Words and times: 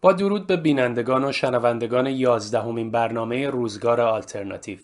با 0.00 0.12
درود 0.12 0.46
به 0.46 0.56
بینندگان 0.56 1.24
و 1.24 1.32
شنوندگان 1.32 2.06
یازدهمین 2.06 2.90
برنامه 2.90 3.50
روزگار 3.50 4.00
آلترناتیو 4.00 4.78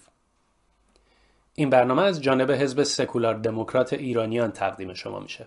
این 1.55 1.70
برنامه 1.70 2.02
از 2.02 2.23
جانب 2.23 2.51
حزب 2.51 2.83
سکولار 2.83 3.34
دموکرات 3.34 3.92
ایرانیان 3.92 4.52
تقدیم 4.52 4.95
شما 4.95 5.20
میشه 5.20 5.47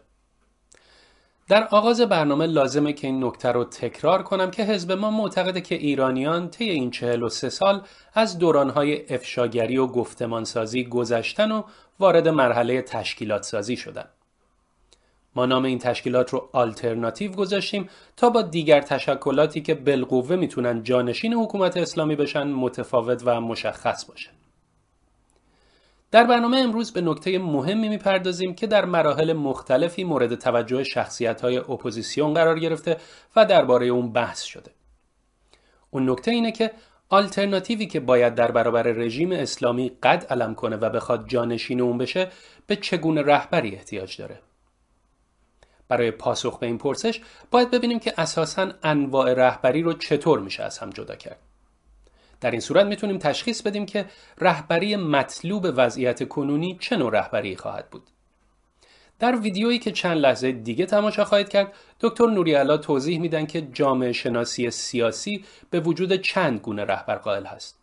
در 1.47 1.67
آغاز 1.67 2.01
برنامه 2.01 2.45
لازمه 2.45 2.93
که 2.93 3.07
این 3.07 3.23
نکته 3.23 3.51
رو 3.51 3.63
تکرار 3.63 4.23
کنم 4.23 4.51
که 4.51 4.63
حزب 4.63 4.91
ما 4.91 5.11
معتقده 5.11 5.61
که 5.61 5.75
ایرانیان 5.75 6.49
طی 6.49 6.69
این 6.69 6.91
43 6.91 7.49
سال 7.49 7.81
از 8.13 8.37
دورانهای 8.37 9.13
افشاگری 9.13 9.77
و 9.77 9.87
گفتمانسازی 9.87 10.83
گذشتن 10.83 11.51
و 11.51 11.63
وارد 11.99 12.27
مرحله 12.27 12.81
تشکیلات 12.81 13.43
سازی 13.43 13.77
شدن. 13.77 14.05
ما 15.35 15.45
نام 15.45 15.65
این 15.65 15.79
تشکیلات 15.79 16.29
رو 16.29 16.49
آلترناتیو 16.53 17.31
گذاشتیم 17.31 17.89
تا 18.17 18.29
با 18.29 18.41
دیگر 18.41 18.81
تشکلاتی 18.81 19.61
که 19.61 19.75
بالقوه 19.75 20.35
می‌تونن 20.35 20.83
جانشین 20.83 21.33
حکومت 21.33 21.77
اسلامی 21.77 22.15
بشن 22.15 22.47
متفاوت 22.47 23.21
و 23.25 23.41
مشخص 23.41 24.05
باشه. 24.05 24.29
در 26.11 26.23
برنامه 26.23 26.57
امروز 26.57 26.93
به 26.93 27.01
نکته 27.01 27.39
مهمی 27.39 27.89
می‌پردازیم 27.89 28.55
که 28.55 28.67
در 28.67 28.85
مراحل 28.85 29.33
مختلفی 29.33 30.03
مورد 30.03 30.35
توجه 30.35 30.83
شخصیت 30.83 31.41
های 31.41 31.57
اپوزیسیون 31.57 32.33
قرار 32.33 32.59
گرفته 32.59 32.97
و 33.35 33.45
درباره 33.45 33.85
اون 33.85 34.11
بحث 34.13 34.43
شده. 34.43 34.71
اون 35.89 36.09
نکته 36.09 36.31
اینه 36.31 36.51
که 36.51 36.71
آلترناتیوی 37.09 37.85
که 37.85 37.99
باید 37.99 38.35
در 38.35 38.51
برابر 38.51 38.83
رژیم 38.83 39.31
اسلامی 39.31 39.91
قد 40.03 40.25
علم 40.29 40.55
کنه 40.55 40.75
و 40.75 40.89
بخواد 40.89 41.27
جانشین 41.27 41.81
اون 41.81 41.97
بشه 41.97 42.27
به 42.67 42.75
چگونه 42.75 43.21
رهبری 43.21 43.75
احتیاج 43.75 44.17
داره. 44.17 44.39
برای 45.89 46.11
پاسخ 46.11 46.59
به 46.59 46.65
این 46.67 46.77
پرسش 46.77 47.21
باید 47.51 47.71
ببینیم 47.71 47.99
که 47.99 48.13
اساسا 48.17 48.71
انواع 48.83 49.33
رهبری 49.33 49.81
رو 49.81 49.93
چطور 49.93 50.39
میشه 50.39 50.63
از 50.63 50.77
هم 50.77 50.89
جدا 50.89 51.15
کرد. 51.15 51.39
در 52.41 52.51
این 52.51 52.59
صورت 52.59 52.85
می‌تونیم 52.85 53.17
تشخیص 53.17 53.61
بدیم 53.61 53.85
که 53.85 54.05
رهبری 54.41 54.95
مطلوب 54.95 55.67
وضعیت 55.75 56.27
کنونی 56.27 56.77
چه 56.81 56.97
نوع 56.97 57.11
رهبری 57.11 57.55
خواهد 57.55 57.89
بود. 57.89 58.09
در 59.19 59.35
ویدیویی 59.35 59.79
که 59.79 59.91
چند 59.91 60.17
لحظه 60.17 60.51
دیگه 60.51 60.85
تماشا 60.85 61.25
خواهید 61.25 61.49
کرد 61.49 61.73
دکتر 61.99 62.25
نوریالا 62.27 62.77
توضیح 62.77 63.19
میدن 63.19 63.45
که 63.45 63.61
جامعه 63.61 64.11
شناسی 64.11 64.71
سیاسی 64.71 65.45
به 65.69 65.79
وجود 65.79 66.15
چند 66.15 66.59
گونه 66.59 66.85
رهبر 66.85 67.15
قائل 67.15 67.45
هست. 67.45 67.78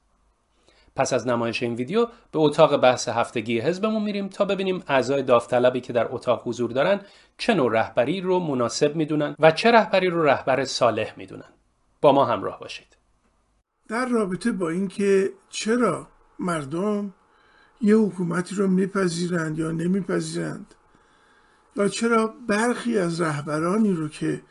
پس 0.96 1.12
از 1.12 1.26
نمایش 1.26 1.62
این 1.62 1.74
ویدیو 1.74 2.06
به 2.06 2.38
اتاق 2.38 2.76
بحث 2.76 3.08
هفتگی 3.08 3.60
حزبمون 3.60 4.02
میریم 4.02 4.28
تا 4.28 4.44
ببینیم 4.44 4.82
اعضای 4.88 5.22
داوطلبی 5.22 5.80
که 5.80 5.92
در 5.92 6.06
اتاق 6.10 6.42
حضور 6.48 6.70
دارن 6.70 7.00
چه 7.38 7.54
نوع 7.54 7.72
رهبری 7.72 8.20
رو 8.20 8.38
مناسب 8.38 8.96
می‌دونن 8.96 9.36
و 9.38 9.50
چه 9.50 9.70
رهبری 9.70 10.10
رو 10.10 10.22
رهبر 10.22 10.64
صالح 10.64 11.14
می‌دونن. 11.16 11.52
با 12.00 12.12
ما 12.12 12.24
همراه 12.24 12.60
باشید. 12.60 12.96
در 13.88 14.06
رابطه 14.06 14.52
با 14.52 14.70
اینکه 14.70 15.30
چرا 15.50 16.06
مردم 16.38 17.14
یه 17.80 17.96
حکومتی 17.96 18.54
رو 18.54 18.68
میپذیرند 18.68 19.58
یا 19.58 19.70
نمیپذیرند 19.70 20.74
و 21.76 21.88
چرا 21.88 22.34
برخی 22.48 22.98
از 22.98 23.20
رهبرانی 23.20 23.92
رو 23.92 24.08
که 24.08 24.42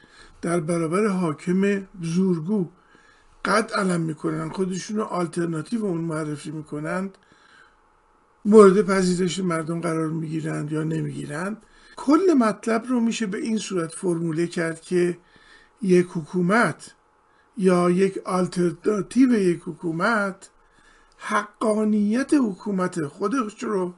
در 0.42 0.60
برابر 0.60 1.08
حاکم 1.08 1.88
زورگو 2.02 2.70
قد 3.46 3.72
علم 3.72 4.02
می‌کنن 4.02 4.50
خودشون 4.50 4.98
رو 4.98 5.04
آلترناتیو 5.04 5.86
اون 5.86 6.02
معرفی 6.02 6.52
می‌کنند 6.52 7.18
مورد 8.46 8.82
پذیرش 8.82 9.40
مردم 9.40 9.82
قرار 9.82 10.10
می‌گیرند 10.10 10.72
یا 10.72 10.84
نمی‌گیرند. 10.84 11.58
کل 11.96 12.34
مطلب 12.40 12.86
رو 12.88 13.00
میشه 13.00 13.26
به 13.26 13.38
این 13.38 13.58
صورت 13.58 13.92
فرموله 13.92 14.48
کرد 14.48 14.82
که 14.82 15.18
یک 15.82 16.08
حکومت 16.10 16.92
یا 17.58 17.90
یک 17.90 18.18
آلترناتیو 18.26 19.34
یک 19.34 19.62
حکومت 19.66 20.50
حقانیت 21.18 22.34
حکومت 22.34 23.08
خودش 23.08 23.64
رو 23.64 23.94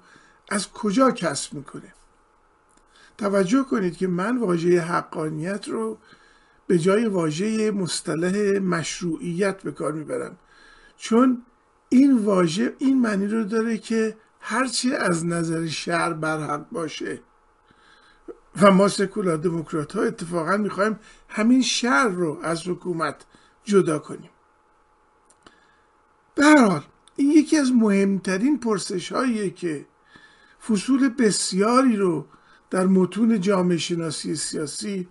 از 0.49 0.71
کجا 0.71 1.11
کسب 1.11 1.53
می‌کنه؟ 1.53 1.93
توجه 3.17 3.63
کنید 3.63 3.97
که 3.97 4.07
من 4.07 4.37
واژه 4.37 4.81
حقانیت 4.81 5.67
رو 5.67 5.97
به 6.67 6.79
جای 6.79 7.05
واژه 7.05 7.71
مصطلح 7.71 8.59
مشروعیت 8.59 9.63
به 9.63 9.71
کار 9.71 9.91
می‌برم. 9.91 10.37
چون 10.97 11.43
این 11.89 12.17
واژه 12.17 12.75
این 12.77 13.01
معنی 13.01 13.27
رو 13.27 13.43
داره 13.43 13.77
که 13.77 14.17
هرچی 14.39 14.93
از 14.93 15.25
نظر 15.25 15.67
شهر 15.67 16.13
برحق 16.13 16.69
باشه. 16.71 17.21
و 18.61 18.71
ما 18.71 18.87
سکولار 18.87 19.37
دموکرات 19.37 19.95
ها 19.95 20.01
اتفاقا 20.01 20.57
می‌خوایم 20.57 20.99
همین 21.29 21.61
شهر 21.61 22.07
رو 22.07 22.39
از 22.43 22.67
حکومت 22.67 23.25
جدا 23.63 23.99
کنیم. 23.99 24.29
به 26.35 26.45
حال 26.45 26.83
این 27.15 27.31
یکی 27.31 27.57
از 27.57 27.71
مهمترین 27.71 28.59
پرسش 28.59 29.13
که 29.55 29.85
فصول 30.67 31.09
بسیاری 31.09 31.95
رو 31.95 32.25
در 32.69 32.85
متون 32.85 33.41
جامعه 33.41 33.77
شناسی 33.77 34.35
سیاسی 34.35 35.07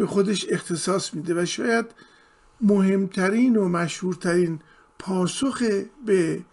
به 0.00 0.06
خودش 0.06 0.46
اختصاص 0.48 1.14
میده 1.14 1.42
و 1.42 1.46
شاید 1.46 1.86
مهمترین 2.60 3.56
و 3.56 3.68
مشهورترین 3.68 4.60
پاسخ 4.98 5.62
به 6.06 6.44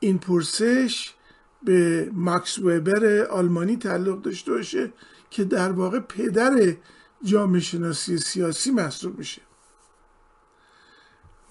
این 0.00 0.18
پرسش 0.18 1.14
به 1.62 2.10
ماکس 2.12 2.58
وبر 2.58 3.26
آلمانی 3.30 3.76
تعلق 3.76 4.22
داشته 4.22 4.52
باشه 4.52 4.92
که 5.30 5.44
در 5.44 5.72
واقع 5.72 5.98
پدر 5.98 6.76
جامعه 7.22 7.60
شناسی 7.60 8.18
سیاسی 8.18 8.70
محسوب 8.70 9.18
میشه. 9.18 9.42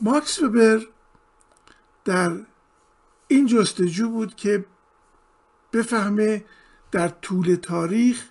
ماکس 0.02 0.44
وبر 0.44 0.82
در 2.06 2.32
این 3.28 3.46
جستجو 3.46 4.10
بود 4.10 4.36
که 4.36 4.66
بفهمه 5.74 6.46
در 6.92 7.08
طول 7.08 7.56
تاریخ 7.56 8.26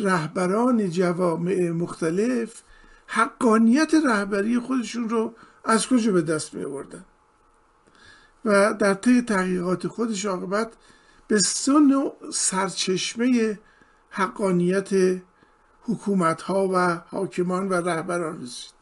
رهبران 0.00 0.90
جوامع 0.90 1.70
مختلف 1.70 2.62
حقانیت 3.06 3.94
رهبری 4.06 4.58
خودشون 4.58 5.08
رو 5.08 5.34
از 5.64 5.86
کجا 5.86 6.12
به 6.12 6.22
دست 6.22 6.54
می 6.54 6.64
آوردن 6.64 7.04
و 8.44 8.74
در 8.74 8.94
طی 8.94 9.22
تحقیقات 9.22 9.88
خودش 9.88 10.24
عاقبت 10.26 10.72
به 11.28 11.38
سن 11.38 12.12
سرچشمه 12.32 13.58
حقانیت 14.10 15.20
حکومت 15.82 16.42
ها 16.42 16.68
و 16.74 17.00
حاکمان 17.16 17.68
و 17.68 17.74
رهبران 17.74 18.42
رسید. 18.42 18.74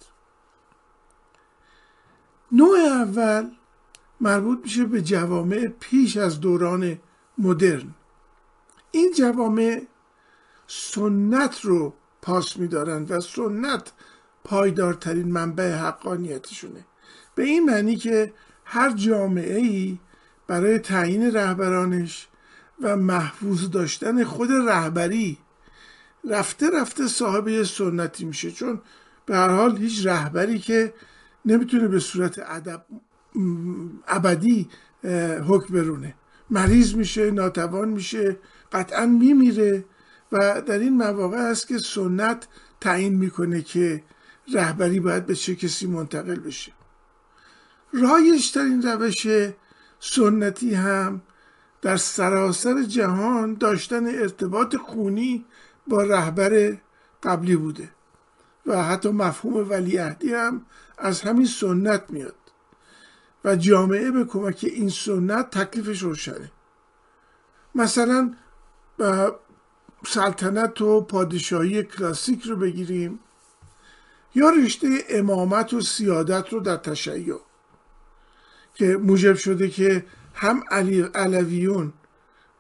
نوع 2.53 2.79
اول 2.79 3.51
مربوط 4.21 4.59
میشه 4.63 4.85
به 4.85 5.03
جوامع 5.03 5.69
پیش 5.81 6.17
از 6.17 6.41
دوران 6.41 6.99
مدرن. 7.39 7.95
این 8.91 9.13
جوامع 9.17 9.87
سنت 10.71 11.61
رو 11.61 11.95
پاس 12.23 12.57
میدارند 12.57 13.11
و 13.11 13.21
سنت 13.21 13.93
پایدارترین 14.45 15.33
منبع 15.33 15.73
حقانیتشونه 15.73 16.87
به 17.35 17.43
این 17.45 17.65
معنی 17.65 17.97
که 17.97 18.33
هر 18.65 18.93
جامعه 18.93 19.57
ای 19.57 19.99
برای 20.47 20.79
تعیین 20.79 21.33
رهبرانش 21.33 22.29
و 22.83 22.97
محفوظ 22.97 23.71
داشتن 23.71 24.25
خود 24.25 24.51
رهبری 24.53 25.39
رفته 26.31 26.71
رفته 26.71 27.07
صاحب 27.07 27.63
سنتی 27.63 28.25
میشه. 28.25 28.51
چون 28.51 28.81
به 29.27 29.37
هر 29.37 29.49
حال 29.49 29.77
هیچ 29.77 30.07
رهبری 30.07 30.59
که 30.59 30.95
نمی‌تونه 31.45 31.89
به 31.89 31.99
صورت 31.99 32.39
ادب 32.47 32.85
ابدی 34.09 34.69
حکم 35.49 35.75
برونه. 35.75 36.15
مریض 36.51 36.95
میشه 36.95 37.31
ناتوان 37.31 37.89
میشه 37.89 38.37
قطعا 38.73 39.07
میمیره. 39.07 39.85
و 40.33 40.63
در 40.63 40.79
این 40.79 40.97
مواقع 40.97 41.37
است 41.37 41.69
که 41.69 41.79
سنت 41.79 42.47
تعیین 42.81 43.15
می‌کنه 43.15 43.63
که 43.63 44.03
رهبری 44.55 45.01
باید 45.01 45.27
به 45.27 45.35
چه 45.35 45.55
کسی 45.55 45.87
منتقل 45.87 46.35
بشه. 46.35 46.73
رایجترین 47.93 48.83
روش 48.83 49.27
سنتی 50.01 50.75
هم 50.75 51.23
در 51.83 51.97
سراسر 51.97 52.83
جهان 52.83 53.55
داشتن 53.55 54.07
ارتباط 54.07 54.77
خونی 54.77 55.45
با 55.87 56.03
رهبر 56.03 56.77
قبلی 57.23 57.57
بوده 57.57 57.91
و 58.67 58.83
حتی 58.83 59.11
مفهوم 59.11 59.71
ولیعهدی 59.71 60.35
هم 60.35 60.67
از 60.99 61.21
همین 61.21 61.47
سنت 61.47 62.05
میاد 62.09 62.35
و 63.45 63.57
جامعه 63.57 64.11
به 64.11 64.25
کمک 64.25 64.59
این 64.63 64.89
سنت 64.89 65.51
تکلیفش 65.51 66.03
روشنه. 66.03 66.51
مثلا 67.75 68.35
سلطنت 70.07 70.81
و 70.81 71.01
پادشاهی 71.01 71.83
کلاسیک 71.83 72.43
رو 72.43 72.57
بگیریم 72.57 73.21
یا 74.35 74.51
رشته 74.51 74.89
امامت 75.09 75.73
و 75.73 75.81
سیادت 75.81 76.53
رو 76.53 76.61
در 76.61 76.77
تشیع. 76.77 77.37
که 78.75 78.97
موجب 78.97 79.35
شده 79.35 79.69
که 79.69 80.05
هم 80.35 80.63
علی 80.71 81.03
علویون 81.03 81.93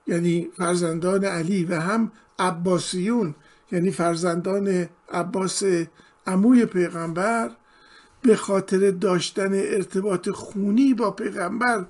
یعنی 0.06 0.48
فرزندان 0.56 1.24
علی 1.24 1.64
و 1.64 1.80
هم 1.80 2.12
عباسیون 2.38 3.34
یعنی 3.72 3.90
فرزندان 3.90 4.88
عباس 5.12 5.62
عموی 6.26 6.66
پیغمبر 6.66 7.50
به 8.22 8.36
خاطر 8.36 8.90
داشتن 8.90 9.52
ارتباط 9.52 10.28
خونی 10.28 10.94
با 10.94 11.10
پیغمبر 11.10 11.86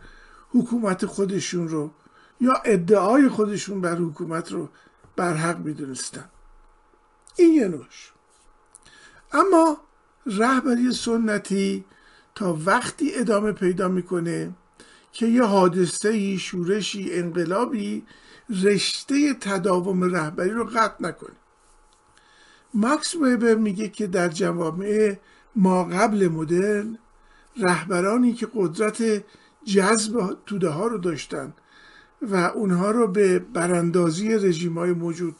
حکومت 0.51 1.07
خودشون 1.07 1.69
رو 1.69 1.91
یا 2.41 2.53
ادعای 2.65 3.29
خودشون 3.29 3.81
بر 3.81 3.97
حکومت 3.97 4.53
رو 4.53 4.69
برحق 5.19 5.59
می‌دونستن 5.59 6.29
این 7.37 7.55
یه 7.55 7.69
نوش. 7.69 8.13
اما 9.33 9.77
رهبری 10.27 10.93
سنتی 10.93 11.85
تا 12.35 12.59
وقتی 12.67 13.15
ادامه 13.15 13.53
پیدا 13.53 13.89
می‌کنه 13.89 14.53
که 15.13 15.27
یه 15.27 15.43
حادثه 15.43 16.37
شورشی 16.37 17.13
انقلابی 17.13 18.07
رشته 18.63 19.35
تداوم 19.35 20.05
رهبری 20.05 20.51
رو 20.51 20.65
قطع 20.65 20.95
نکنه. 21.01 21.37
ماکس 22.75 23.15
ویبر 23.15 23.55
میگه 23.55 23.89
که 23.89 24.07
در 24.07 24.29
جوامع 24.29 25.17
ما 25.57 25.85
قبل 25.85 26.29
مدرن 26.29 26.99
رهبرانی 27.57 28.33
که 28.33 28.49
قدرت 28.55 29.25
جذب 29.65 30.37
توده 30.47 30.69
ها 30.69 30.87
رو 30.87 30.99
داشتن 30.99 31.53
و 32.23 32.37
اونها 32.37 32.91
رو 32.91 33.09
به 33.09 33.39
براندازی 33.39 34.35
رژیم 34.35 34.79
های 34.79 34.93
موجود 34.93 35.37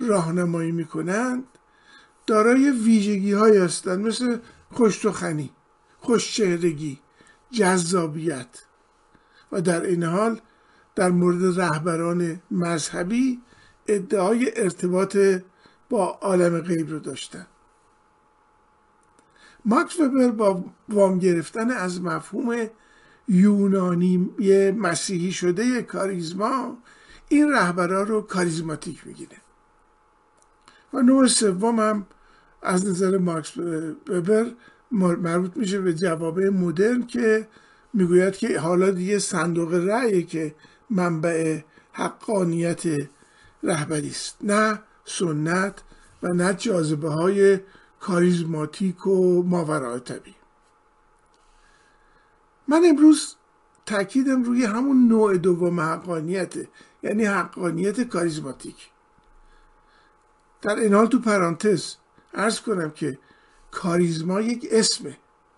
راهنمایی 0.00 0.72
می‌کنند. 0.72 1.44
دارای 2.26 2.70
ویژگی 2.70 3.32
های 3.32 3.58
هستند 3.58 4.06
مثل 4.06 4.38
خوشتخنی 4.70 5.50
خوشچهرگی 5.98 7.00
جذابیت. 7.50 8.62
و 9.52 9.60
در 9.60 9.82
این 9.82 10.02
حال 10.02 10.40
در 10.94 11.10
مورد 11.10 11.60
رهبران 11.60 12.42
مذهبی 12.50 13.40
ادعای 13.86 14.52
ارتباط 14.56 15.16
با 15.90 16.06
عالم 16.06 16.60
غیب 16.60 16.90
رو 16.90 16.98
داشتن. 16.98 17.46
ماکس 19.64 20.00
وبر 20.00 20.30
با 20.30 20.64
وام 20.88 21.18
گرفتن 21.18 21.70
از 21.70 22.02
مفهوم 22.02 22.68
یونانی 23.28 24.16
مسیحی 24.76 25.32
شده 25.32 25.82
کاریزما. 25.82 26.78
این 27.28 27.52
رهبرا 27.52 28.02
رو 28.02 28.20
کاریزماتیک 28.20 29.06
می‌گیره. 29.06 29.36
و 30.94 31.02
نوع 31.02 31.26
سوم 31.26 31.80
هم 31.80 32.06
از 32.62 32.86
نظر 32.86 33.18
مارکس 33.18 33.58
وبر 34.08 34.46
مربوط 34.92 35.56
میشه 35.56 35.80
به 35.80 35.94
جوابه 35.94 36.50
مدرن 36.50 37.06
که 37.06 37.48
می‌گوید 37.94 38.36
که 38.36 38.58
حالا 38.58 38.90
دیگه 38.90 39.18
صندوق 39.18 39.74
رأی 39.74 40.22
که 40.22 40.54
منبع 40.90 41.60
حقانیت 41.92 42.82
رهبری 43.62 44.08
است. 44.08 44.36
نه 44.40 44.82
سنت 45.04 45.82
و 46.22 46.28
نه 46.28 46.54
جاذبه 46.54 47.08
های 47.08 47.58
کاریزماتیک 48.00 49.06
و 49.06 49.42
ماورای 49.42 50.00
طبیعی. 50.00 50.41
من 52.68 52.82
امروز 52.84 53.36
تاکیدم 53.86 54.42
روی 54.42 54.64
همون 54.64 55.08
نوع 55.08 55.36
دوم 55.36 55.80
حقانیته 55.80 56.68
یعنی 57.02 57.24
حقانیت 57.24 58.00
کاریزماتیک. 58.00 58.90
در 60.62 60.76
این 60.76 60.94
حال 60.94 61.06
تو 61.06 61.18
پرانتز 61.18 61.94
ارز 62.34 62.60
کنم 62.60 62.90
که 62.90 63.18
کاریزما 63.70 64.40
یک 64.40 64.68
اسمه 64.70 65.16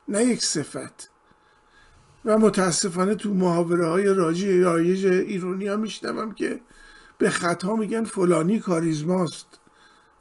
نه 0.08 0.24
یک 0.24 0.44
صفت. 0.44 1.10
و 2.24 2.38
متاسفانه 2.38 3.14
تو 3.14 3.34
محاوره 3.34 3.88
های 3.88 4.04
راجی 4.04 4.60
رایج 4.60 5.06
ایرونی 5.06 5.66
ها 5.66 5.76
میشنوم 5.76 6.32
که 6.32 6.60
به 7.18 7.30
خطا 7.30 7.76
میگن 7.76 8.04
فلانی 8.04 8.58
کاریزماست 8.58 9.46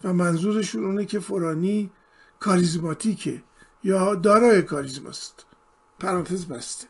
و 0.03 0.13
منظورشون 0.13 0.85
اونه 0.85 1.05
که 1.05 1.19
فلانی 1.19 1.91
کاریزماتیکه 2.39 3.43
یا 3.83 4.15
دارای 4.15 4.61
کاریزماست. 4.61 5.45
پرانتز 6.03 6.45
بسته 6.45 6.87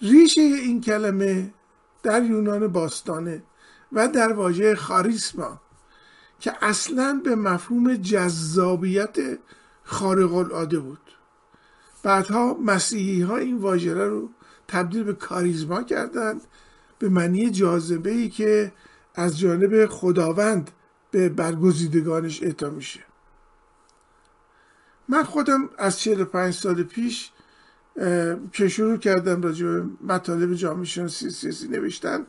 ریشه 0.00 0.40
این 0.40 0.80
کلمه 0.80 1.54
در 2.02 2.22
یونان 2.24 2.68
باستانه 2.68 3.42
و 3.92 4.08
در 4.08 4.32
واژه 4.32 4.74
خاریسما 4.74 5.60
که 6.40 6.52
اصلا 6.62 7.20
به 7.24 7.34
مفهوم 7.34 7.94
جذابیت 7.94 9.16
خارق 9.84 10.34
العاده 10.34 10.78
بود. 10.78 11.00
بعدها 12.02 12.54
مسیحی 12.54 13.22
ها 13.22 13.36
این 13.36 13.56
واژه 13.56 13.94
رو 13.94 14.30
تبدیل 14.68 15.02
به 15.02 15.12
کاریزما 15.12 15.82
کردند 15.82 16.42
به 16.98 17.08
معنی 17.08 17.50
جاذبه 17.50 18.10
ای 18.10 18.28
که 18.28 18.72
از 19.14 19.38
جانب 19.38 19.86
خداوند 19.86 20.70
به 21.10 21.28
برگزیدگانش 21.28 22.42
اعطا 22.42 22.70
میشه. 22.70 23.00
من 25.08 25.22
خودم 25.22 25.70
از 25.78 26.00
45 26.00 26.54
سال 26.54 26.82
پیش 26.82 27.30
که 28.52 28.68
شروع 28.68 28.96
کردم 28.96 29.42
راجع 29.42 29.66
به 29.66 29.84
مطالب 30.04 30.54
جامعه 30.54 30.84
شناسی 30.84 31.30
سیاسی 31.30 31.68
نوشتن. 31.68 32.26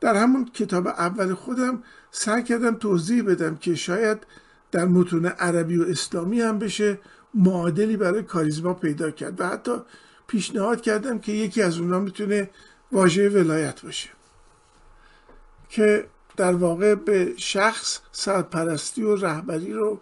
در 0.00 0.16
همون 0.16 0.44
کتاب 0.44 0.86
اول 0.86 1.34
خودم 1.34 1.82
سعی 2.10 2.42
کردم 2.42 2.74
توضیح 2.74 3.22
بدم 3.22 3.56
که 3.56 3.74
شاید 3.74 4.26
در 4.70 4.84
متون 4.84 5.26
عربی 5.26 5.76
و 5.76 5.82
اسلامی 5.82 6.40
هم 6.40 6.58
بشه 6.58 6.98
معادلی 7.34 7.96
برای 7.96 8.22
کاریزما 8.22 8.74
پیدا 8.74 9.10
کرد 9.10 9.40
و 9.40 9.46
حتی 9.46 9.72
پیشنهاد 10.26 10.80
کردم 10.80 11.18
که 11.18 11.32
یکی 11.32 11.62
از 11.62 11.78
اونها 11.78 12.00
می‌تونه 12.00 12.50
واژه 12.92 13.28
ولایت 13.28 13.82
باشه. 13.82 14.08
که 15.68 16.06
در 16.36 16.52
واقع 16.52 16.94
به 16.94 17.34
شخص 17.36 18.00
سرپرستی 18.12 19.02
و 19.02 19.16
رهبری 19.16 19.72
رو 19.72 20.00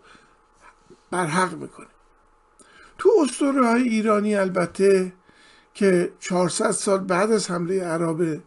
برحق 1.10 1.54
می‌کنه. 1.54 1.86
تو 3.02 3.10
اسطوره 3.22 3.66
های 3.66 3.82
ایرانی 3.82 4.34
البته 4.34 5.12
که 5.74 6.12
400 6.20 6.70
سال 6.70 6.98
بعد 6.98 7.32
از 7.32 7.50
حمله 7.50 7.84
عرب 7.84 8.42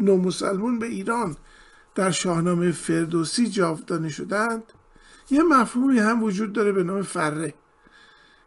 نومسلمون 0.00 0.78
به 0.78 0.86
ایران 0.86 1.36
در 1.94 2.10
شاهنامه 2.10 2.72
فردوسی 2.72 3.48
جاودانه 3.48 4.08
شدند 4.08 4.62
یه 5.30 5.42
مفهومی 5.42 5.98
هم 5.98 6.22
وجود 6.22 6.52
داره 6.52 6.72
به 6.72 6.82
نام 6.82 7.02
فره 7.02 7.54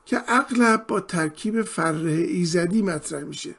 که 0.05 0.21
اغلب 0.27 0.87
با 0.87 0.99
ترکیب 0.99 1.61
فره 1.61 2.11
ایزدی 2.11 2.81
مطرح 2.81 3.23
میشه. 3.23 3.55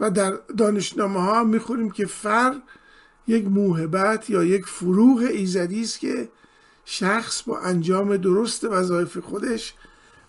و 0.00 0.10
در 0.10 0.38
دانشنامه 0.58 1.20
ها 1.20 1.44
می‌خوریم 1.44 1.90
که 1.90 2.06
فر 2.06 2.60
یک 3.26 3.46
موهبت 3.48 4.30
یا 4.30 4.44
یک 4.44 4.66
فروغ 4.66 5.18
ایزدی 5.18 5.82
است 5.82 6.00
که 6.00 6.28
شخص 6.84 7.42
با 7.42 7.60
انجام 7.60 8.16
درست 8.16 8.64
وظایف 8.64 9.18
خودش 9.18 9.74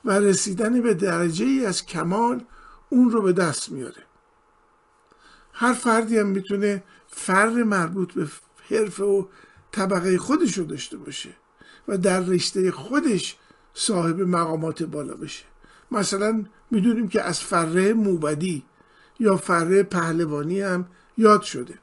و 0.05 0.11
رسیدن 0.11 0.81
به 0.81 0.93
درجه 0.93 1.45
ای 1.45 1.65
از 1.65 1.85
کمال 1.85 2.43
اون 2.89 3.11
رو 3.11 3.21
به 3.21 3.33
دست 3.33 3.71
میاره. 3.71 4.03
هر 5.53 5.73
فردی 5.73 6.17
هم 6.17 6.27
می‌تونه 6.27 6.83
فر 7.07 7.63
مربوط 7.63 8.13
به 8.13 8.27
حرفه 8.69 9.03
و 9.03 9.25
طبقه 9.71 10.17
خودش 10.17 10.57
رو 10.57 10.65
داشته 10.65 10.97
باشه 10.97 11.29
و 11.87 11.97
در 11.97 12.19
رشته 12.19 12.71
خودش 12.71 13.37
صاحب 13.73 14.21
مقامات 14.21 14.83
بالا 14.83 15.13
بشه. 15.13 15.45
مثلا 15.91 16.45
می‌دونیم 16.71 17.07
که 17.07 17.21
از 17.21 17.39
فره 17.39 17.93
موبدی 17.93 18.65
یا 19.19 19.37
فره 19.37 19.83
پهلوانی 19.83 20.61
هم 20.61 20.85
یاد 21.17 21.41
شده. 21.41 21.79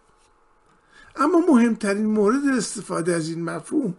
اما 1.17 1.41
مهمترین 1.49 2.07
مورد 2.07 2.47
استفاده 2.57 3.15
از 3.15 3.29
این 3.29 3.45
مفهوم 3.45 3.95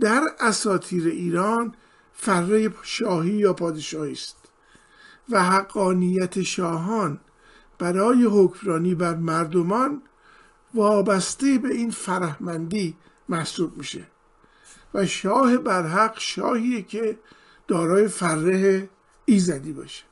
در 0.00 0.22
اساتیر 0.40 1.06
ایران 1.06 1.74
فره 2.22 2.74
شاهی 2.82 3.30
یا 3.30 3.52
پادشاهی 3.52 4.12
است 4.12 4.36
و 5.28 5.44
حقانیت 5.44 6.42
شاهان 6.42 7.20
برای 7.78 8.24
حکمرانی 8.24 8.94
بر 8.94 9.14
مردمان 9.14 10.02
وابسته 10.74 11.58
به 11.58 11.68
این 11.68 11.90
فرهمندی 11.90 12.96
محسوب 13.28 13.76
میشه 13.76 14.06
و 14.94 15.06
شاه 15.06 15.56
برحق 15.56 16.18
شاهیه 16.18 16.82
که 16.82 17.18
دارای 17.68 18.08
فره 18.08 18.88
ایزدی 19.24 19.72
باشه. 19.72 20.04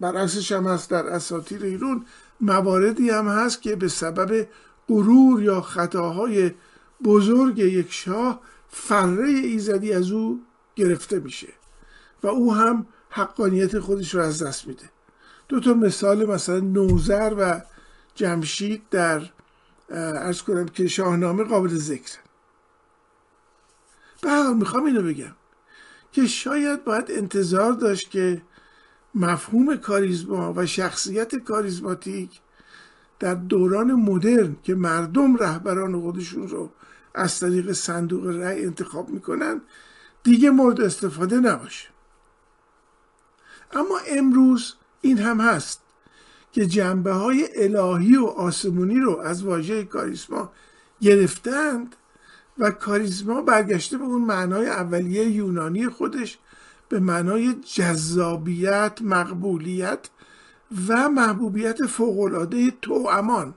برعکسش 0.00 0.52
هم 0.52 0.66
هست 0.66 0.90
در 0.90 1.06
اساطیر 1.06 1.62
ایرون 1.62 2.06
مواردی 2.40 3.10
هم 3.10 3.28
هست 3.28 3.62
که 3.62 3.76
به 3.76 3.88
سبب 3.88 4.48
غرور 4.88 5.42
یا 5.42 5.60
خطاهای 5.60 6.50
بزرگ 7.04 7.58
یک 7.58 7.92
شاه 7.92 8.40
فره 8.72 9.28
ایزدی 9.28 9.92
از 9.92 10.10
او 10.10 10.40
گرفته 10.76 11.20
میشه 11.20 11.48
و 12.22 12.26
او 12.26 12.54
هم 12.54 12.86
حقانیت 13.10 13.78
خودش 13.78 14.14
رو 14.14 14.22
از 14.22 14.42
دست 14.42 14.66
میده. 14.66 14.90
دو 15.48 15.60
تا 15.60 15.74
مثال 15.74 16.24
مثلا 16.24 16.60
نوزر 16.60 17.34
و 17.38 17.60
جمشید 18.14 18.82
در 18.90 19.22
ارز 19.90 20.42
کنم 20.42 20.68
که 20.68 20.88
شاهنامه 20.88 21.44
قابل 21.44 21.68
ذکر. 21.68 22.18
به 24.22 24.48
می‌خوام 24.48 24.84
اینو 24.84 25.02
بگم 25.02 25.34
که 26.12 26.26
شاید 26.26 26.84
باید 26.84 27.10
انتظار 27.10 27.72
داشت 27.72 28.10
که 28.10 28.42
مفهوم 29.14 29.76
کاریزما 29.76 30.52
و 30.56 30.66
شخصیت 30.66 31.36
کاریزماتیک 31.36 32.40
در 33.18 33.34
دوران 33.34 33.92
مدرن 33.92 34.56
که 34.62 34.74
مردم 34.74 35.36
رهبران 35.36 36.00
خودشون 36.00 36.48
رو 36.48 36.70
از 37.14 37.40
طریق 37.40 37.72
صندوق 37.72 38.26
رأی 38.26 38.64
انتخاب 38.64 39.08
می‌کنن 39.08 39.60
دیگه 40.22 40.50
مورد 40.50 40.80
استفاده 40.80 41.36
نباشه. 41.36 41.88
اما 43.72 43.98
امروز 44.08 44.74
این 45.00 45.18
هم 45.18 45.40
هست 45.40 45.80
که 46.52 46.66
جنبه 46.66 47.12
های 47.12 47.48
الهی 47.54 48.16
و 48.16 48.26
آسمونی 48.26 49.00
رو 49.00 49.18
از 49.18 49.44
واژه 49.44 49.84
کاریسما 49.84 50.52
گرفتند 51.00 51.96
و 52.58 52.70
کاریزما 52.70 53.42
برگشته 53.42 53.98
به 53.98 54.04
اون 54.04 54.22
معنای 54.22 54.66
اولیه 54.66 55.28
یونانی 55.28 55.88
خودش 55.88 56.38
به 56.88 57.00
معنای 57.00 57.54
جذابیت 57.54 58.98
مقبولیت 59.02 60.08
و 60.88 61.08
محبوبیت 61.08 61.86
فوقالعاده 61.86 62.70
تو 62.82 63.08
امان 63.12 63.54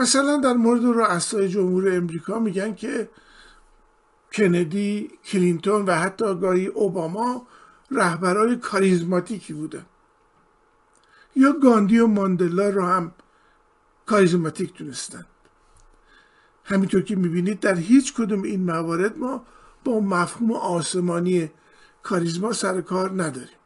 مثلا 0.00 0.36
در 0.36 0.52
مورد 0.52 0.84
رؤسای 0.84 1.48
جمهور 1.48 1.96
امریکا 1.96 2.38
میگن 2.38 2.74
که 2.74 3.08
کندی 4.32 5.10
کلینتون 5.24 5.84
و 5.84 5.94
حتی 5.94 6.34
گاهی 6.34 6.66
اوباما 6.66 7.46
رهبرای 7.90 8.56
کاریزماتیکی 8.56 9.52
بودن. 9.52 9.86
یا 11.36 11.52
گاندی 11.52 11.98
و 11.98 12.06
ماندلا 12.06 12.68
رو 12.68 12.84
هم 12.84 13.12
کاریزماتیک 14.06 14.74
دونستن. 14.74 15.26
همینطور 16.64 17.02
که 17.02 17.16
می‌بینید 17.16 17.60
در 17.60 17.74
هیچ 17.74 18.14
کدوم 18.14 18.42
این 18.42 18.64
موارد 18.64 19.18
ما 19.18 19.46
با 19.84 20.00
مفهوم 20.00 20.52
آسمانی 20.52 21.50
کاریزما 22.02 22.52
سر 22.52 22.80
کار 22.80 23.22
نداریم. 23.22 23.58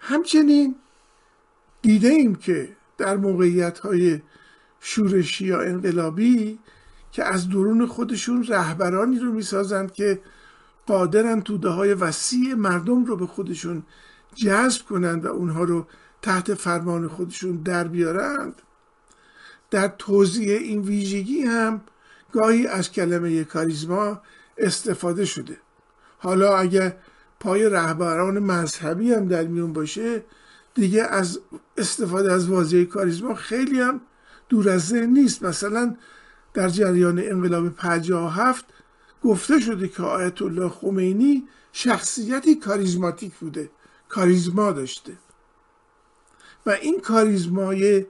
همچنین 0.00 0.74
دیده 1.82 2.08
ایم 2.08 2.34
که 2.34 2.76
در 2.98 3.16
موقعیت 3.16 3.78
های 3.78 4.20
شورشی 4.88 5.44
یا 5.44 5.60
انقلابی 5.60 6.58
که 7.12 7.24
از 7.24 7.48
درون 7.48 7.86
خودشون 7.86 8.44
رهبرانی 8.44 9.18
رو 9.18 9.32
می‌سازند 9.32 9.92
که 9.92 10.20
قادرن 10.86 11.40
توده 11.40 11.68
های 11.68 11.94
وسیع 11.94 12.54
مردم 12.54 13.04
رو 13.04 13.16
به 13.16 13.26
خودشون 13.26 13.82
جذب 14.34 14.82
کنند 14.86 15.24
و 15.24 15.28
اونها 15.28 15.64
رو 15.64 15.86
تحت 16.22 16.54
فرمان 16.54 17.08
خودشون 17.08 17.56
در 17.56 17.88
بیارند. 17.88 18.62
در 19.70 19.88
توضیح 19.88 20.58
این 20.58 20.82
ویژگی 20.82 21.42
هم 21.42 21.80
گاهی 22.32 22.66
از 22.66 22.92
کلمه 22.92 23.44
کاریزما 23.44 24.22
استفاده 24.58 25.24
شده. 25.24 25.56
حالا 26.18 26.56
اگر 26.56 26.96
پای 27.40 27.68
رهبران 27.68 28.38
مذهبی 28.38 29.12
هم 29.12 29.28
در 29.28 29.44
میون 29.44 29.72
باشه 29.72 30.24
دیگه 30.74 31.02
از 31.02 31.40
استفاده 31.76 32.32
از 32.32 32.48
واژه 32.48 32.84
کاریزما 32.84 33.34
خیلی 33.34 33.80
هم 33.80 34.00
دور 34.48 34.68
از 34.68 34.88
ذهن 34.88 35.10
نیست. 35.10 35.42
مثلا 35.42 35.96
در 36.54 36.68
جریان 36.68 37.18
انقلاب 37.18 37.68
57 37.68 38.64
گفته 39.22 39.60
شده 39.60 39.88
که 39.88 40.02
آیت 40.02 40.42
الله 40.42 40.68
خمینی 40.68 41.48
شخصیتی 41.72 42.54
کاریزماتیک 42.54 43.34
بوده 43.34 43.70
کاریزما 44.08 44.72
داشته. 44.72 45.12
و 46.66 46.70
این 46.70 47.00
کاریزمای 47.00 48.06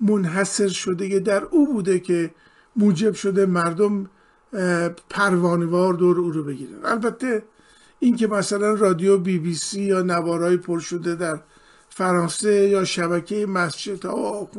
منحصر 0.00 0.68
شده 0.68 1.18
در 1.18 1.44
او 1.44 1.72
بوده 1.72 2.00
که 2.00 2.34
موجب 2.76 3.14
شده 3.14 3.46
مردم 3.46 4.10
پروانوار 5.10 5.94
دور 5.94 6.20
او 6.20 6.30
رو 6.30 6.44
بگیرن. 6.44 6.84
البته 6.84 7.42
اینکه 7.98 8.26
مثلا 8.26 8.74
رادیو 8.74 9.18
بی 9.18 9.38
بی 9.38 9.54
سی 9.54 9.82
یا 9.82 10.02
نوارای 10.02 10.56
پر 10.56 10.80
شده 10.80 11.14
در 11.14 11.40
فرانسه 11.88 12.68
یا 12.68 12.84
شبکه 12.84 13.46
مسجد 13.46 14.04
ها 14.04 14.42
و 14.42 14.50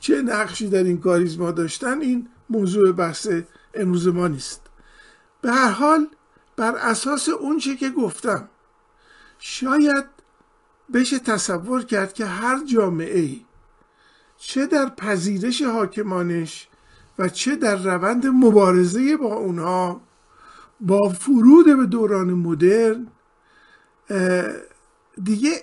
چه 0.00 0.22
نقشی 0.22 0.68
در 0.68 0.84
این 0.84 1.00
کاریزما 1.00 1.50
داشتن 1.50 2.00
این 2.00 2.28
موضوع 2.50 2.92
بحث 2.92 3.28
امروز 3.74 4.08
ما 4.08 4.28
نیست. 4.28 4.62
به 5.40 5.52
هر 5.52 5.70
حال 5.70 6.06
بر 6.56 6.76
اساس 6.76 7.28
اون 7.28 7.58
چه 7.58 7.76
که 7.76 7.90
گفتم 7.90 8.48
شاید 9.38 10.04
بشه 10.94 11.18
تصور 11.18 11.84
کرد 11.84 12.12
که 12.12 12.26
هر 12.26 12.64
جامعه 12.64 13.18
ای 13.18 13.44
چه 14.38 14.66
در 14.66 14.88
پذیرش 14.88 15.62
حاکمانش 15.62 16.68
و 17.18 17.28
چه 17.28 17.56
در 17.56 17.76
روند 17.76 18.26
مبارزه 18.26 19.16
با 19.16 19.34
اونها 19.34 20.00
با 20.80 21.08
فرود 21.08 21.76
به 21.76 21.86
دوران 21.86 22.30
مدرن 22.30 23.06
دیگه 25.24 25.62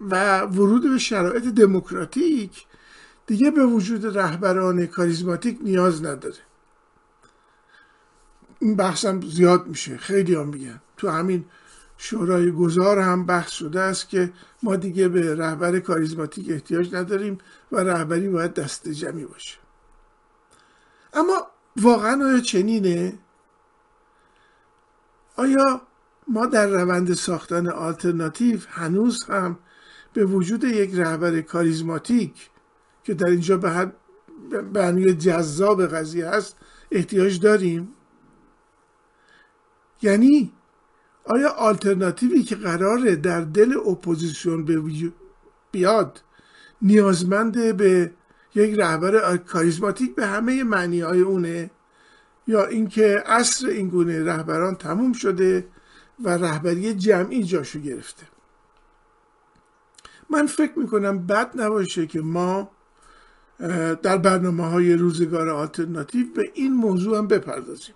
و 0.00 0.40
ورود 0.40 0.90
به 0.90 0.98
شرایط 0.98 1.44
دموکراتیک 1.44 2.65
دیگه 3.26 3.50
به 3.50 3.66
وجود 3.66 4.18
رهبران 4.18 4.86
کاریزماتیک 4.86 5.58
نیاز 5.62 6.04
نداره. 6.04 6.36
این 8.58 8.76
بحثم 8.76 9.20
زیاد 9.20 9.66
میشه. 9.66 9.96
خیلی 9.96 10.34
هم 10.34 10.48
میگن. 10.48 10.80
تو 10.96 11.08
همین 11.08 11.44
شورای 11.96 12.50
گذار 12.50 12.98
هم 12.98 13.26
بحث 13.26 13.50
شده 13.50 13.80
است 13.80 14.08
که 14.08 14.32
ما 14.62 14.76
دیگه 14.76 15.08
به 15.08 15.34
رهبر 15.34 15.80
کاریزماتیک 15.80 16.50
احتیاج 16.50 16.94
نداریم 16.94 17.38
و 17.72 17.76
رهبری 17.76 18.28
باید 18.28 18.54
دست 18.54 18.88
جمعی 18.88 19.24
باشه. 19.24 19.58
اما 21.12 21.46
واقعا 21.76 22.24
آیا 22.24 22.40
چنینه؟ 22.40 23.18
آیا 25.36 25.82
ما 26.28 26.46
در 26.46 26.66
روند 26.66 27.14
ساختن 27.14 27.68
آلترناتیو 27.68 28.60
هنوز 28.68 29.24
هم 29.24 29.58
به 30.12 30.24
وجود 30.24 30.64
یک 30.64 30.94
رهبر 30.94 31.40
کاریزماتیک 31.40 32.50
که 33.06 33.14
در 33.14 33.26
اینجا 33.26 33.56
به 33.56 33.92
معنی 34.74 35.14
جذاب 35.14 35.86
قضیه 35.86 36.28
هست 36.28 36.56
احتیاج 36.90 37.40
داریم. 37.40 37.88
یعنی 40.02 40.52
آیا 41.24 41.48
آلترناتیوی 41.48 42.42
که 42.42 42.56
قراره 42.56 43.16
در 43.16 43.40
دل 43.40 43.76
اپوزیسیون 43.86 44.82
بیاد 45.72 46.22
نیازمند 46.82 47.76
به 47.76 48.12
یک 48.54 48.78
رهبر 48.78 49.36
کاریزماتیک 49.36 50.14
به 50.14 50.26
همه 50.26 50.64
معنی 50.64 51.00
های 51.00 51.20
اونه؟ 51.20 51.70
یا 52.46 52.66
اینکه 52.66 53.22
اصر 53.26 53.66
این 53.66 53.88
گونه 53.88 54.24
رهبران 54.24 54.74
تموم 54.74 55.12
شده 55.12 55.68
و 56.24 56.28
رهبری 56.28 56.94
جمعی 56.94 57.44
جاشو 57.44 57.78
گرفته؟ 57.78 58.26
من 60.30 60.46
فکر 60.46 60.78
می‌کنم 60.78 61.26
بد 61.26 61.60
نباشه 61.60 62.06
که 62.06 62.20
ما 62.20 62.75
در 64.02 64.18
برنامه 64.18 64.64
های 64.64 64.94
روزگار 64.94 65.48
آلترناتیو 65.48 66.26
به 66.34 66.50
این 66.54 66.72
موضوع 66.72 67.18
هم 67.18 67.26
بپردازیم. 67.26 67.94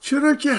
چرا 0.00 0.34
که 0.34 0.52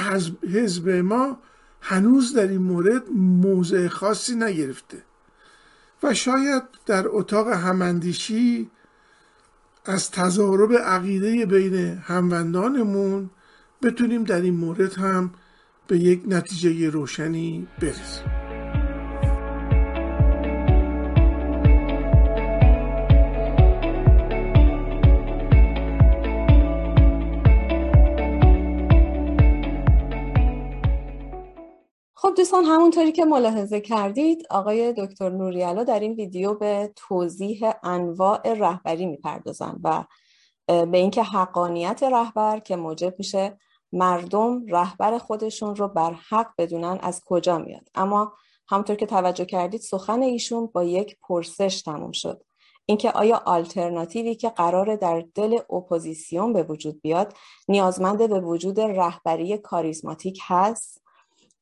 حزب 0.53 0.89
ما 0.89 1.38
هنوز 1.82 2.34
در 2.34 2.48
این 2.48 2.62
مورد 2.62 3.10
موضع 3.15 3.88
خاصی 3.88 4.36
نگرفته 4.36 5.03
و 6.03 6.13
شاید 6.13 6.63
در 6.86 7.06
اتاق 7.08 7.48
هماندیشی 7.48 8.70
از 9.86 10.12
تضارب 10.12 10.74
عقیده 10.74 11.46
بین 11.46 11.75
هموندانمون 12.03 13.30
بتونیم 13.82 14.24
در 14.24 14.41
این 14.41 14.56
مورد 14.56 14.94
هم 14.94 15.32
به 15.88 15.98
یک 15.98 16.24
نتیجه 16.27 16.89
روشنی 16.89 17.68
برسیم. 17.82 18.41
خب 32.32 32.38
دوستان 32.38 32.64
همونطوری 32.64 33.12
که 33.12 33.26
ملاحظه 33.26 33.82
کردید 33.82 34.48
آقای 34.50 34.94
دکتر 34.94 35.30
نوریالا 35.30 35.84
در 35.84 36.00
این 36.00 36.14
ویدیو 36.14 36.54
به 36.54 36.94
توضیح 36.96 37.72
انواع 37.84 38.54
رهبری 38.54 39.06
می‌پردازن 39.06 39.80
و 39.84 40.04
به 40.68 40.98
اینکه 40.98 41.24
حقانیت 41.24 42.04
رهبر 42.04 42.60
که 42.60 42.76
موجب 42.76 43.16
میشه 43.18 43.58
مردم 43.92 44.66
رهبر 44.68 45.18
خودشون 45.18 45.76
رو 45.76 45.88
بر 45.88 46.14
حق 46.30 46.48
بدونن 46.58 47.00
از 47.02 47.22
کجا 47.26 47.58
میاد. 47.58 47.90
اما 47.96 48.34
همونطور 48.70 48.96
که 48.96 49.06
توجه 49.06 49.46
کردید 49.46 49.82
سخن 49.82 50.22
ایشون 50.22 50.68
با 50.74 50.84
یک 50.84 51.18
پرسش 51.22 51.82
تموم 51.82 52.12
شد. 52.12 52.44
اینکه 52.86 53.12
آیا 53.12 53.42
آلترناتیوی 53.46 54.36
که 54.36 54.50
قرار 54.50 54.96
در 54.96 55.26
دل 55.36 55.60
اپوزیسیون 55.70 56.54
به 56.54 56.64
وجود 56.64 57.02
بیاد 57.02 57.34
نیازمند 57.68 58.30
به 58.30 58.40
وجود 58.40 58.80
رهبری 58.80 59.58
کاریزماتیک 59.58 60.40
هست؟ 60.44 61.02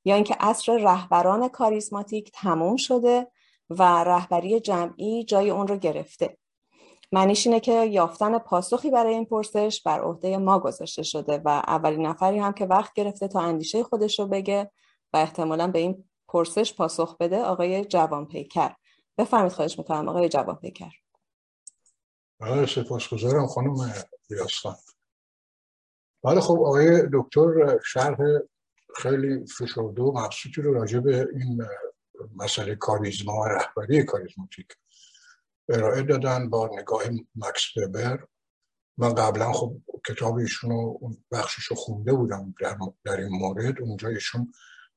یا 0.05 0.15
اینکه 0.15 0.35
عصر 0.39 0.77
رهبران 0.77 1.47
کاریزماتیک 1.47 2.31
تموم 2.33 2.75
شده 2.75 3.27
و 3.69 4.03
رهبری 4.03 4.59
جمعی 4.59 5.23
جای 5.23 5.49
اون 5.49 5.67
رو 5.67 5.77
گرفته. 5.77 6.37
معنیش 7.11 7.47
اینه 7.47 7.59
که 7.59 7.85
یافتن 7.85 8.37
پاسخی 8.37 8.91
برای 8.91 9.13
این 9.13 9.25
پرسش 9.25 9.81
بر 9.85 10.01
عهده 10.01 10.37
ما 10.37 10.59
گذاشته 10.59 11.03
شده 11.03 11.41
و 11.45 11.49
اولین 11.49 12.05
نفری 12.05 12.39
هم 12.39 12.53
که 12.53 12.65
وقت 12.65 12.93
گرفته 12.93 13.27
تا 13.27 13.39
اندیشه 13.39 13.83
خودش 13.83 14.19
رو 14.19 14.27
بگه 14.27 14.71
و 15.13 15.17
احتمالا 15.17 15.67
به 15.67 15.79
این 15.79 16.09
پرسش 16.27 16.73
پاسخ 16.73 17.17
بده 17.17 17.41
آقای 17.41 17.85
جوان 17.85 18.25
پیکر. 18.25 18.71
بفرمید 19.17 19.51
خواهش 19.51 19.79
می‌کنم 19.79 20.09
آقای 20.09 20.29
جوان 20.29 20.55
پیکر. 20.55 20.91
بله 22.39 22.65
سپاسگزارم 22.65 23.47
خانم 23.47 23.75
بیاستان 24.29 24.75
بله 26.23 26.41
خب 26.41 26.59
آقای 26.59 27.01
دکتر 27.13 27.79
شرح 27.85 28.17
خیلی 28.95 29.45
فشرده 29.45 30.01
و 30.01 30.19
مبسوطی 30.19 30.61
رو 30.61 30.73
راجع 30.73 30.99
به 30.99 31.27
این 31.33 31.63
مسئله 32.35 32.75
کاریزما 32.75 33.33
و 33.33 33.45
رهبری 33.45 34.03
کاریزماتیک 34.03 34.67
ارائه 35.69 36.01
دادن 36.01 36.49
با 36.49 36.69
نگاه 36.79 37.03
مکس 37.35 37.77
ببر 37.77 38.27
من 38.97 39.13
قبلا 39.13 39.53
خب 39.53 39.81
کتاب 40.07 40.35
ایشون 40.35 40.69
رو 40.69 40.99
بخشش 41.31 41.63
رو 41.63 41.75
خونده 41.75 42.13
بودم 42.13 42.55
در, 42.61 42.77
در 43.03 43.17
این 43.17 43.29
مورد. 43.29 43.81
اونجا 43.81 44.07
ایشون 44.09 44.53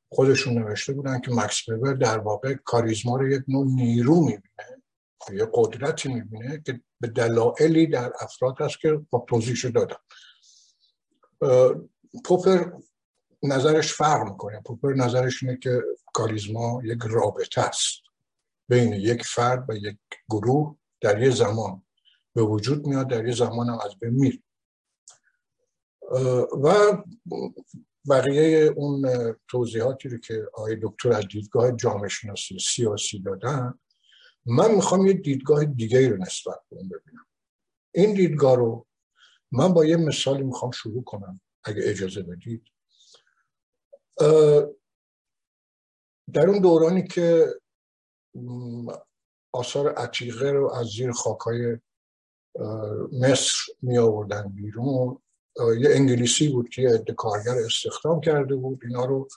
خودشون 0.08 0.58
نوشته 0.58 0.92
بودن 0.92 1.20
که 1.20 1.30
مکس 1.30 1.70
ببر 1.70 1.94
در 1.94 2.18
واقع 2.18 2.54
کاریزما 2.54 3.16
رو 3.16 3.28
یک 3.28 3.42
نوع 3.48 3.66
نیرو 3.66 4.20
می‌بینه 4.20 4.82
یه 5.32 5.50
قدرتی 5.54 6.14
می‌بینه 6.14 6.62
که 6.66 6.80
به 7.00 7.08
دلایلی 7.08 7.86
در 7.86 8.12
افراد 8.20 8.54
هست 8.60 8.80
که 8.80 9.00
با 9.10 9.24
توضیحشو 9.28 9.68
دادم 9.68 10.00
پوپر 12.24 12.70
نظرش 13.42 13.92
فرق 13.92 14.28
می‌کنه. 14.28 14.60
پوپر 14.60 14.94
نظرش 14.94 15.42
اینه 15.42 15.56
که 15.56 15.82
کاریزما 16.14 16.80
یک 16.84 16.98
رابطه 17.02 17.60
است 17.60 18.02
بین 18.68 18.92
یک 18.92 19.22
فرد 19.22 19.70
و 19.70 19.76
یک 19.76 19.98
گروه 20.30 20.76
در 21.00 21.22
یه 21.22 21.30
زمان 21.30 21.84
به 22.34 22.42
وجود 22.42 22.86
میاد 22.86 23.08
در 23.08 23.26
یه 23.26 23.34
زمان 23.34 23.68
هم 23.68 23.78
از 23.84 23.98
بین 23.98 24.10
میر 24.10 24.42
و 26.62 26.96
بقیه 28.10 28.72
اون 28.76 29.06
توضیحاتی 29.48 30.08
رو 30.08 30.18
که 30.18 30.46
آقای 30.54 30.76
دکتر 30.82 31.12
از 31.12 31.28
دیدگاه 31.28 31.72
جامعه 31.72 32.08
شناسی 32.08 32.58
سیاسی 32.58 33.18
دادن 33.18 33.78
من 34.46 34.74
می‌خوام 34.74 35.06
یه 35.06 35.12
دیدگاه 35.12 35.64
دیگه 35.64 36.08
رو 36.08 36.16
نسبت 36.16 36.58
به 36.70 36.76
اون 36.76 36.88
ببینم. 36.88 37.26
این 37.94 38.14
دیدگاه 38.14 38.56
رو 38.56 38.86
من 39.52 39.72
با 39.72 39.84
یه 39.84 39.96
مثالی 39.96 40.42
می‌خوام 40.42 40.70
شروع 40.70 41.04
کنم 41.04 41.40
اگه 41.64 41.80
اجازه 41.84 42.22
بدید. 42.22 42.64
در 46.32 46.48
اون 46.48 46.60
دورانی 46.60 47.08
که 47.08 47.46
آثار 49.52 49.92
عتیقه 49.94 50.50
رو 50.50 50.72
از 50.72 50.86
زیر 50.86 51.12
خاکای 51.12 51.78
مصر 53.20 53.54
می 53.82 53.98
آوردن 53.98 54.48
بیرون 54.48 55.18
یه 55.80 55.90
انگلیسی 55.90 56.48
بود 56.48 56.68
که 56.68 56.82
یه 56.82 57.14
کارگر 57.16 57.54
استخدام 57.64 58.20
کرده 58.20 58.56
بود 58.56 58.80
اینا 58.84 59.04
رو 59.04 59.28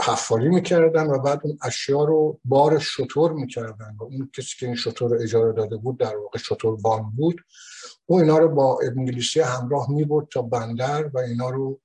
حفاری 0.00 0.48
می‌کردن 0.48 1.06
و 1.06 1.18
بعد 1.18 1.40
اون 1.44 1.58
اشیا 1.62 2.04
رو 2.04 2.40
بار 2.44 2.78
شطور 2.78 3.32
می‌کردن 3.32 3.96
و 4.00 4.04
اون 4.04 4.30
کسی 4.36 4.56
که 4.58 4.66
این 4.66 4.74
شطور 4.74 5.10
رو 5.10 5.22
اجاره 5.22 5.52
داده 5.52 5.76
بود 5.76 5.98
در 5.98 6.16
واقع 6.16 6.38
شطور 6.38 6.76
بان 6.76 7.12
بود 7.16 7.40
او 8.06 8.20
اینا 8.20 8.38
رو 8.38 8.48
با 8.48 8.78
انگلیسی 8.82 9.40
همراه 9.40 9.90
می‌برد 9.90 10.28
تا 10.28 10.42
بندر 10.42 11.10
و 11.14 11.18
اینا 11.18 11.50
رو 11.50 11.80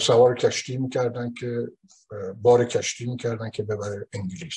سوار 0.00 0.34
کشتی 0.34 0.76
می‌کردن 0.76 1.34
که 1.34 1.68
بار 2.42 2.64
کشتی 2.64 3.06
می‌کردن 3.06 3.50
که 3.50 3.62
ببره 3.62 4.08
انگلیس. 4.12 4.56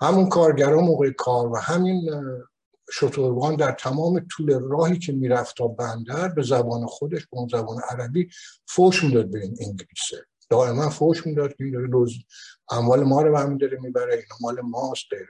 همون 0.00 0.28
کارگران 0.28 0.84
موقع 0.84 1.10
کار 1.10 1.52
و 1.52 1.56
همین 1.56 2.10
شطوربان 2.92 3.56
در 3.56 3.72
تمام 3.72 4.26
طول 4.30 4.60
راهی 4.60 4.98
که 4.98 5.12
می‌رفت 5.12 5.56
تا 5.56 5.68
بندر 5.68 6.28
به 6.28 6.42
زبان 6.42 6.86
خودش 6.86 7.26
به 7.26 7.38
اون 7.38 7.48
زبان 7.48 7.82
عربی 7.88 8.30
فوش 8.68 9.04
می‌داد 9.04 9.30
به 9.30 9.40
این 9.40 9.56
انگلیسه. 9.60 10.26
دائما 10.50 10.90
فوش 10.90 11.26
می‌داد 11.26 11.54
که 11.54 11.64
این 11.64 11.72
داره 11.72 11.86
روز 11.86 12.14
اموال 12.70 13.04
ما 13.04 13.22
رو 13.22 13.32
برمی 13.32 13.58
داره 13.58 13.78
می‌بره 13.80 14.14
اینا 14.14 14.36
مال 14.40 14.60
ماست 14.60 15.04
داره. 15.10 15.26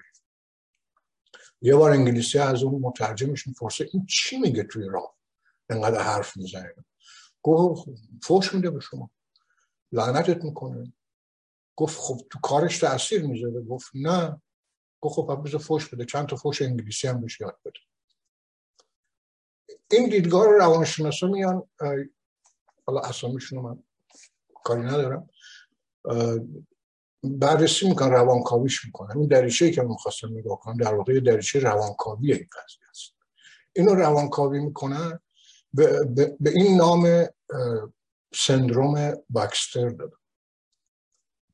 یه 1.63 1.77
بار 1.77 1.91
انگلیسی 1.91 2.39
از 2.39 2.63
اون 2.63 2.83
مترجمش 2.83 3.47
می‌پرسه 3.47 3.89
این 3.93 4.07
چی 4.07 4.39
میگه 4.39 4.63
توی 4.63 4.89
راه؟ 4.89 5.17
انقدر 5.71 6.03
حرف 6.03 6.37
می‌زنه. 6.37 6.75
گفت 7.57 7.89
فوش 8.23 8.55
میده 8.55 8.71
به 8.71 8.81
شما. 8.81 9.11
لعنتت 9.93 10.45
می‌کنه. 10.45 10.93
گفت 11.77 11.99
خب 11.99 12.21
تو 12.31 12.39
کارش 12.41 12.79
تاثیر 12.79 13.27
می‌ذاره. 13.27 13.61
گفت 13.61 13.91
نه. 13.95 14.43
گفت 15.01 15.15
خب 15.15 15.43
بذار 15.45 15.61
فوش 15.61 15.89
بده. 15.89 16.05
چند 16.05 16.27
تا 16.27 16.37
فوش 16.37 16.63
انگلیسی 16.63 17.09
هم 17.09 17.21
بهش 17.21 17.41
یاد 17.41 17.59
بده. 17.65 17.79
این 19.91 20.09
دیدگاه 20.09 20.45
رو 20.45 20.53
روانشناسا 20.53 21.27
میان 21.27 21.69
حالا 22.87 23.01
اسامیشون 23.01 23.59
من 23.59 23.83
کاری 24.65 24.83
ندارم. 24.83 25.31
بررسی 27.23 27.89
می‌کنن 27.89 28.11
روانکاویش 28.11 28.85
می‌کنن. 28.85 29.19
این 29.19 29.29
دریچه 29.29 29.71
که 29.71 29.83
من 29.83 29.95
خواستم 29.95 30.29
نگاه 30.39 30.61
کنم 30.61 30.77
در 30.77 30.95
واقع 30.95 31.21
دریچه 31.21 31.61
روانکاوی 31.61 32.33
این 32.33 32.49
قضیه 32.53 32.89
است. 32.91 33.15
اینو 33.73 33.95
روانکاوی 33.95 34.59
می‌کنن 34.59 35.21
به, 35.75 36.05
به, 36.05 36.37
به 36.41 36.51
این 36.51 36.77
نام 36.77 37.27
سندروم 38.35 39.15
باکستر 39.31 39.89
دادم 39.89 40.19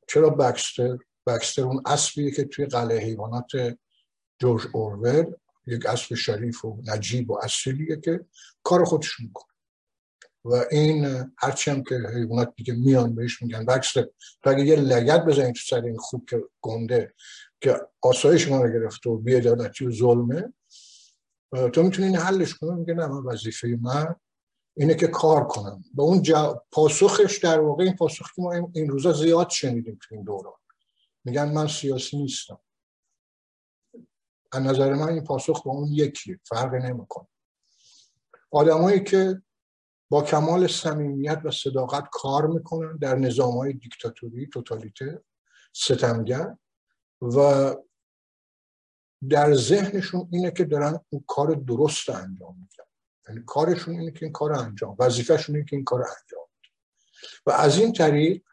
چرا 0.07 0.29
باکستر 0.29 0.97
بکستر 1.27 1.61
اون 1.61 1.83
اسبیه 1.85 2.31
که 2.31 2.43
توی 2.43 2.65
قلعه 2.65 2.99
حیوانات 2.99 3.77
جورج 4.39 4.61
اورول 4.73 5.33
یک 5.67 5.85
اسب 5.85 6.15
شریف 6.15 6.65
و 6.65 6.81
نجیب 6.85 7.31
و 7.31 7.37
اصیلیه 7.43 7.99
که 7.99 8.25
کار 8.63 8.85
خودش 8.85 9.19
می‌کنه. 9.19 9.51
و 10.45 10.65
این 10.71 11.31
هرچی 11.37 11.71
هم 11.71 11.83
که 11.83 11.95
حیوانات 12.15 12.53
دیگه 12.55 12.73
میان 12.73 13.15
بهش 13.15 13.41
میگن 13.41 13.65
بکستر. 13.65 14.07
تو 14.43 14.49
اگه 14.49 14.65
یه 14.65 14.75
لگد 14.75 15.25
بزنید 15.25 15.55
تو 15.55 15.61
سر 15.65 15.81
این 15.81 15.97
خوب 15.97 16.25
که 16.29 16.43
گنده 16.61 17.13
که 17.61 17.81
آسایش 18.01 18.47
ما 18.47 18.61
رو 18.61 18.79
گرفته 18.79 19.09
و 19.09 19.17
بیعدالتی 19.17 19.85
و 19.85 19.91
ظلمه 19.91 20.53
تو 21.73 21.83
می‌تونی 21.83 22.07
این 22.07 22.15
حلش 22.17 22.53
کنی. 22.53 22.71
میگه 22.71 22.93
نه 22.93 23.07
من 23.07 23.23
وظیفه 23.23 23.77
من 23.81 24.15
اینه 24.77 24.95
که 24.95 25.07
کار 25.07 25.47
کنم. 25.47 25.83
به 25.93 26.03
اون 26.03 26.23
پاسخش 26.71 27.37
در 27.37 27.59
واقع 27.59 27.83
این 27.83 27.95
پاسخی 27.95 28.31
که 28.35 28.41
ما 28.41 28.71
این 28.75 28.89
روزا 28.89 29.11
زیاد 29.11 29.49
شنیدیم 29.49 29.99
تو 30.01 30.15
این 30.15 30.23
دوران. 30.23 30.53
میگن 31.23 31.51
من 31.51 31.67
سیاسی 31.67 32.17
نیستم. 32.17 32.59
از 34.51 34.61
نظر 34.61 34.93
من 34.93 35.09
این 35.09 35.23
پاسخ 35.23 35.63
با 35.63 35.71
اون 35.71 35.87
یکی 35.87 36.39
فرق 36.43 36.73
نمی‌کنه. 36.73 37.27
آدمایی 38.51 39.03
که 39.03 39.41
با 40.09 40.21
کمال 40.23 40.67
صمیمیت 40.67 41.41
و 41.43 41.51
صداقت 41.51 42.03
کار 42.11 42.47
می‌کنن 42.47 42.97
در 42.97 43.15
نظام 43.15 43.57
های 43.57 43.73
دیکتاتوری 43.73 44.47
توتالیته 44.47 45.23
ستمگر 45.73 46.57
و 47.21 47.75
در 49.29 49.53
ذهنشون 49.53 50.29
اینه 50.31 50.51
که 50.51 50.65
دارن 50.65 50.99
اون 51.09 51.23
کار 51.27 51.55
درست 51.55 52.09
انجام 52.09 52.55
میدن. 52.55 52.85
یعنی 53.29 53.43
کارشون 53.45 53.99
اینه 53.99 54.11
که 54.11 54.25
این 54.25 54.33
کار 54.33 54.53
انجام 54.53 54.95
وظیفهشون 54.99 55.55
اینه 55.55 55.67
که 55.67 55.75
این 55.75 55.85
کار 55.85 56.01
انجام 56.01 56.47
و 57.45 57.51
از 57.51 57.77
این 57.77 57.93
طریق 57.93 58.43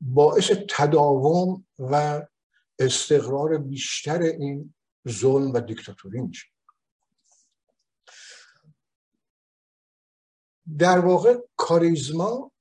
باعث 0.00 0.50
تداوم 0.70 1.66
و 1.78 2.22
استقرار 2.78 3.58
بیشتر 3.58 4.22
این 4.22 4.74
ظلم 5.08 5.52
و 5.52 5.60
دیکتاتوری 5.60 6.20
میشه. 6.20 6.46
در 10.78 10.98
واقع 10.98 11.38
کاریزما 11.56 12.52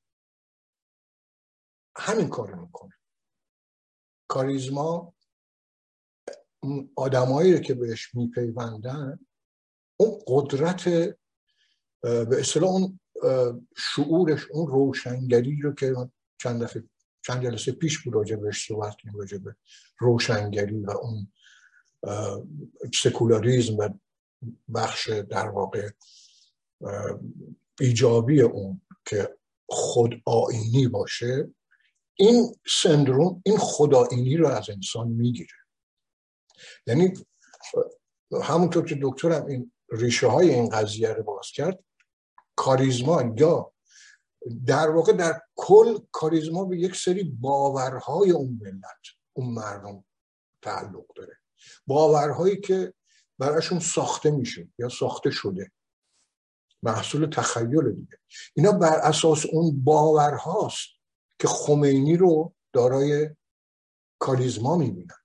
همین 1.97 2.29
کار 2.29 2.55
می‌کنه. 2.55 2.93
کاریزما 4.27 5.13
آدمایی 6.95 7.62
که 7.62 7.73
بهش 7.73 8.15
میپیوندن 8.15 9.19
اون 9.97 10.19
قدرت 10.27 10.89
به 12.01 12.39
اصطلاح 12.39 12.71
اون 12.71 12.99
شعورش 13.77 14.47
اون 14.51 14.67
روشنگری 14.67 15.62
رو 15.62 15.73
که 15.73 15.95
چند 16.38 16.63
دفعه 16.63 16.84
چند 17.25 17.43
جلسه 17.43 17.71
پیش 17.71 17.99
بود 17.99 18.13
راجع 18.13 18.36
بهش 18.36 18.67
صحبت 18.67 18.95
کنیم 19.03 19.17
راجع 19.17 19.38
به 19.38 19.55
روشنگری 19.97 20.79
و 20.79 20.91
اون 20.91 21.31
سکولاریزم 23.03 23.77
و 23.77 23.89
بخش 24.75 25.10
در 25.10 25.49
واقع 25.49 25.89
ایجابی 27.79 28.41
اون 28.41 28.81
که 29.05 29.38
خود 29.69 30.21
آینی 30.25 30.88
باشه 30.88 31.53
این 32.15 32.55
سندروم 32.81 33.41
این 33.45 33.58
خداینی 33.58 34.38
رو 34.38 34.47
از 34.47 34.69
انسان 34.69 35.08
می‌گیره. 35.08 35.58
یعنی 36.88 37.13
همونطور 38.43 38.86
که 38.86 38.99
دکترم 39.01 39.45
این 39.45 39.71
ریشه 39.91 40.27
های 40.27 40.49
این 40.49 40.69
قضیه 40.69 41.13
رو 41.13 41.23
باز 41.23 41.47
کرد. 41.53 41.83
کاریزما 42.55 43.33
یا 43.37 43.73
در 44.65 44.89
واقع 44.89 45.13
در 45.13 45.41
کل 45.55 45.99
کاریزما 46.11 46.65
به 46.65 46.77
یک 46.77 46.95
سری 46.95 47.23
باورهای 47.23 48.31
اون 48.31 48.59
ملت 48.61 49.01
اون 49.33 49.53
مردم 49.53 50.03
تعلق 50.61 51.05
داره. 51.15 51.37
باورهایی 51.87 52.61
که 52.61 52.93
براشون 53.39 53.79
ساخته 53.79 54.31
میشه 54.31 54.69
یا 54.79 54.89
ساخته 54.89 55.31
شده. 55.31 55.71
محصول 56.83 57.29
تخیل 57.29 57.91
دیگه. 57.91 58.17
اینا 58.53 58.71
بر 58.71 58.99
اساس 58.99 59.45
اون 59.45 59.83
باورهاست 59.83 60.87
که 61.39 61.47
خمینی 61.47 62.17
رو 62.17 62.53
دارای 62.73 63.29
کاریزما 64.19 64.77
می‌بینن. 64.77 65.15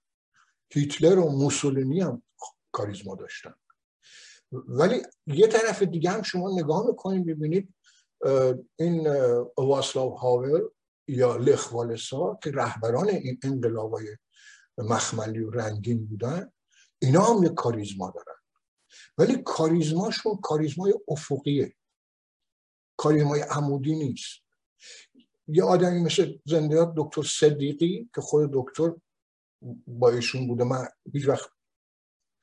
هیتلر 0.73 1.19
و 1.19 1.29
موسولینی 1.31 2.01
هم 2.01 2.23
کاریزما 2.73 3.15
داشتن. 3.15 3.55
ولی 4.53 5.03
یه 5.27 5.47
طرف 5.47 5.83
دیگه 5.83 6.11
هم 6.11 6.23
شما 6.23 6.51
نگاه 6.59 6.87
می‌کنید 6.87 7.27
ببینید 7.27 7.75
این 8.79 9.09
واسلاو 9.57 10.15
هاول 10.15 10.69
یا 11.09 11.37
لخوالسا 11.37 12.39
که 12.43 12.51
رهبران 12.51 13.09
این 13.09 13.39
انقلابای 13.45 14.17
مخملی 14.79 15.41
و 15.41 15.51
رنگین 15.51 16.07
بودن 16.07 16.53
اینا 17.03 17.21
هم 17.21 17.43
یک 17.43 17.55
کاریزما 17.55 18.11
دارن. 18.11 18.39
ولی 19.19 19.43
کاریزماشون 19.43 20.37
کاریزمای 20.37 20.95
افقیه. 21.09 21.75
کاریزمای 22.97 23.41
عمودی 23.41 23.97
نیست. 23.97 24.41
یه 25.49 25.65
آدمی 25.65 26.01
مثل 26.03 26.39
زندیات 26.45 26.93
دکتر 26.97 27.23
صدیقی 27.23 28.11
که 28.15 28.21
خود 28.21 28.51
دکتر 28.53 28.93
با 29.87 30.11
ایشون 30.11 30.47
بوده 30.47 30.65
من 30.65 30.89
هیچ 31.13 31.29
وقت 31.29 31.51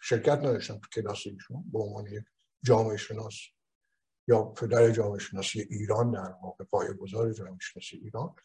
شرکت 0.09 0.37
نداشتم 0.37 0.79
تو 0.79 1.01
کلاس 1.01 1.17
ایشون 1.25 1.63
به 1.71 1.79
عنوان 1.79 2.07
یک 2.07 2.23
جامعه 2.63 2.97
شناس 2.97 3.33
یا 4.27 4.43
پدر 4.43 4.91
جامعه 4.91 5.19
شناسی 5.19 5.61
ایران 5.61 6.11
در 6.11 6.33
واقع 6.43 6.63
پایه 6.63 6.93
گذار 6.93 7.33
جامعه 7.33 7.57
شناسی 7.61 7.97
ایران. 7.97 8.35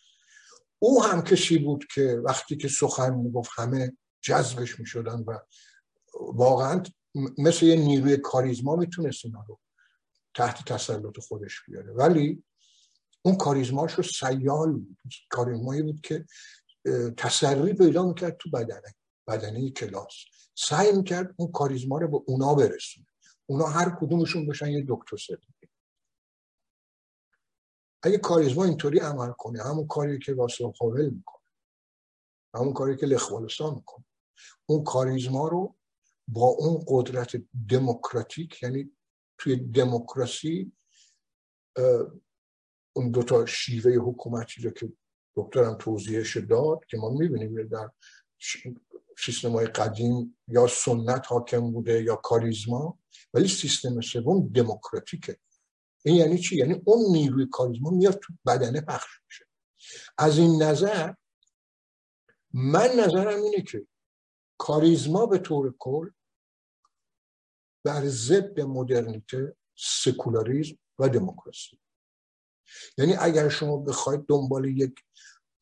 او 0.79 1.05
هم 1.05 1.23
کسی 1.23 1.59
بود 1.59 1.87
که 1.95 2.23
وقتی 2.25 2.57
که 2.57 2.69
سخن 2.69 3.15
می‌گفت 3.15 3.51
همه 3.55 3.97
جذبش 4.21 4.81
می‌شدن 4.81 5.25
و 5.27 5.39
واقعا 6.15 6.83
مثل 7.39 7.67
یه 7.67 7.77
نیروی 7.77 8.17
کاریزما 8.17 8.77
می‌تونست 8.77 9.25
اینا 9.25 9.45
رو 9.49 9.61
تحت 10.35 10.65
تسلط 10.65 11.21
خودش 11.21 11.61
بیاره. 11.67 11.93
ولی 11.93 12.45
اون 13.23 13.37
کاریزماش 13.37 13.93
رو 13.93 14.03
سیال 14.03 14.73
بود. 14.73 14.99
کاریزمایی 15.29 15.83
بود 15.83 16.01
که 16.01 16.27
تسری 17.17 17.73
پیدا 17.73 18.07
می‌کرد 18.07 18.37
تو 18.37 18.51
بدنه 18.51 18.95
بدنه 19.29 19.71
کلاس. 19.71 20.15
سعی 20.55 20.93
می‌کرد 20.93 21.35
اون 21.37 21.53
کاریزما 21.53 21.99
رو 21.99 22.09
به 22.09 22.25
اونا 22.27 22.55
برسونه. 22.55 23.07
اونا 23.47 23.65
هر 23.65 23.97
کدومشون 24.01 24.47
بشن 24.47 24.69
یه 24.69 24.85
دکتر 24.89 25.17
صدیقی. 25.17 25.69
اگه 28.03 28.19
کاریزما 28.19 28.65
اینطوری 28.65 28.99
عمل 28.99 29.33
کنه 29.33 29.63
همون 29.63 29.87
کاری 29.87 30.19
که 30.19 30.35
واسه 30.35 30.73
خاول 30.79 31.11
می‌کنه 31.11 31.43
همون 32.55 32.73
کاری 32.73 32.97
که 32.97 33.07
لخوالستان 33.07 33.75
می‌کنه 33.75 34.05
اون 34.67 34.85
کاریزما 34.85 35.49
رو 35.49 35.77
با 36.29 36.47
اون 36.47 36.85
قدرت 36.89 37.43
دموکراتیک 37.69 38.63
یعنی 38.63 38.93
توی 39.39 39.57
دموکراسی 39.57 40.73
اون 42.97 43.11
دوتا 43.11 43.47
شیوه 43.47 43.93
حکومتی 43.93 44.63
رو 44.63 44.71
که 44.71 44.93
دکترم 45.37 45.75
توضیحش 45.75 46.37
داد 46.37 46.85
که 46.85 46.97
ما 46.97 47.11
می‌بینیم 47.11 47.69
در 47.69 47.91
سیستم 49.25 49.53
های 49.53 49.67
قدیم 49.67 50.39
یا 50.49 50.67
سنت 50.67 51.27
حاکم 51.27 51.73
بوده 51.73 52.03
یا 52.03 52.17
کاریزما 52.17 52.99
ولی 53.35 53.49
سیستم 53.49 54.01
سوم 54.01 54.49
دموکراتیکه. 54.49 55.39
این 56.05 56.17
یعنی 56.17 56.39
چی؟ 56.39 56.57
یعنی 56.57 56.83
اون 56.85 57.13
نیروی 57.13 57.47
کاریزما 57.47 57.91
میاد 57.91 58.19
تو 58.23 58.33
بدنه 58.47 58.81
پخش 58.81 59.11
میشه. 59.27 59.47
از 60.19 60.39
این 60.39 60.63
نظر 60.63 61.15
من 62.53 62.89
نظرم 62.99 63.43
اینه 63.43 63.63
که 63.63 63.87
کاریزما 64.59 65.27
به 65.27 65.39
طور 65.39 65.75
کل 65.79 66.11
بر 67.85 68.03
ضد 68.07 68.61
مدرنیته 68.61 69.57
سکولاریزم 69.77 70.79
و 70.99 71.09
دموکراسی. 71.09 71.79
یعنی 72.99 73.15
اگر 73.15 73.49
شما 73.49 73.77
بخواید 73.77 74.27
دنبال 74.27 74.65
یک 74.65 74.95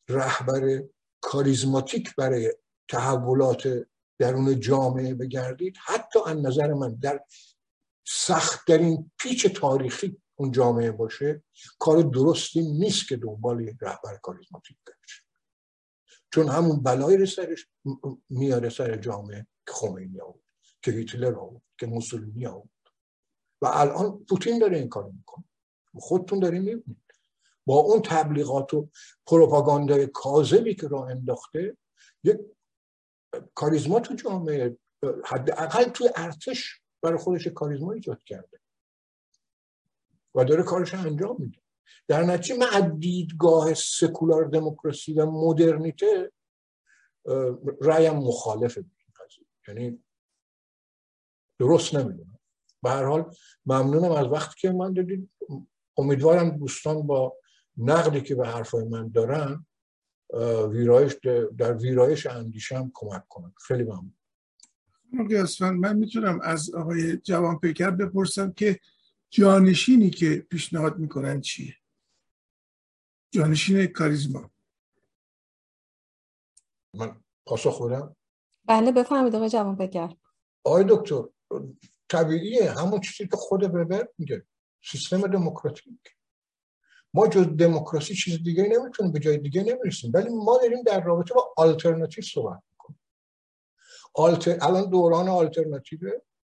رهبر 0.09 0.83
کاریزماتیک 1.21 2.15
برای 2.15 2.53
تحولات 2.91 3.87
درون 4.19 4.59
جامعه 4.59 5.13
بگردید 5.13 5.77
حتی 5.85 6.19
از 6.25 6.37
نظر 6.37 6.73
من 6.73 6.95
در 6.95 7.25
سختترین 8.07 9.11
پیچ 9.19 9.47
تاریخی 9.47 10.21
اون 10.35 10.51
جامعه 10.51 10.91
باشه 10.91 11.43
کار 11.79 12.01
درستی 12.01 12.61
نیست 12.61 13.07
که 13.07 13.17
دنبال 13.17 13.61
یک 13.61 13.77
رهبر 13.81 14.17
کاریزماتیک 14.17 14.77
باشه 14.85 15.23
چون 16.33 16.49
همون 16.49 16.83
بلایی 16.83 17.25
سرش 17.25 17.67
میاره 18.29 18.69
سر 18.69 18.95
جامعه 18.95 19.47
که 19.67 19.73
خمینی 19.73 20.21
آورد 20.21 20.43
که 20.81 20.91
هیتلر 20.91 21.35
آورد 21.35 21.63
که 21.79 21.85
موسولینی 21.85 22.45
آورد 22.45 22.69
و 23.61 23.69
الان 23.73 24.25
پوتین 24.29 24.59
داره 24.59 24.77
این 24.77 24.89
کار 24.89 25.11
می‌کنه. 25.11 25.43
خودتون 25.93 26.39
داریم 26.39 26.61
می‌بینید. 26.61 27.01
با 27.65 27.75
اون 27.75 28.01
تبلیغات 28.01 28.73
و 28.73 28.89
پروپاگاندای 29.27 30.07
کاذبی 30.07 30.75
که 30.75 30.87
راه 30.87 31.09
انداخته 31.09 31.77
یک 32.23 32.37
کاریزما 33.55 33.99
تو 33.99 34.13
جامعه 34.13 34.77
حداقل 35.25 35.83
توی 35.83 36.09
ارتش 36.15 36.81
برای 37.01 37.17
خودش 37.17 37.47
کاریزما 37.47 37.91
ایجاد 37.91 38.23
کرده. 38.23 38.59
و 40.35 40.43
داره 40.43 40.63
کارش 40.63 40.93
انجام 40.93 41.35
میده. 41.39 41.61
در 42.07 42.23
نتیجه 42.23 42.59
من 42.59 42.67
از 42.73 42.99
دیدگاه 42.99 43.73
سکولار 43.73 44.45
دموکراسی 44.45 45.13
و 45.13 45.25
مدرنیته 45.25 46.31
رایم 47.81 48.13
مخالفه 48.13 48.85
یعنی 49.67 50.03
درست 51.59 51.95
نمی‌دونم. 51.95 52.39
به 52.83 52.89
هر 52.89 53.05
حال 53.05 53.35
ممنونم 53.65 54.11
از 54.11 54.27
وقتی 54.27 54.55
که 54.61 54.71
من 54.71 54.93
دیدید 54.93 55.31
امیدوارم 55.97 56.57
دوستان 56.57 57.07
با 57.07 57.37
نقدی 57.77 58.21
که 58.21 58.35
به 58.35 58.47
حرفای 58.47 58.83
من 58.83 59.07
دارن 59.07 59.65
ویرایش 60.69 61.13
در 61.57 61.73
ویرایش 61.73 62.25
اندیشم 62.25 62.91
کمک 62.93 63.27
کنم 63.27 63.53
خیلی 63.67 63.83
ممنون. 63.83 64.13
من 65.61 65.97
می‌تونم 65.97 66.39
از 66.41 66.73
آقای 66.75 67.17
جوان 67.17 67.59
پیکر 67.59 67.89
بپرسم 67.89 68.51
که 68.51 68.79
جانشینی 69.29 70.09
که 70.09 70.47
پیشنهاد 70.49 70.97
می‌کنن 70.97 71.41
چیه؟ 71.41 71.75
جانشین 73.31 73.85
کاریزما. 73.85 74.51
من 76.93 77.21
پاسخ 77.45 77.69
خودم 77.69 78.15
بله 78.65 78.91
بفهمید 78.91 79.35
آقای 79.35 79.49
جوان 79.49 79.77
پیکر 79.77 80.15
آقای 80.63 80.85
دکتر 80.89 81.23
طبیعیه 82.09 82.71
همون 82.71 83.01
چیزی 83.01 83.29
که 83.29 83.37
خود 83.37 83.61
وبر 83.61 84.07
میگه. 84.17 84.45
سیستم 84.83 85.27
دموکراتیک. 85.27 86.15
ما 87.13 87.27
جز 87.27 87.45
دموکراسی 87.57 88.15
چیز 88.15 88.43
دیگه 88.43 88.63
نمی‌تونیم 88.63 89.11
به 89.11 89.19
جای 89.19 89.37
دیگه 89.37 89.63
نمی‌رسیم. 89.63 90.11
ولی 90.13 90.29
ما 90.29 90.57
داریم 90.57 90.83
در 90.83 91.03
رابطه 91.03 91.33
با 91.33 91.53
آلترناتیو 91.57 92.23
صحبت 92.23 92.59
می‌کنیم. 92.71 92.99
آلتر... 94.13 94.57
الان 94.61 94.89
دوران 94.89 95.29
آلترناتیو 95.29 95.99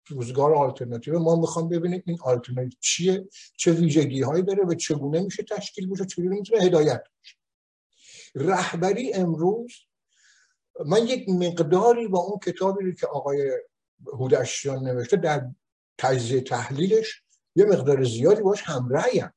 روزگار 0.08 0.54
آلترناتیو. 0.54 1.18
ما 1.18 1.36
می‌خوام 1.36 1.68
ببینیم 1.68 2.02
این 2.06 2.18
آلترناتیو 2.22 2.78
چیه 2.80 3.28
چه 3.56 3.72
ویژگی 3.72 4.22
هایی 4.22 4.42
داره 4.42 4.64
و 4.64 4.74
چگونه 4.74 5.20
میشه 5.20 5.42
تشکیل 5.42 5.90
بشه 5.90 6.06
چگونه 6.06 6.28
می‌تونه 6.28 6.62
هدایت 6.62 7.02
بشه. 7.22 7.36
رهبری 8.34 9.12
امروز 9.12 9.72
من 10.86 11.06
یک 11.06 11.28
مقداری 11.28 12.08
با 12.08 12.18
اون 12.18 12.38
کتابی 12.38 12.94
که 12.94 13.06
آقای 13.06 13.52
هودشیان 14.12 14.88
نوشته 14.88 15.16
در 15.16 15.50
تجزیه 15.98 16.40
تحلیلش 16.40 17.22
یه 17.56 17.64
مقدار 17.64 18.04
زیادی 18.04 18.42
باش 18.42 18.62
همراهیم 18.62 19.30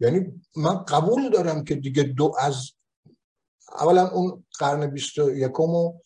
یعنی 0.00 0.42
من 0.56 0.84
قبول 0.84 1.30
دارم 1.30 1.64
که 1.64 1.74
دیگه 1.74 2.02
دو 2.02 2.34
از 2.38 2.70
اولا 3.80 4.08
اون 4.08 4.44
قرن 4.58 4.86
بیست 4.86 5.18
و 5.18 5.30
یکم 5.30 5.62
و 5.62 5.98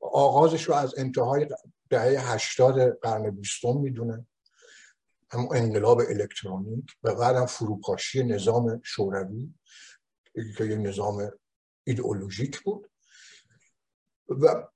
آغازش 0.00 0.62
رو 0.62 0.74
از 0.74 0.94
انتهای 0.98 1.46
دهه 1.90 2.32
هشتاد 2.32 2.98
قرن 2.98 3.30
بیستم 3.30 3.76
می‌دونه. 3.76 4.26
هم 5.30 5.48
انقلاب 5.54 5.98
الکترونیک 5.98 6.84
و 7.02 7.14
بعدم 7.14 7.46
فروپاشی 7.46 8.24
نظام 8.24 8.80
شوروی 8.84 9.54
که 10.56 10.64
یه 10.64 10.76
نظام 10.76 11.30
ایدئولوژیک 11.84 12.60
بود. 12.60 12.90
و 14.28 14.68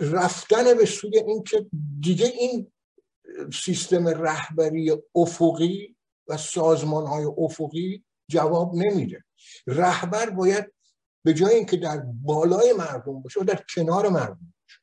رفتن 0.00 0.74
به 0.74 0.86
سوی 0.86 1.18
این 1.18 1.42
که 1.42 1.66
دیگه 2.00 2.26
این 2.26 2.72
سیستم 3.52 4.08
رهبری 4.08 4.96
افقی 5.14 5.96
و 6.28 6.36
سازمان 6.36 7.06
های 7.06 7.24
افقی 7.38 8.04
جواب 8.32 8.74
نمیده. 8.74 9.24
رهبر 9.66 10.30
باید 10.30 10.72
به 11.24 11.34
جای 11.34 11.54
اینکه 11.54 11.76
در 11.76 11.96
بالای 12.22 12.72
مردم 12.72 13.22
باشه 13.22 13.40
و 13.40 13.44
در 13.44 13.64
کنار 13.74 14.08
مردم 14.08 14.54
باشه. 14.62 14.78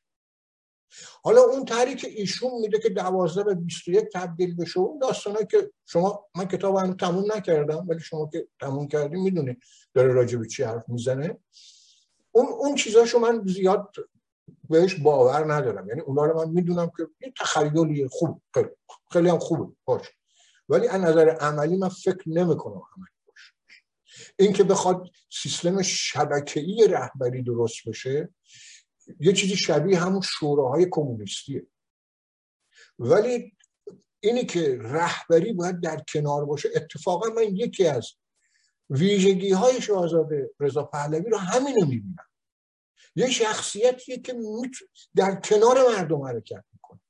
حالا 1.22 1.40
اون 1.40 1.64
طری 1.64 1.94
که 1.94 2.08
ایشون 2.08 2.50
میده 2.60 2.78
که 2.78 2.88
دوازده 2.88 3.44
به 3.44 3.54
21 3.54 4.04
تبدیل 4.12 4.56
بشه 4.56 4.80
اون 4.80 4.98
داستانه 4.98 5.46
که 5.50 5.70
شما 5.86 6.26
من 6.34 6.44
کتاب 6.44 6.76
هم 6.76 6.92
تموم 6.92 7.32
نکردم 7.32 7.86
ولی 7.88 8.00
شما 8.00 8.26
که 8.32 8.48
تموم 8.60 8.88
کردی 8.88 9.16
می‌دونید 9.16 9.62
داره 9.94 10.12
راجع 10.12 10.38
به 10.38 10.46
چی 10.46 10.62
حرف 10.62 10.84
می‌زنه. 10.88 11.38
اون 12.32 12.46
اون 12.46 12.74
چیزاشو 12.74 13.18
من 13.18 13.42
زیاد 13.46 13.92
بهش 14.68 14.94
باور 14.94 15.54
ندارم. 15.54 15.88
یعنی 15.88 16.00
اونا 16.00 16.24
رو 16.24 16.38
من 16.38 16.50
می‌دونم 16.50 16.90
که 16.96 17.08
یه 17.20 17.32
تخیلی 17.40 18.08
خوب 18.08 18.42
خیلی 19.12 19.28
هم 19.28 19.38
خوبه 19.38 19.72
باش 19.84 20.06
ولی 20.68 20.88
از 20.88 21.00
نظر 21.00 21.28
عملی 21.28 21.76
من 21.76 21.88
فکر 21.88 22.22
نمی‌کنم 22.26 22.82
عملی. 22.96 23.19
باشه 24.20 24.34
این 24.38 24.52
که 24.52 24.64
بخواد 24.64 25.10
سیستم 25.30 25.82
شبکه‌ای 25.82 26.88
رهبری 26.88 27.42
درست 27.42 27.88
بشه 27.88 28.28
یه 29.20 29.32
چیزی 29.32 29.56
شبیه 29.56 29.98
همون 29.98 30.20
شوراهای 30.20 30.86
کمونیستیه. 30.90 31.66
ولی 32.98 33.56
اینی 34.20 34.46
که 34.46 34.78
رهبری 34.80 35.52
باید 35.52 35.80
در 35.80 36.04
کنار 36.12 36.44
باشه 36.44 36.68
اتفاقا 36.74 37.28
من 37.28 37.42
یکی 37.42 37.86
از 37.86 38.08
ویژگی 38.90 39.52
های 39.52 39.82
شاهزاده 39.82 40.50
رضا 40.60 40.84
پهلوی 40.84 41.30
رو 41.30 41.38
همینو 41.38 41.86
می‌بینم. 41.86 42.26
یه 43.16 43.30
شخصیتیه 43.30 44.18
که 44.18 44.34
در 45.16 45.34
کنار 45.34 45.88
مردم 45.88 46.22
حرکت 46.22 46.64
می‌کنه. 46.72 47.00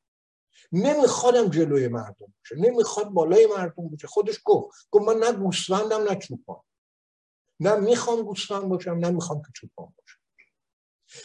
نمیخوادم 0.73 1.51
جلوی 1.51 1.89
مردم 1.89 2.35
باشه 2.39 2.57
نمی‌خواد 2.57 3.09
بالای 3.09 3.47
مردم 3.47 3.89
باشه. 3.89 4.07
خودش 4.07 4.41
گفت 4.45 4.89
گفت 4.91 5.09
من 5.09 5.17
نه 5.17 5.33
گوسفندم 5.33 6.03
نه 6.03 6.17
چوپان. 6.17 6.61
نه 7.61 7.77
می‌خوام 7.77 8.23
گوسفند 8.23 8.63
باشم 8.63 8.91
نه 8.91 9.11
می‌خوام 9.11 9.43
که 9.43 9.49
چوپان 9.55 9.93
باشم. 9.99 10.21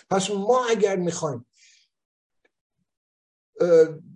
پس 0.09 0.31
ما 0.31 0.65
اگر 0.69 0.95
می‌خوایم 0.95 1.45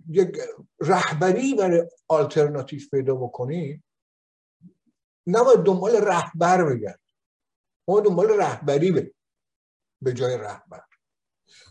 یک 0.08 0.38
رهبری 0.80 1.54
برای 1.54 1.88
آلترناتیو 2.08 2.80
پیدا 2.90 3.14
بکنیم 3.14 3.84
نباید 5.26 5.58
دنبال 5.60 5.96
رهبر 5.96 6.64
بگرد 6.64 7.00
ما 7.88 8.00
دنبال 8.00 8.28
رهبری 8.28 8.92
به 8.92 9.14
به 10.02 10.12
جای 10.12 10.38
رهبر. 10.38 10.84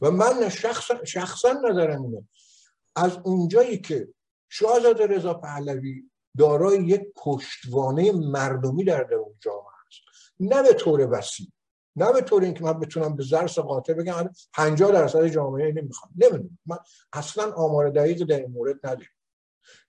و 0.01 0.11
من 0.11 0.49
شخصا, 0.49 1.05
شخصا 1.05 1.51
نظرم 1.51 2.03
اینه 2.03 2.27
از 2.95 3.17
اونجایی 3.17 3.81
که 3.81 4.13
شاهزاده 4.49 5.07
رضا 5.07 5.33
پهلوی 5.33 6.09
دارای 6.37 6.85
یک 6.85 7.01
پشتوانه 7.15 8.11
مردمی 8.11 8.83
در 8.83 9.03
درون 9.03 9.35
جامعه 9.39 9.68
نه 10.39 10.63
به 10.63 10.73
طور 10.73 11.11
وسیع 11.11 11.47
نه 11.95 12.13
به 12.13 12.21
طور 12.21 12.43
اینکه 12.43 12.63
من 12.63 12.79
بتونم 12.79 13.15
به 13.15 13.23
زرس 13.23 13.59
قاطع 13.59 13.93
بگم 13.93 14.29
50 14.53 14.91
درصد 14.91 15.27
جامعه 15.27 15.71
نمی‌خوام 15.71 16.13
نمی‌دونم. 16.17 16.59
من 16.65 16.77
اصلا 17.13 17.51
آمار 17.51 17.89
دقیق 17.89 18.23
در 18.23 18.39
این 18.39 18.51
مورد 18.51 18.75
ندارم. 18.83 19.09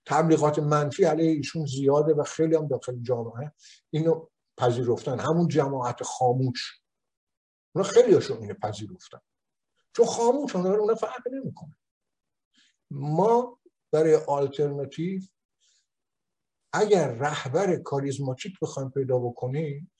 تبلیغات 0.05 0.59
منفی 0.59 1.03
علیه 1.03 1.31
ایشون 1.31 1.65
زیاده 1.65 2.13
و 2.13 2.23
خیلی 2.23 2.55
هم 2.55 2.67
داخل 2.67 2.97
جامعه. 3.01 3.51
اینو 3.89 4.27
پذیرفتن. 4.57 5.19
همون 5.19 5.47
جماعت 5.47 6.03
خاموش. 6.03 6.81
اونا 7.75 7.87
خیلی 7.87 8.13
هاشون 8.13 8.37
اینو 8.37 8.53
پذیرفتن. 8.53 9.19
چون 9.95 10.05
خاموش 10.05 10.55
اونا 10.55 10.73
اونا 10.73 10.95
فرق 10.95 11.27
نمی‌کنه. 11.31 11.77
ما 12.91 13.59
برای 13.91 14.15
آلترناتیو 14.15 15.21
اگر 16.73 17.11
رهبر 17.11 17.75
کاریزماتیک 17.75 18.59
بخوایم 18.61 18.89
پیدا 18.89 19.19
بکنیم 19.19 19.91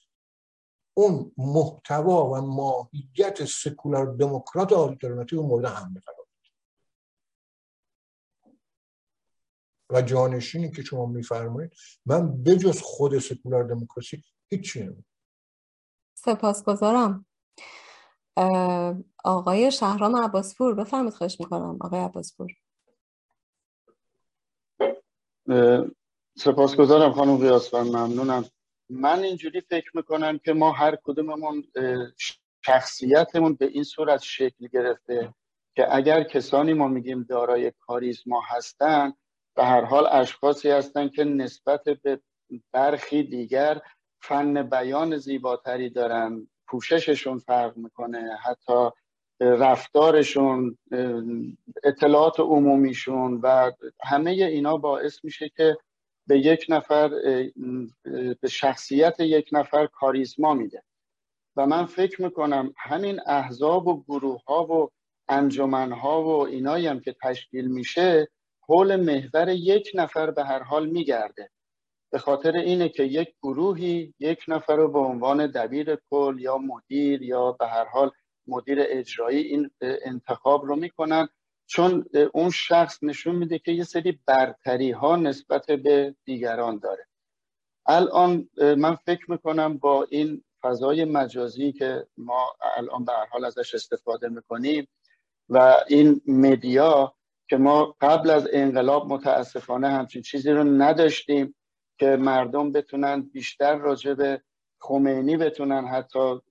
اون 1.02 1.32
محتوا 1.38 2.26
و 2.26 2.42
ماهیت 2.42 3.46
سکولار 3.46 4.16
دموکرات 4.16 4.74
آلترناتیو 4.74 5.42
مورد 5.42 5.66
حمله 5.66 6.00
قرار 6.00 6.26
و 9.90 10.02
جانشینی 10.02 10.72
که 10.72 10.82
شما 10.82 11.06
میفرمایید 11.06 11.72
من 12.06 12.44
بجز 12.44 12.82
خود 12.82 13.20
سکولار 13.20 13.64
دموکراسی 13.64 14.24
هیچی 14.50 14.84
نمید 14.84 15.06
سپاسگزارم. 16.14 17.26
آقای 19.24 19.72
شهرام 19.72 20.16
عباسپور 20.16 20.76
بفرمید 20.76 21.14
خواهش 21.14 21.40
می‌کنم. 21.40 21.78
آقای 21.82 22.00
عباسپور. 22.00 22.52
سپاسگزارم 26.38 27.14
خانم 27.14 27.38
قیاسفر 27.38 27.84
ممنونم. 27.84 28.46
من 28.92 29.24
اینجوری 29.24 29.62
فکر 29.62 29.92
می‌کنم 29.94 30.38
که 30.38 30.54
ما 30.54 30.72
هر 30.72 30.98
کدوممون 31.04 31.64
شخصیتمون 32.66 33.56
به 33.56 33.66
این 33.66 33.84
صورت 33.84 34.22
شکل 34.22 34.68
گرفته 34.68 35.34
که 35.76 35.96
اگر 35.96 36.24
کسانی 36.24 36.74
ما 36.74 36.88
میگیم 36.88 37.24
دارای 37.24 37.72
کاریزما 37.80 38.42
هستن 38.48 39.14
به 39.56 39.66
هر 39.66 39.86
حال 39.86 40.08
اشخاصی 40.12 40.70
هستن 40.70 41.08
که 41.08 41.24
نسبت 41.24 41.84
به 41.84 42.20
برخی 42.72 43.24
دیگر 43.24 43.82
فن 44.22 44.64
بیان 44.64 45.18
زیباتری 45.18 45.90
دارن 45.90 46.48
پوشششون 46.68 47.40
فرق 47.40 47.78
می‌کنه 47.78 48.38
حتی 48.44 48.90
رفتارشون 49.42 50.78
اطلاعات 51.84 52.40
عمومیشون 52.40 53.40
و 53.44 53.72
همه 54.04 54.32
اینا 54.32 54.78
باعث 54.78 55.26
میشه 55.26 55.50
که 55.50 55.78
به 56.28 56.40
یک 56.40 56.66
نفر 56.70 57.10
به 58.42 58.48
شخصیت 58.50 59.20
یک 59.20 59.50
نفر 59.52 59.86
کاریزما 59.86 60.54
میده. 60.54 60.84
و 61.56 61.66
من 61.66 61.86
فکر 61.86 62.22
می‌کنم 62.22 62.74
همین 62.78 63.20
احزاب 63.26 63.88
و 63.88 64.04
گروه 64.04 64.44
ها 64.44 64.66
و 64.66 64.90
انجمن 65.30 65.92
ها 65.92 66.24
و 66.24 66.48
اینایی 66.48 66.88
هم 66.88 67.00
که 67.00 67.16
تشکیل 67.24 67.68
میشه 67.68 68.28
حول 68.68 68.96
محور 68.96 69.50
یک 69.50 69.92
نفر 69.94 70.32
به 70.32 70.44
هر 70.44 70.64
حال 70.64 70.90
میگرده. 70.90 71.50
به 72.12 72.20
خاطر 72.20 72.56
اینه 72.56 72.90
که 72.90 73.04
یک 73.04 73.34
گروهی 73.44 74.14
یک 74.20 74.44
نفر 74.48 74.76
رو 74.76 74.92
به 74.92 75.00
عنوان 75.00 75.48
دبیر 75.48 75.98
کل 76.10 76.38
یا 76.40 76.58
مدیر 76.58 77.22
یا 77.22 77.52
به 77.52 77.68
هر 77.68 77.86
حال 77.86 78.12
مدیر 78.48 78.78
اجرایی 78.82 79.42
این 79.42 79.72
انتخاب 79.82 80.66
رو 80.66 80.76
می‌کنن 80.76 81.30
چون 81.72 82.06
اون 82.34 82.50
شخص 82.50 83.04
نشون 83.04 83.36
میده 83.36 83.60
که 83.60 83.72
یه 83.72 83.84
سری 83.84 84.20
برتری 84.26 84.92
ها 84.92 85.16
نسبت 85.16 85.66
به 85.66 86.16
دیگران 86.26 86.80
داره. 86.80 87.08
الان 87.86 88.50
من 88.78 88.96
فکر 88.96 89.32
می‌کنم 89.32 89.78
با 89.78 90.08
این 90.10 90.44
فضای 90.62 91.06
مجازی 91.06 91.72
که 91.72 92.08
ما 92.18 92.48
الان 92.78 93.06
به 93.06 93.14
حال 93.32 93.46
ازش 93.46 93.76
استفاده 93.76 94.30
می‌کنیم 94.30 94.88
و 95.50 95.76
این 95.88 96.22
مدیا 96.28 97.16
که 97.50 97.58
ما 97.58 97.96
قبل 98.02 98.30
از 98.30 98.48
انقلاب 98.54 99.14
متاسفانه 99.14 99.90
همچین 99.90 100.22
چیزی 100.22 100.52
رو 100.52 100.64
نداشتیم 100.64 101.56
که 102.00 102.06
مردم 102.06 102.72
بتونن 102.72 103.22
بیشتر 103.22 103.76
راجع 103.76 104.14
به 104.14 104.42
خمینی 104.80 105.38
بتونن 105.38 105.88
حتی 105.88 106.42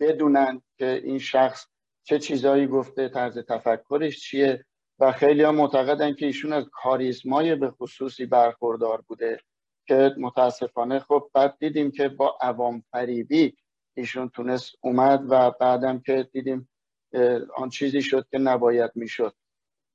بدونن 0.00 0.62
که 0.78 1.00
این 1.04 1.18
شخص 1.18 1.66
چه 2.04 2.18
چیزایی 2.18 2.66
گفته 2.66 3.08
طرز 3.08 3.38
تفکرش 3.38 4.20
چیه؟ 4.20 4.64
و 4.98 5.12
خیلی 5.12 5.42
ها 5.42 5.52
معتقدن 5.52 6.14
که 6.14 6.26
ایشون 6.26 6.52
از 6.52 6.64
کاریزمای 6.72 7.54
به 7.54 7.70
خصوصی 7.70 8.26
برخوردار 8.26 9.00
بوده 9.00 9.40
که 9.86 10.14
متاسفانه 10.18 10.98
خب 10.98 11.30
بعد 11.34 11.56
دیدیم 11.58 11.90
که 11.90 12.08
با 12.08 12.38
عوام 12.40 12.82
فریبی 12.92 13.56
ایشون 13.96 14.28
تونست 14.28 14.74
اومد 14.80 15.24
و 15.28 15.50
بعدم 15.50 16.00
که 16.00 16.28
دیدیم 16.32 16.68
آن 17.56 17.68
چیزی 17.68 18.02
شد 18.02 18.26
که 18.30 18.38
نباید 18.38 18.90
می‌شد. 18.94 19.34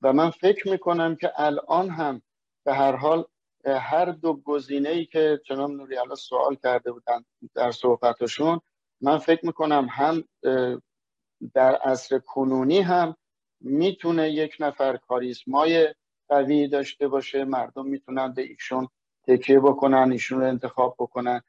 و 0.02 0.14
من 0.14 0.30
فکر 0.30 0.70
می‌کنم 0.70 1.16
که 1.16 1.32
الان 1.36 1.90
هم 1.90 2.22
به 2.66 2.74
هر 2.74 2.96
حال 2.96 3.26
هر 3.66 4.06
دو 4.06 4.34
گزینه 4.34 4.90
ای 4.90 5.06
که 5.06 5.42
جناب 5.46 5.72
نوری 5.72 5.96
سوال 6.18 6.56
کرده 6.56 6.92
بودن 6.92 7.26
در 7.56 7.72
صحبتشون 7.72 8.62
من 9.02 9.18
فکر 9.18 9.46
می‌کنم 9.46 9.88
هم 9.92 10.24
در 11.54 11.76
عصر 11.76 12.20
کنونی 12.20 12.80
هم 12.80 13.16
می‌تونه 13.62 14.30
یک 14.30 14.58
نفر 14.60 14.98
کاریزمای 14.98 15.94
قوی 16.30 16.68
داشته 16.68 17.08
باشه. 17.08 17.44
مردم 17.44 17.86
می‌تونن 17.86 18.34
به 18.34 18.42
ایشون 18.42 18.88
تکیه 19.28 19.60
بکنن 19.60 20.12
ایشون 20.12 20.40
رو 20.40 20.48
انتخاب 20.48 20.96
بکنن. 21.00 21.42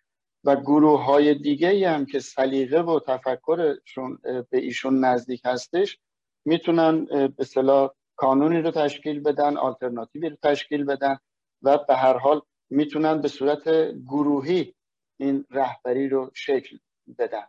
و 0.45 0.57
گروه 0.57 1.05
های 1.05 1.35
دیگه 1.35 1.91
هم 1.91 2.07
که 2.07 2.19
سلیقه 2.21 2.81
و 2.81 3.01
تفکرشون 3.01 4.19
به 4.23 4.59
ایشون 4.59 5.05
نزدیک 5.05 5.43
هستش 5.45 5.99
می‌تونن 6.45 7.05
به 7.37 7.45
صلاح 7.45 7.91
کانونی 8.17 8.63
رو 8.63 8.71
تشکیل 8.71 9.21
بدن 9.21 9.57
آلترناتیوی 9.57 10.29
رو 10.29 10.37
تشکیل 10.43 10.85
بدن 10.85 11.19
و 11.63 11.79
به 11.79 11.97
هر 11.97 12.19
حال 12.19 12.43
می‌تونن 12.71 13.21
به 13.21 13.29
صورت 13.29 13.69
گروهی 13.93 14.75
این 15.21 15.45
رهبری 15.51 16.09
رو 16.09 16.31
شکل 16.35 16.79
بدن. 17.19 17.47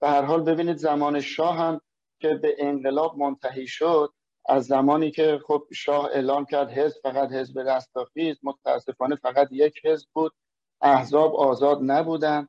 به 0.00 0.08
هر 0.08 0.22
حال 0.22 0.42
ببینید 0.42 0.76
زمان 0.76 1.20
شاه 1.20 1.56
هم 1.56 1.80
که 2.20 2.34
به 2.34 2.56
انقلاب 2.58 3.18
منتهی 3.18 3.66
شد 3.66 4.12
از 4.46 4.66
زمانی 4.66 5.10
که 5.10 5.40
خب 5.46 5.64
شاه 5.74 6.04
اعلام 6.04 6.44
کرد 6.44 6.70
حزب 6.70 7.00
فقط 7.02 7.32
حزب 7.32 7.58
رستاخیز 7.58 8.36
متاسفانه 8.42 9.16
فقط 9.16 9.48
یک 9.50 9.86
حزب 9.86 10.08
بود 10.12 10.32
احزاب 10.80 11.36
آزاد 11.36 11.78
نبودن 11.82 12.48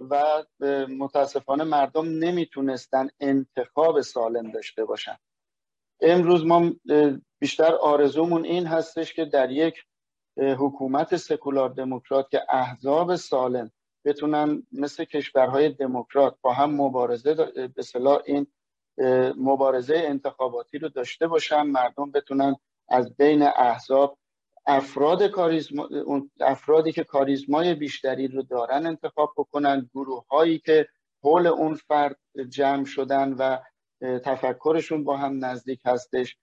و 0.00 0.44
متاسفانه 0.88 1.64
مردم 1.64 2.08
نمی‌تونستن 2.08 3.08
انتخاب 3.20 4.00
سالم 4.00 4.50
داشته 4.50 4.84
باشن. 4.84 5.16
امروز 6.00 6.44
ما 6.46 6.70
بیشتر 7.38 7.74
آرزومون 7.74 8.44
این 8.44 8.66
هستش 8.66 9.14
که 9.14 9.24
در 9.24 9.50
یک 9.50 9.84
حکومت 10.36 11.16
سکولار 11.16 11.68
دموکرات 11.68 12.30
که 12.30 12.42
احزاب 12.48 13.16
سالم 13.16 13.70
بتونن 14.04 14.62
مثل 14.72 15.04
کشورهای 15.04 15.68
دموکرات 15.68 16.36
با 16.42 16.52
هم 16.52 16.74
مبارزه 16.74 17.34
به 17.74 17.82
صلاح 17.82 18.22
این 18.26 18.46
مبارزه 19.36 19.94
انتخاباتی 19.96 20.78
رو 20.78 20.88
داشته 20.88 21.26
باشن 21.26 21.62
مردم 21.62 22.10
بتونن 22.10 22.56
از 22.88 23.16
بین 23.16 23.42
احزاب 23.42 24.18
افراد 24.66 25.22
کاریزما، 25.22 25.88
افرادی 26.40 26.92
که 26.92 27.04
کاریزمای 27.04 27.74
بیشتری 27.74 28.28
رو 28.28 28.42
دارن 28.42 28.86
انتخاب 28.86 29.32
بکنن 29.36 29.90
گروه 29.94 30.26
هایی 30.30 30.58
که 30.58 30.88
حول 31.22 31.46
اون 31.46 31.74
فرد 31.74 32.16
جمع 32.48 32.84
شدن 32.84 33.32
و 33.32 33.58
تفکرشون 34.18 35.04
با 35.04 35.16
هم 35.16 35.44
نزدیک 35.44 35.80
هستش 35.84 36.36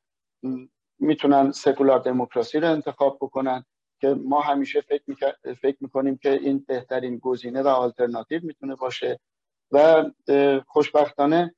می‌تونن 1.00 1.52
سکولار 1.52 2.00
دموکراسی 2.00 2.60
رو 2.60 2.72
انتخاب 2.72 3.18
بکنن. 3.22 3.66
که 4.02 4.08
ما 4.08 4.42
همیشه 4.42 4.82
فکر, 4.82 5.34
فکر 5.62 5.78
می‌کنیم 5.82 6.18
که 6.18 6.32
این 6.32 6.66
بهترین 6.68 7.18
گزینه 7.18 7.62
و 7.62 7.68
آلترناتیو 7.68 8.42
می‌تونه 8.44 8.76
باشه 8.76 9.20
و 9.72 10.06
خوشبختانه 10.68 11.56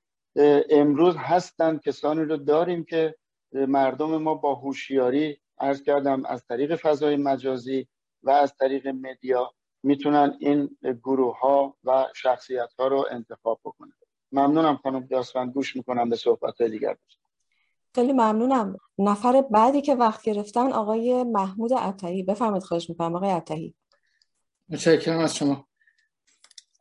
امروز 0.70 1.16
هستن 1.18 1.78
کسانی 1.78 2.22
رو 2.22 2.38
داریم 2.38 2.84
که 2.84 3.16
مردم 3.52 4.18
ما 4.18 4.34
با 4.36 4.56
هوشیاری 4.56 5.40
ارز 5.60 5.82
کردم 5.84 6.26
از 6.26 6.46
طریق 6.46 6.76
فضای 6.76 7.16
مجازی 7.16 7.88
و 8.24 8.30
از 8.30 8.54
طریق 8.60 8.88
مدیا 8.88 9.54
می‌تونن 9.84 10.38
این 10.40 10.78
گروه 11.04 11.40
ها 11.40 11.78
و 11.84 12.08
شخصیت 12.16 12.70
ها 12.80 12.88
رو 12.88 13.06
انتخاب 13.12 13.60
بکنن. 13.66 13.94
ممنونم 14.32 14.76
خانم 14.78 15.08
داستان 15.08 15.52
گوش 15.52 15.76
می‌کنم 15.76 16.10
به 16.10 16.16
صحبت 16.16 16.62
دیگر. 16.62 16.98
خیلی 17.98 18.14
ممنونم. 18.14 18.78
نفر 18.98 19.42
بعدی 19.42 19.82
که 19.82 19.96
وقت 19.96 20.24
گرفتن 20.24 20.72
آقای 20.72 21.24
محمود 21.24 21.74
عطایی. 21.74 22.24
بفرمایید 22.24 22.64
خواهش 22.64 22.90
می‌کنم 22.90 23.16
آقای 23.16 23.30
عطایی. 23.30 23.76
متشکرم 24.70 25.20
از 25.20 25.36
شما. 25.36 25.68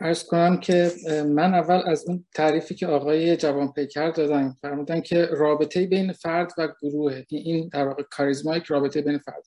ارز 0.01 0.25
کنم 0.25 0.61
که 0.61 0.93
من 1.27 1.55
اول 1.55 1.83
از 1.87 2.09
اون 2.09 2.27
تعریفی 2.35 2.75
که 2.75 2.87
آقای 2.87 3.37
جوان 3.37 3.73
پیکر 3.73 4.11
دادن 4.11 4.57
فرمودن 4.63 5.01
که 5.01 5.27
رابطه 5.27 5.87
بین 5.87 6.13
فرد 6.13 6.53
و 6.59 6.69
گروه 6.83 7.23
این 7.29 7.69
در 7.69 7.89
واقع 7.89 8.03
کاریزما 8.03 8.57
یک 8.57 8.65
رابطه 8.65 9.03
بین 9.03 9.19
فرد 9.19 9.45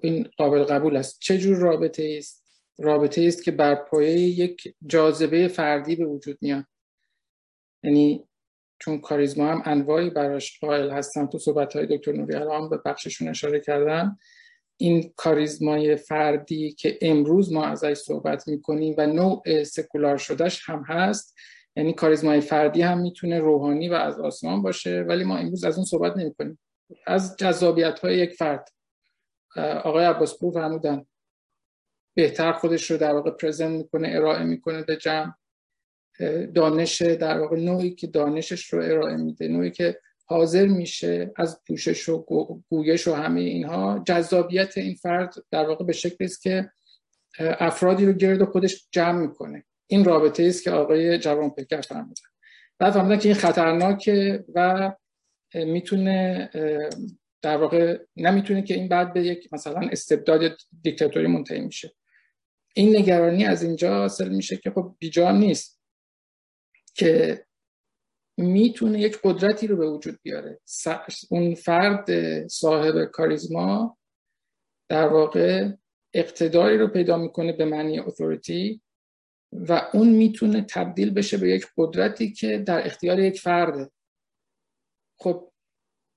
این 0.00 0.30
قابل 0.36 0.64
قبول 0.64 0.96
است. 0.96 1.18
چه 1.20 1.38
جور 1.38 1.56
رابطه 1.56 2.14
است؟ 2.18 2.62
رابطه 2.78 3.22
است 3.22 3.44
که 3.44 3.50
بر 3.50 3.74
پایه 3.74 4.18
یک 4.18 4.74
جاذبه 4.86 5.48
فردی 5.48 5.96
به 5.96 6.04
وجود 6.04 6.38
میاد. 6.40 6.64
یعنی 7.82 8.28
چون 8.82 9.00
کاریزما 9.00 9.46
هم 9.46 9.62
انواعی 9.64 10.10
براش 10.10 10.58
قائل 10.60 10.90
هستم 10.90 11.26
تو 11.26 11.38
صحبت 11.38 11.76
های 11.76 11.86
دکتر 11.86 12.12
نوری 12.12 12.34
الان 12.34 12.68
به 12.68 12.80
بخششون 12.84 13.28
اشاره 13.28 13.60
کردم 13.60 14.18
این 14.76 15.12
کاریزمای 15.16 15.96
فردی 15.96 16.72
که 16.72 16.98
امروز 17.02 17.52
ما 17.52 17.66
ازش 17.66 17.94
صحبت 17.94 18.48
می‌کنیم 18.48 18.94
و 18.98 19.06
نوع 19.06 19.64
سکولار 19.64 20.16
شدهش 20.16 20.70
هم 20.70 20.84
هست. 20.88 21.34
یعنی 21.76 21.92
کاریزمای 21.92 22.40
فردی 22.40 22.82
هم 22.82 22.98
می‌تونه 22.98 23.38
روحانی 23.38 23.88
و 23.88 23.94
از 23.94 24.20
آسمان 24.20 24.62
باشه 24.62 25.04
ولی 25.08 25.24
ما 25.24 25.36
امروز 25.36 25.64
از 25.64 25.76
اون 25.76 25.84
صحبت 25.84 26.16
نمی‌کنیم. 26.16 26.58
از 27.06 27.36
جذابیت 27.36 27.98
های 27.98 28.18
یک 28.18 28.32
فرد. 28.32 28.68
آقای 29.56 30.04
عباس 30.04 30.38
پور 30.38 30.52
فرمودن 30.52 31.06
بهتر 32.16 32.52
خودش 32.52 32.90
رو 32.90 32.96
در 32.96 33.12
واقع 33.14 33.30
پرزنت 33.30 33.70
می‌کنه 33.70 34.08
ارائه 34.12 34.44
می‌کنه 34.44 34.82
به 34.82 34.96
جمع. 34.96 35.32
دانش 36.54 37.02
در 37.02 37.38
واقع 37.38 37.56
نوعی 37.56 37.94
که 37.94 38.06
دانشش 38.06 38.64
رو 38.64 38.82
ارائه 38.82 39.16
میده 39.16 39.48
نوعی 39.48 39.70
که 39.70 39.98
حاضر 40.24 40.66
میشه 40.66 41.32
از 41.36 41.60
پوشش 41.66 42.08
و 42.08 42.26
گویش 42.68 43.08
و 43.08 43.14
همه 43.14 43.40
اینها 43.40 44.02
جذابیت 44.06 44.78
این 44.78 44.94
فرد 44.94 45.34
در 45.50 45.68
واقع 45.68 45.84
به 45.84 45.92
شکلی 45.92 46.26
است 46.26 46.42
که 46.42 46.70
افرادی 47.38 48.06
رو 48.06 48.12
گرد 48.12 48.44
خودش 48.44 48.88
جمع 48.90 49.20
می‌کنه. 49.20 49.64
این 49.86 50.04
رابطه 50.04 50.44
است 50.44 50.64
که 50.64 50.70
آقای 50.70 51.18
جوان 51.18 51.50
پیکر 51.50 51.80
فرمودن. 51.80 52.22
بعد 52.78 52.92
فرمودن 52.92 53.18
که 53.18 53.28
این 53.28 53.38
خطرناکه 53.38 54.44
و 54.54 54.92
می‌تونه 55.54 56.50
در 57.42 57.56
واقع 57.56 57.98
نمی‌تونه 58.16 58.62
که 58.62 58.74
این 58.74 58.88
بعد 58.88 59.12
به 59.12 59.22
یک 59.22 59.48
مثلا 59.52 59.88
استبداد 59.92 60.56
دیکتاتوری 60.82 61.26
منتهی 61.26 61.60
میشه. 61.60 61.92
این 62.74 62.96
نگرانی 62.96 63.44
از 63.44 63.62
اینجا 63.62 63.94
حاصل 63.94 64.28
میشه 64.28 64.56
که 64.56 64.70
خب 64.70 64.96
بیجا 64.98 65.30
نیست. 65.30 65.81
که 66.94 67.44
می‌تونه 68.38 69.00
یک 69.00 69.18
قدرتی 69.24 69.66
رو 69.66 69.76
به 69.76 69.90
وجود 69.90 70.18
بیاره. 70.22 70.60
اون 71.30 71.54
فرد 71.54 72.08
صاحب 72.48 73.04
کاریزما 73.04 73.98
در 74.88 75.08
واقع 75.08 75.68
اقتداری 76.14 76.78
رو 76.78 76.88
پیدا 76.88 77.18
می‌کنه 77.18 77.52
به 77.52 77.64
معنی 77.64 78.00
اتوریتی 78.00 78.82
و 79.52 79.90
اون 79.94 80.08
می‌تونه 80.08 80.62
تبدیل 80.62 81.14
بشه 81.14 81.36
به 81.36 81.50
یک 81.50 81.66
قدرتی 81.76 82.32
که 82.32 82.58
در 82.58 82.86
اختیار 82.86 83.18
یک 83.18 83.40
فرده. 83.40 83.90
خب 85.20 85.52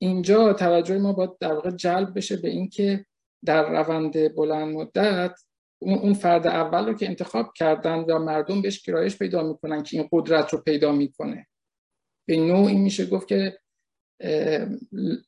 اینجا 0.02 0.54
توجه 0.54 0.98
ما 0.98 1.14
باید 1.14 1.38
در 1.40 1.54
واقع 1.54 1.72
جلب 1.72 2.18
بشه 2.18 2.38
به 2.38 2.50
اینکه 2.50 3.06
در 3.46 3.70
روند 3.70 4.36
بلند 4.36 4.76
مدت 4.76 5.40
اون 5.93 6.13
فرد 6.13 6.48
اول 6.48 6.86
رو 6.86 6.93
که 6.93 7.08
انتخاب 7.08 7.54
کردن 7.56 8.00
و 8.00 8.19
مردم 8.19 8.62
بهش 8.62 8.82
گرایش 8.82 9.17
پیدا 9.17 9.43
می‌کنن 9.43 9.84
که 9.84 9.98
این 9.98 10.10
قدرت 10.12 10.54
رو 10.54 10.60
پیدا 10.62 10.91
می‌کنه. 10.91 11.48
به 12.28 12.38
نوعی 12.38 12.76
میشه 12.76 13.06
گفت 13.06 13.28
که 13.28 13.58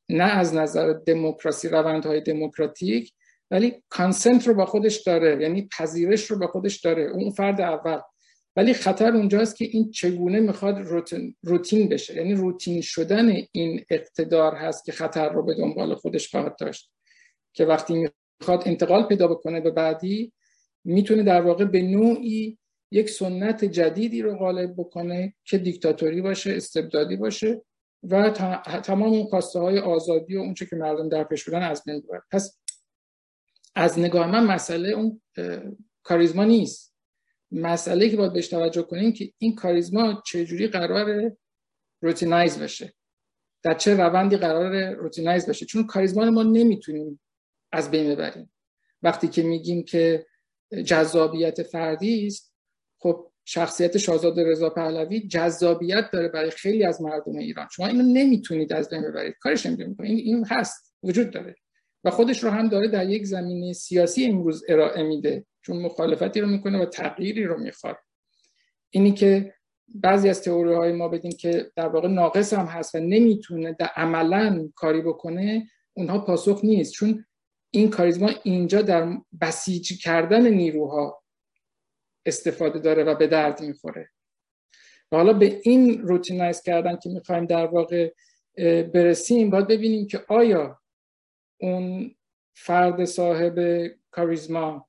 نه 0.09 0.23
از 0.23 0.55
نظر 0.55 0.93
دموکراسی 0.93 1.69
روندهای 1.69 2.21
دموکراتیک 2.21 3.13
ولی 3.51 3.83
کانسنت 3.89 4.47
رو 4.47 4.53
با 4.53 4.65
خودش 4.65 5.03
داره 5.03 5.41
یعنی 5.41 5.67
پذیرش 5.77 6.31
رو 6.31 6.39
با 6.39 6.47
خودش 6.47 6.79
داره 6.81 7.03
اون 7.03 7.29
فرد 7.29 7.61
اول. 7.61 7.99
ولی 8.55 8.73
خطر 8.73 9.15
اونجاست 9.15 9.55
که 9.55 9.65
این 9.65 9.91
چگونه 9.91 10.39
می‌خواد 10.39 10.79
روتین 11.43 11.89
بشه. 11.89 12.15
یعنی 12.15 12.33
روتین 12.33 12.81
شدن 12.81 13.31
این 13.51 13.85
اقتدار 13.89 14.55
هست 14.55 14.85
که 14.85 14.91
خطر 14.91 15.29
رو 15.29 15.43
به 15.43 15.55
دنبال 15.55 15.95
خودش 15.95 16.29
خواهد 16.29 16.55
داشت. 16.59 16.91
که 17.53 17.65
وقتی 17.65 18.09
می‌خواد 18.39 18.63
انتقال 18.65 19.03
پیدا 19.03 19.27
بکنه 19.27 19.61
به 19.61 19.71
بعدی 19.71 20.33
می‌تونه 20.87 21.23
در 21.23 21.41
واقع 21.41 21.65
به 21.65 21.81
نوعی 21.81 22.57
یک 22.91 23.09
سنت 23.09 23.65
جدیدی 23.65 24.21
رو 24.21 24.35
غالب 24.35 24.73
بکنه 24.77 25.35
که 25.45 25.57
دیکتاتوری 25.57 26.21
باشه 26.21 26.53
استبدادی 26.55 27.15
باشه 27.15 27.61
و 28.03 28.29
تمام 28.83 29.13
اون 29.13 29.23
خواسته 29.23 29.59
های 29.59 29.79
آزادی 29.79 30.35
و 30.35 30.39
اونچه 30.39 30.65
که 30.65 30.75
مردم 30.75 31.09
در 31.09 31.23
پیش 31.23 31.45
بودن 31.45 31.61
از 31.61 31.83
بین 31.83 31.99
ببره 31.99 32.21
پس 32.31 32.59
از 33.75 33.99
نگاه 33.99 34.31
من 34.31 34.45
مسئله 34.45 34.89
اون 34.89 35.21
کاریزما 36.03 36.43
نیست. 36.43 36.95
مسئله 37.51 38.09
که 38.09 38.17
باید 38.17 38.33
بهش 38.33 38.47
توجه 38.47 38.81
کنیم 38.81 39.13
که 39.13 39.31
این 39.37 39.55
کاریزما 39.55 40.21
چجوری 40.25 40.67
قرار 40.67 41.31
روتینایز 42.01 42.59
بشه؟ 42.59 42.93
در 43.63 43.73
چه 43.73 43.95
روندی 43.95 44.37
قرار 44.37 44.93
روتینایز 44.93 45.49
بشه؟ 45.49 45.65
چون 45.65 45.85
کاریزما 45.85 46.25
ما 46.25 46.43
نمی‌تونیم 46.43 47.19
از 47.71 47.91
بین 47.91 48.15
ببریم. 48.15 48.53
وقتی 49.01 49.27
که 49.27 49.43
میگیم 49.43 49.83
که 49.83 50.25
جذابیت 50.85 51.63
فردی 51.63 52.27
است. 52.27 52.53
خب 52.99 53.31
شخصیت 53.45 53.97
شاهزاده 53.97 54.43
رضا 54.43 54.69
پهلوی 54.69 55.27
جذابیت 55.27 56.11
داره 56.13 56.27
برای 56.27 56.49
خیلی 56.49 56.83
از 56.83 57.01
مردم 57.01 57.37
ایران. 57.37 57.67
شما 57.71 57.87
اینو 57.87 58.03
نمی‌تونید 58.03 58.73
از 58.73 58.89
بین 58.89 59.01
ببرید. 59.01 59.35
کارش 59.39 59.65
نمی‌تونید 59.65 60.01
این 60.01 60.17
این 60.17 60.45
هست 60.45 60.95
وجود 61.03 61.31
داره. 61.31 61.55
و 62.03 62.09
خودش 62.09 62.43
رو 62.43 62.49
هم 62.49 62.69
داره 62.69 62.87
در 62.87 63.09
یک 63.09 63.25
زمینه 63.25 63.73
سیاسی 63.73 64.25
امروز 64.25 64.63
ارائه 64.69 65.03
میده. 65.03 65.45
چون 65.61 65.77
مخالفتی 65.77 66.41
رو 66.41 66.47
می‌کنه 66.47 66.81
و 66.81 66.85
تغییری 66.85 67.43
رو 67.43 67.59
می‌خواد. 67.59 67.97
اینی 68.89 69.11
که 69.11 69.53
بعضی 69.87 70.29
از 70.29 70.41
تئوری 70.41 70.73
های 70.73 70.91
ما 70.91 71.07
بدیم 71.07 71.31
که 71.31 71.71
در 71.75 71.87
واقع 71.87 72.07
ناقص 72.07 72.53
هم 72.53 72.65
هست 72.65 72.95
و 72.95 72.99
نمی‌تونه 72.99 73.75
در 73.79 73.89
عملا 73.95 74.69
کاری 74.75 75.01
بکنه 75.01 75.67
اونها 75.93 76.19
پاسخ 76.19 76.59
نیست. 76.63 76.93
چون 76.93 77.25
این 77.77 77.89
کاریزما 77.89 78.29
اینجا 78.43 78.81
در 78.81 79.17
بسیج 79.41 80.03
کردن 80.03 80.47
نیروها 80.47 81.23
استفاده 82.25 82.79
داره 82.79 83.03
و 83.03 83.15
به 83.15 83.27
درد 83.27 83.61
می‌خوره. 83.61 84.09
و 85.11 85.17
حالا 85.17 85.33
به 85.33 85.61
این 85.63 86.01
روتینایز 86.01 86.61
کردن 86.61 86.95
که 86.95 87.09
می‌خوایم 87.09 87.45
در 87.45 87.65
واقع 87.65 88.13
برسیم 88.93 89.49
باید 89.49 89.67
ببینیم 89.67 90.07
که 90.07 90.25
آیا 90.27 90.79
اون 91.57 92.15
فرد 92.55 93.05
صاحب 93.05 93.87
کاریزما 94.11 94.87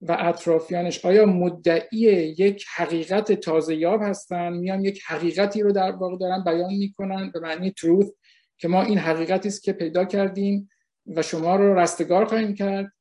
و 0.00 0.16
اطرافیانش 0.20 1.04
آیا 1.04 1.26
مدعی 1.26 1.98
یک 2.38 2.64
حقیقت 2.74 3.32
تازه 3.32 3.76
یاب 3.76 4.02
هستن؟ 4.02 4.52
میان 4.52 4.84
یک 4.84 5.02
حقیقتی 5.06 5.62
رو 5.62 5.72
در 5.72 5.90
واقع 5.90 6.16
دارن 6.16 6.44
بیان 6.44 6.74
می‌کنن 6.74 7.30
به 7.30 7.40
معنی 7.40 7.70
تروث 7.70 8.10
که 8.58 8.68
ما 8.68 8.82
این 8.82 8.98
حقیقتی 8.98 9.48
است 9.48 9.62
که 9.62 9.72
پیدا 9.72 10.04
کردیم 10.04 10.68
و 11.06 11.22
شما 11.22 11.56
رو 11.56 11.78
رستگار 11.78 12.24
خواهیم 12.24 12.54
کرد 12.54 12.92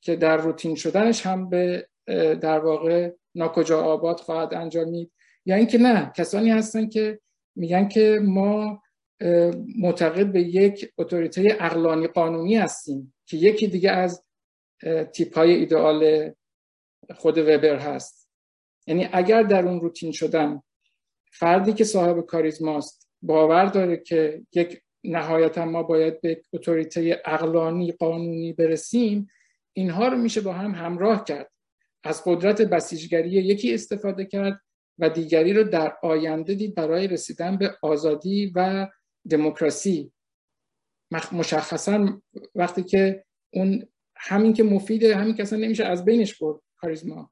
که 0.00 0.16
در 0.16 0.36
روتین 0.36 0.74
شدنش 0.74 1.26
هم 1.26 1.48
به 1.48 1.88
در 2.40 2.58
واقع 2.58 3.12
ناکجا 3.34 3.82
آباد 3.82 4.20
خواهد 4.20 4.54
انجامید 4.54 5.12
یا 5.46 5.56
اینکه 5.56 5.78
نه 5.78 6.12
کسانی 6.16 6.50
هستن 6.50 6.88
که 6.88 7.20
میگن 7.56 7.88
که 7.88 8.20
ما 8.22 8.82
معتقد 9.78 10.32
به 10.32 10.40
یک 10.42 10.92
اتوریته 10.98 11.56
اقلانی 11.60 12.06
قانونی 12.06 12.56
هستیم 12.56 13.14
که 13.26 13.36
یکی 13.36 13.66
دیگه 13.66 13.90
از 13.90 14.24
تیپ 15.12 15.38
های 15.38 15.54
ایدئال 15.54 16.30
خود 17.14 17.38
وبر 17.38 17.78
هست. 17.78 18.28
یعنی 18.86 19.08
اگر 19.12 19.42
در 19.42 19.66
اون 19.66 19.80
روتین 19.80 20.12
شدن 20.12 20.62
فردی 21.32 21.72
که 21.72 21.84
صاحب 21.84 22.20
کاریزماست 22.20 23.08
باور 23.22 23.64
داره 23.64 23.96
که 23.96 24.42
یک 24.52 24.82
نهایتا 25.04 25.64
ما 25.64 25.82
باید 25.82 26.20
به 26.20 26.42
اتوریته 26.52 27.22
اقلانی 27.24 27.92
قانونی 27.92 28.52
برسیم 28.52 29.28
اینها 29.72 30.08
رو 30.08 30.16
میشه 30.16 30.40
با 30.40 30.52
هم 30.52 30.70
همراه 30.70 31.24
کرد. 31.24 31.50
از 32.04 32.22
قدرت 32.26 32.62
بسیجگری 32.62 33.30
یکی 33.30 33.74
استفاده 33.74 34.24
کرد 34.24 34.60
و 34.98 35.08
دیگری 35.08 35.52
رو 35.52 35.64
در 35.64 35.96
آینده 36.02 36.54
دید 36.54 36.74
برای 36.74 37.08
رسیدن 37.08 37.56
به 37.56 37.76
آزادی 37.82 38.52
و 38.54 38.88
دموکراسی. 39.30 40.12
مشخصا 41.32 42.22
وقتی 42.54 42.82
که 42.82 43.24
اون 43.52 43.88
همین 44.16 44.52
که 44.52 44.62
مفیده 44.62 45.16
همین 45.16 45.34
که 45.34 45.42
اصلا 45.42 45.58
نمیشه 45.58 45.84
از 45.84 46.04
بینش 46.04 46.38
برد 46.38 46.60
کاریزما. 46.76 47.30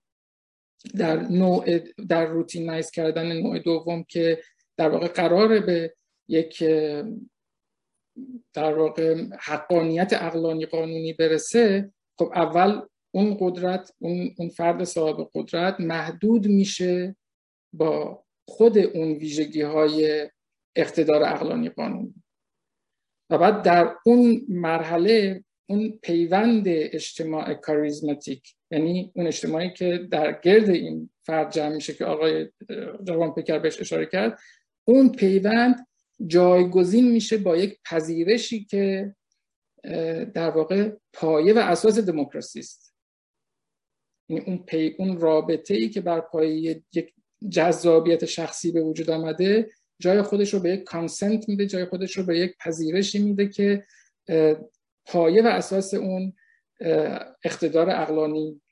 در 0.99 1.16
نوع 1.16 1.79
در 2.09 2.27
روتینایز 2.27 2.91
کردن 2.91 3.33
نوع 3.33 3.59
دوم 3.59 4.05
که 4.09 4.43
در 4.77 4.89
واقع 4.89 5.09
قراره 5.09 5.61
به 5.61 5.95
یک 6.29 6.64
در 8.55 8.75
واقع 8.75 9.25
حقانیت 9.41 10.13
اقلانی 10.13 10.67
قانونی 10.67 11.13
برسه 11.13 11.93
خب 12.19 12.33
اول 12.35 12.81
اون 13.15 13.37
قدرت 13.41 13.93
اون, 13.99 14.35
اون 14.39 14.49
فرد 14.49 14.85
صاحب 14.85 15.31
قدرت 15.35 15.81
محدود 15.81 16.47
میشه 16.47 17.17
با 17.73 18.25
خود 18.49 18.79
اون 18.79 19.13
ویژگی 19.13 19.63
های 19.63 20.31
اقتدار 20.77 21.23
اقلانی 21.23 21.69
قانونی. 21.69 22.15
و 23.31 23.39
بعد 23.39 23.63
در 23.63 23.95
اون 24.07 24.43
مرحله 24.49 25.45
اون 25.69 25.99
پیوند 26.03 26.65
اجتماع 26.69 27.55
کاریزماتیک 27.55 28.55
یعنی 28.71 29.13
اون 29.15 29.27
اجتماعی 29.27 29.71
که 29.71 30.09
در 30.11 30.41
گرد 30.41 30.71
این 30.71 31.11
فرد 31.27 31.53
جمع 31.53 31.75
میشه 31.75 31.95
که 31.95 32.05
آقای 32.05 32.49
جوان 33.05 33.35
پکر 33.35 33.59
بهش 33.59 33.81
اشاره 33.81 34.07
کرد 34.07 34.39
اون 34.85 35.13
پیوند 35.13 35.87
جایگزین 36.27 37.12
میشه 37.12 37.39
با 37.39 37.57
یک 37.57 37.79
پذیرشی 37.85 38.64
که 38.64 39.14
در 40.35 40.51
واقع 40.51 40.91
پایه 41.12 41.55
و 41.55 41.59
اساس 41.59 41.99
دموکراسی 41.99 42.61
است. 42.61 42.95
یعنی 44.29 44.45
اون 44.47 44.59
پی 44.59 44.95
اون 44.99 45.20
رابطه 45.20 45.75
ای 45.75 45.89
که 45.89 46.01
بر 46.01 46.20
پایه 46.20 46.83
یک 46.93 47.14
جذابیت 47.51 48.25
شخصی 48.25 48.73
به 48.73 48.83
وجود 48.83 49.11
آمده 49.11 49.70
جای 50.01 50.23
خودش 50.23 50.55
رو 50.55 50.61
به 50.61 50.70
یک 50.70 50.85
کانسنت 50.85 51.49
میده 51.49 51.66
جای 51.66 51.85
خودش 51.85 52.16
رو 52.16 52.25
به 52.25 52.39
یک 52.39 52.57
پذیرشی 52.59 53.18
میده 53.18 53.49
که 53.49 53.87
پایه 55.07 55.43
و 55.43 55.47
اساس 55.47 55.95
اون 55.95 56.33
اقتدار 57.45 57.91
اقلانی 57.91 58.62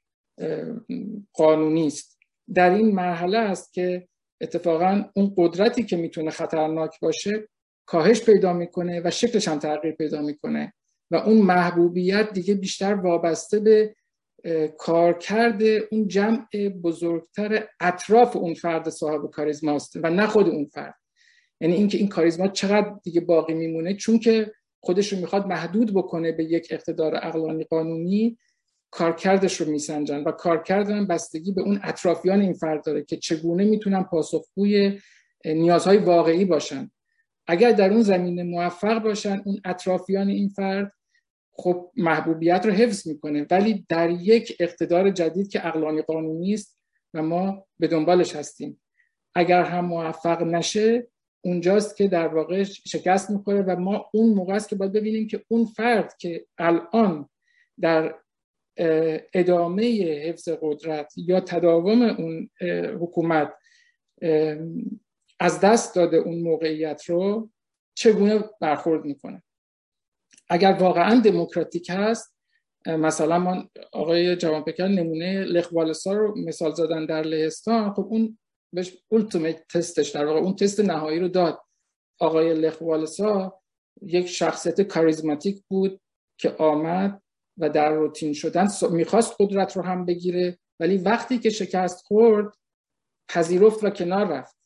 قانونی 1.32 1.86
است. 1.86 2.18
در 2.54 2.70
این 2.70 2.94
مرحله 2.94 3.38
است 3.38 3.72
که 3.72 4.08
اتفاقا 4.40 5.04
اون 5.14 5.34
قدرتی 5.36 5.84
که 5.84 5.96
می‌تونه 5.96 6.30
خطرناک 6.30 7.00
باشه 7.00 7.48
کاهش 7.86 8.22
پیدا 8.24 8.52
می‌کنه 8.52 9.02
و 9.04 9.10
شکلش 9.10 9.48
هم 9.48 9.58
تغییر 9.58 9.94
پیدا 9.94 10.22
می‌کنه. 10.22 10.72
و 11.10 11.16
اون 11.16 11.36
محبوبیت 11.36 12.32
دیگه 12.32 12.54
بیشتر 12.54 12.94
وابسته 12.94 13.60
به 13.60 13.94
کارکرد 14.78 15.62
اون 15.90 16.08
جمع 16.08 16.68
بزرگتر 16.82 17.68
اطراف 17.80 18.36
اون 18.36 18.54
فرد 18.54 18.88
صاحب 18.88 19.30
کاریزماست 19.30 19.96
و 19.96 20.10
نه 20.10 20.26
خود 20.26 20.48
اون 20.48 20.64
فرد. 20.64 20.94
یعنی 21.60 21.74
اینکه 21.74 21.98
این 21.98 22.08
کاریزما 22.08 22.48
چقدر 22.48 22.94
دیگه 23.02 23.20
باقی 23.20 23.54
میمونه 23.54 23.94
چون 23.94 24.18
که 24.18 24.52
خودش 24.80 25.12
رو 25.12 25.18
می‌خواد 25.18 25.46
محدود 25.46 25.94
بکنه 25.94 26.32
به 26.32 26.44
یک 26.44 26.68
اقتدار 26.70 27.16
اقلانی 27.16 27.64
قانونی 27.64 28.38
کارکردش 28.90 29.60
رو 29.60 29.70
میسنجن 29.70 30.22
و 30.22 30.30
کارکردن 30.30 31.06
بستگی 31.06 31.52
به 31.52 31.62
اون 31.62 31.80
اطرافیان 31.82 32.40
این 32.40 32.52
فرد 32.52 32.84
داره 32.84 33.04
که 33.04 33.16
چگونه 33.16 33.64
می‌تونن 33.64 34.02
پاسخگوی 34.02 35.00
نیازهای 35.44 35.96
واقعی 35.96 36.44
باشن. 36.44 36.90
اگر 37.46 37.72
در 37.72 37.92
اون 37.92 38.02
زمینه 38.02 38.42
موفق 38.42 38.98
باشن 38.98 39.42
اون 39.44 39.60
اطرافیان 39.64 40.28
این 40.28 40.48
فرد 40.48 40.92
خب 41.52 41.90
محبوبیت 41.96 42.66
رو 42.66 42.72
حفظ 42.72 43.08
می‌کنه. 43.08 43.46
ولی 43.50 43.86
در 43.88 44.10
یک 44.10 44.56
اقتدار 44.60 45.10
جدید 45.10 45.48
که 45.48 45.66
اقلانی 45.66 46.02
قانونی 46.02 46.54
است 46.54 46.78
و 47.14 47.22
ما 47.22 47.66
به 47.78 47.86
دنبالش 47.86 48.36
هستیم. 48.36 48.80
اگر 49.34 49.62
هم 49.62 49.84
موفق 49.84 50.42
نشه 50.42 51.08
اونجاست 51.44 51.96
که 51.96 52.08
در 52.08 52.28
واقع 52.28 52.62
شکست 52.62 53.30
می‌خوره 53.30 53.62
و 53.62 53.76
ما 53.76 54.10
اون 54.12 54.34
موقع 54.34 54.54
است 54.54 54.68
که 54.68 54.76
باید 54.76 54.92
ببینیم 54.92 55.26
که 55.26 55.44
اون 55.48 55.64
فرد 55.64 56.16
که 56.16 56.46
الان 56.58 57.28
در 57.80 58.14
ادامه 59.34 59.82
حفظ 60.02 60.48
قدرت 60.62 61.12
یا 61.16 61.40
تداوم 61.40 62.02
اون 62.02 62.50
حکومت 63.00 63.52
از 65.40 65.60
دست 65.60 65.94
داده 65.94 66.16
اون 66.16 66.42
موقعیت 66.42 67.04
رو 67.04 67.50
چگونه 67.94 68.44
برخورد 68.60 69.04
می‌کنه؟ 69.04 69.42
اگر 70.48 70.72
واقعا 70.72 71.20
دموکراتیک 71.20 71.90
هست 71.90 72.36
مثلا 72.86 73.38
من 73.38 73.68
آقای 73.92 74.36
جوانپکر 74.36 74.86
نمونه 74.86 75.44
لخوالسا 75.44 76.12
رو 76.12 76.38
مثال 76.38 76.74
زدن 76.74 77.06
در 77.06 77.22
لهستان 77.22 77.92
خب 77.92 78.06
اون 78.10 78.38
بهش 78.72 78.96
اولتیمیت 79.08 79.68
تستش 79.68 80.08
در 80.08 80.26
واقع 80.26 80.40
اون 80.40 80.56
تست 80.56 80.80
نهایی 80.80 81.18
رو 81.20 81.28
داد. 81.28 81.60
آقای 82.20 82.54
لخوالسا 82.54 83.60
یک 84.02 84.26
شخصیت 84.26 84.80
کاریزماتیک 84.80 85.62
بود 85.68 86.00
که 86.38 86.50
آمد 86.58 87.22
و 87.58 87.68
در 87.68 87.92
روتین 87.92 88.32
شدن 88.32 88.68
می‌خواست 88.90 89.36
قدرت 89.38 89.76
رو 89.76 89.82
هم 89.82 90.04
بگیره 90.04 90.58
ولی 90.80 90.98
وقتی 90.98 91.38
که 91.38 91.50
شکست 91.50 92.04
خورد 92.04 92.54
پذیرفت 93.28 93.84
و 93.84 93.90
کنار 93.90 94.26
رفت. 94.26 94.56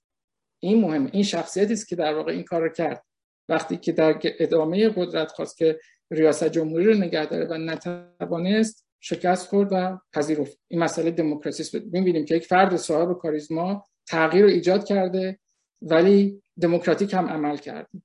این 0.63 0.81
مهمه. 0.81 1.11
این 1.13 1.23
شخصیتی 1.23 1.73
است 1.73 1.89
که 1.89 1.97
در 1.97 2.15
واقع 2.15 2.33
این 2.33 2.45
کار 2.45 2.69
کرد. 2.69 3.05
وقتی 3.49 3.77
که 3.77 3.93
در 3.93 4.21
ادامه 4.23 4.89
قدرت 4.89 5.33
خواست 5.33 5.57
که 5.57 5.81
ریاست 6.11 6.49
جمهوری 6.49 6.85
رو 6.85 6.95
نگه 6.95 7.27
داره 7.27 7.47
و 7.47 7.59
نتوانست 7.59 8.87
شکست 9.01 9.49
خورد 9.49 9.69
و 9.73 9.99
پذیرفت. 10.13 10.59
این 10.69 10.81
مسئله 10.81 11.11
دموکراسی 11.11 11.63
است. 11.63 11.75
می‌بینیم 11.75 12.25
که 12.25 12.35
یک 12.35 12.47
فرد 12.47 12.77
صاحب 12.77 13.19
کاریزما 13.19 13.85
تغییر 14.07 14.45
رو 14.45 14.51
ایجاد 14.51 14.85
کرده 14.85 15.39
ولی 15.83 16.43
دموکراتیک 16.61 17.15
هم 17.15 17.29
عمل 17.29 17.57
کرده. 17.57 18.03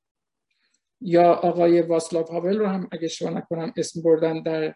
یا 1.02 1.34
آقای 1.34 1.82
واسلاو 1.82 2.26
هاول 2.26 2.58
رو 2.58 2.66
هم 2.66 2.90
اگه 2.92 3.08
شما 3.08 3.30
نکنم 3.30 3.74
اسم 3.78 4.02
بردن 4.02 4.44
در 4.44 4.74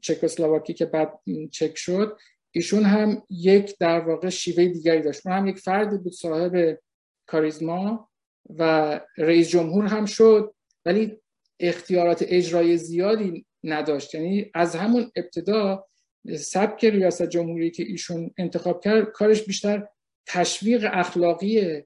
چکسلواکی 0.00 0.74
که 0.74 0.86
بعد 0.86 1.12
چک 1.50 1.76
شد 1.76 2.18
ایشون 2.54 2.84
هم 2.84 3.22
یک 3.30 3.78
در 3.78 4.00
واقع 4.00 4.28
شیوه 4.28 4.64
دیگری 4.64 5.02
داشت. 5.02 5.26
اون 5.26 5.36
هم 5.36 5.46
یک 5.46 5.58
فردی 5.58 5.98
بود 5.98 6.12
صاحب 6.12 6.78
کاریزما 7.26 8.08
و 8.58 9.00
رئیس 9.18 9.48
جمهور 9.48 9.86
هم 9.86 10.06
شد 10.06 10.54
ولی 10.84 11.20
اختیارات 11.60 12.24
اجرای 12.28 12.76
زیادی 12.76 13.46
نداشت. 13.64 14.14
یعنی 14.14 14.50
از 14.54 14.76
همون 14.76 15.10
ابتدا 15.16 15.86
سبک 16.36 16.84
ریاست 16.84 17.28
جمهوری 17.28 17.70
که 17.70 17.82
ایشون 17.82 18.30
انتخاب 18.38 18.84
کرد 18.84 19.04
کارش 19.04 19.42
بیشتر 19.42 19.88
تشویق 20.26 20.88
اخلاقی 20.92 21.82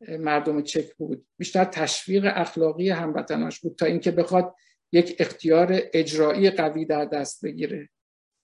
مردم 0.00 0.62
چک 0.62 0.94
بود. 0.94 1.26
بیشتر 1.38 1.64
تشویق 1.64 2.32
اخلاقی 2.34 2.90
هموطناش 2.90 3.60
بود 3.60 3.76
تا 3.76 3.86
اینکه 3.86 4.10
بخواد 4.10 4.54
یک 4.92 5.16
اختیار 5.18 5.80
اجرایی 5.92 6.50
قوی 6.50 6.84
در 6.84 7.04
دست 7.04 7.44
بگیره 7.44 7.88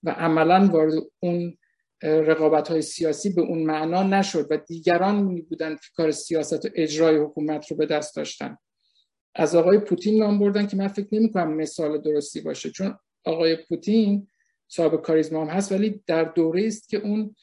و 0.03 0.09
عملا 0.09 0.69
وارد 0.71 0.93
اون 1.19 1.57
رقابت 2.03 2.67
های 2.67 2.81
سیاسی 2.81 3.29
به 3.29 3.41
اون 3.41 3.63
معنا 3.63 4.03
نشد 4.03 4.47
و 4.49 4.57
دیگران 4.57 5.23
می 5.23 5.41
بودن 5.41 5.75
که 5.75 5.87
کار 5.95 6.11
سیاست 6.11 6.65
و 6.65 6.69
اجرای 6.75 7.17
حکومت 7.17 7.71
رو 7.71 7.77
به 7.77 7.85
دست 7.85 8.15
داشتن. 8.15 8.57
از 9.35 9.55
آقای 9.55 9.77
پوتین 9.77 10.23
نام 10.23 10.39
بردن 10.39 10.67
که 10.67 10.77
من 10.77 10.87
فکر 10.87 11.07
نمی 11.11 11.31
کنم 11.31 11.53
مثال 11.53 12.01
درستی 12.01 12.41
باشه 12.41 12.69
چون 12.69 12.97
آقای 13.23 13.55
پوتین 13.55 14.27
صاحب 14.67 15.01
کاریزما 15.01 15.41
هم 15.41 15.47
هست 15.47 15.71
ولی 15.71 16.03
در 16.07 16.23
دوره 16.23 16.67
است 16.67 16.89
که 16.89 16.97
اون 16.97 17.35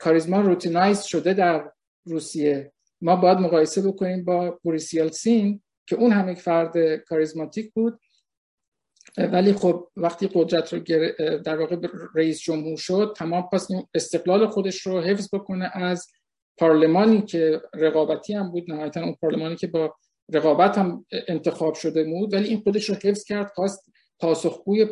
کاریزما 0.00 0.40
روتینایز 0.40 1.02
شده 1.02 1.34
در 1.34 1.72
روسیه. 2.04 2.72
ما 3.04 3.16
باید 3.16 3.38
مقایسه 3.38 3.82
بکنیم 3.82 4.24
با 4.24 4.58
بوریس 4.62 4.94
یلسین 4.94 5.62
که 5.88 5.96
اون 5.96 6.12
هم 6.12 6.28
یک 6.28 6.40
فرد 6.40 6.96
کاریزماتیک 6.96 7.72
بود. 7.74 8.00
ولی 9.18 9.52
خب 9.52 9.88
وقتی 9.96 10.30
قدرت 10.34 10.72
رو 10.72 10.80
در 11.38 11.58
واقع 11.58 11.76
رئیس 12.14 12.40
جمهور 12.40 12.76
شد 12.76 13.14
تمام 13.16 13.42
پاس 13.42 13.68
استقلال 13.94 14.46
خودش 14.46 14.80
رو 14.80 15.00
حفظ 15.00 15.34
بکنه 15.34 15.70
از 15.74 16.06
پارلمانی 16.58 17.22
که 17.22 17.60
رقابتی 17.74 18.34
هم 18.34 18.50
بود. 18.50 18.70
نهایتا 18.70 19.00
اون 19.00 19.14
پارلمانی 19.20 19.56
که 19.56 19.66
با 19.66 19.96
رقابت 20.32 20.78
هم 20.78 21.06
انتخاب 21.28 21.74
شده 21.74 22.04
بود. 22.04 22.34
ولی 22.34 22.48
این 22.48 22.60
خودش 22.60 22.88
رو 22.88 22.94
حفظ 22.94 23.24
کرد 23.24 23.52
خواست 23.54 23.92
پاسخگوی 24.20 24.86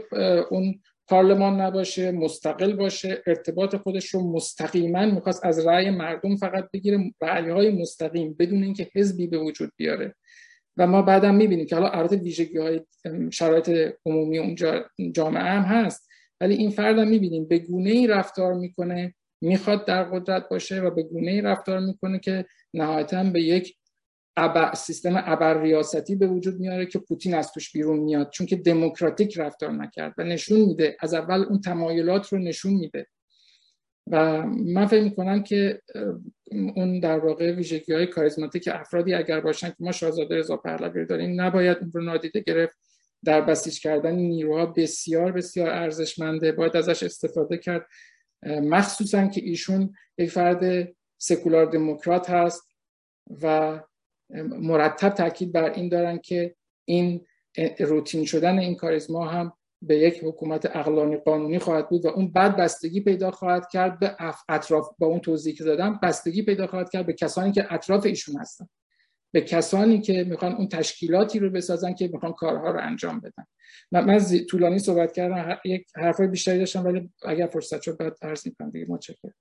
اون 0.50 0.80
پارلمان 1.08 1.60
نباشه 1.60 2.12
مستقل 2.12 2.72
باشه 2.72 3.22
ارتباط 3.26 3.76
خودش 3.76 4.06
رو 4.06 4.32
مستقیما 4.32 5.06
می‌خواست 5.06 5.44
از 5.44 5.66
رأی 5.66 5.90
مردم 5.90 6.36
فقط 6.36 6.68
بگیره 6.72 7.12
رأی 7.20 7.50
های 7.50 7.70
مستقیم 7.70 8.36
بدون 8.38 8.62
اینکه 8.62 8.90
حزبی 8.94 9.26
به 9.26 9.38
وجود 9.38 9.72
بیاره. 9.76 10.14
و 10.76 10.86
ما 10.86 11.02
بعدم 11.02 11.34
می‌بینیم 11.34 11.66
که 11.66 11.76
حالا 11.76 11.88
البته 11.88 12.16
ویژگی 12.16 12.58
های 12.58 12.80
شرایط 13.30 13.94
عمومی 14.06 14.38
اونجا 14.38 14.84
جامعه 15.12 15.42
هم 15.42 15.62
هست. 15.62 16.08
ولی 16.40 16.54
این 16.54 16.70
فرد 16.70 16.98
هم 16.98 17.08
می‌بینیم 17.08 17.48
به 17.48 17.58
گونه 17.58 17.90
ای 17.90 18.06
رفتار 18.06 18.54
می‌کنه 18.54 19.14
می‌خواد 19.40 19.86
در 19.86 20.04
قدرت 20.04 20.48
باشه 20.48 20.80
و 20.80 20.90
به 20.90 21.02
گونه 21.02 21.30
ای 21.30 21.40
رفتار 21.40 21.80
می‌کنه 21.80 22.18
که 22.18 22.44
نهایتا 22.74 23.24
به 23.24 23.42
یک 23.42 23.76
سیستم 24.74 25.22
ابر 25.26 25.62
ریاستی 25.62 26.16
به 26.16 26.26
وجود 26.26 26.60
میاره 26.60 26.86
که 26.86 26.98
پوتین 26.98 27.34
از 27.34 27.52
توش 27.52 27.72
بیرون 27.72 27.98
میاد 27.98 28.30
چون 28.30 28.46
که 28.46 28.56
دموکراتیک 28.56 29.38
رفتار 29.38 29.72
نکرد 29.72 30.14
و 30.18 30.24
نشون 30.24 30.60
میده. 30.60 30.96
از 31.00 31.14
اول 31.14 31.44
اون 31.44 31.60
تمایلات 31.60 32.28
رو 32.28 32.38
نشون 32.38 32.72
میده. 32.72 33.06
و 34.06 34.42
من 34.46 34.86
فکر 34.86 35.04
می‌کنم 35.04 35.42
که 35.42 35.82
اون 36.52 37.00
در 37.00 37.18
واقع 37.18 37.52
ویژگی 37.52 37.92
های 37.92 38.06
کاریزماتیک 38.06 38.68
افرادی 38.72 39.14
اگر 39.14 39.40
باشن 39.40 39.68
که 39.68 39.76
ما 39.80 39.92
شاهزاده 39.92 40.36
رضا 40.36 40.56
پهلوی 40.56 41.06
داریم 41.06 41.40
نباید 41.40 41.78
اون 41.78 41.92
رو 41.94 42.02
نادیده 42.02 42.40
گرفت. 42.40 42.78
در 43.24 43.40
بسیج 43.40 43.80
کردن 43.80 44.14
نیروها 44.14 44.66
بسیار 44.66 45.32
بسیار 45.32 45.70
ارزشمنده. 45.70 46.52
باید 46.52 46.76
ازش 46.76 47.02
استفاده 47.02 47.58
کرد. 47.58 47.86
مخصوصا 48.46 49.26
که 49.26 49.40
ایشون 49.44 49.94
یک 50.18 50.30
فرد 50.30 50.88
سکولار 51.18 51.66
دموکرات 51.66 52.30
هست 52.30 52.62
و 53.42 53.80
مرتب 54.44 55.08
تاکید 55.08 55.52
بر 55.52 55.70
این 55.70 55.88
دارن 55.88 56.18
که 56.18 56.54
این 56.84 57.26
روتین 57.78 58.24
شدن 58.24 58.58
این 58.58 58.74
کاریزما 58.74 59.26
هم 59.26 59.52
به 59.82 59.98
یک 59.98 60.20
حکومت 60.24 60.76
اقلانی 60.76 61.16
قانونی 61.16 61.58
خواهد 61.58 61.88
بود 61.88 62.04
و 62.04 62.08
اون 62.08 62.32
بعد 62.32 62.56
بستگی 62.56 63.00
پیدا 63.00 63.30
خواهد 63.30 63.68
کرد 63.72 63.98
به 63.98 64.16
اطراف 64.48 64.88
با 64.98 65.06
اون 65.06 65.20
توضیحی 65.20 65.56
که 65.56 65.64
دادم 65.64 66.00
بستگی 66.02 66.42
پیدا 66.42 66.66
خواهد 66.66 66.90
کرد 66.90 67.06
به 67.06 67.12
کسانی 67.12 67.52
که 67.52 67.74
اطراف 67.74 68.06
ایشون 68.06 68.40
هستن. 68.40 68.68
به 69.32 69.40
کسانی 69.40 70.00
که 70.00 70.24
می‌خوان 70.28 70.52
اون 70.52 70.68
تشکیلاتی 70.68 71.38
رو 71.38 71.50
بسازن 71.50 71.94
که 71.94 72.08
می‌خوان 72.12 72.32
کارها 72.32 72.70
رو 72.70 72.80
انجام 72.82 73.20
بدن. 73.20 73.44
من, 73.92 74.04
من 74.04 74.20
طولانی 74.50 74.78
صحبت 74.78 75.12
کردم 75.12 75.58
یک 75.64 75.86
حرفای 75.96 76.26
بیشتری 76.26 76.58
داشتم 76.58 76.84
ولی 76.84 77.10
اگر 77.24 77.46
فرصت 77.46 77.82
شد 77.82 77.96
بعد 77.96 78.16
عرض 78.22 78.46
می‌کنم 78.46 78.70
دیگه. 78.70 78.86
متشکرم. 78.88 79.34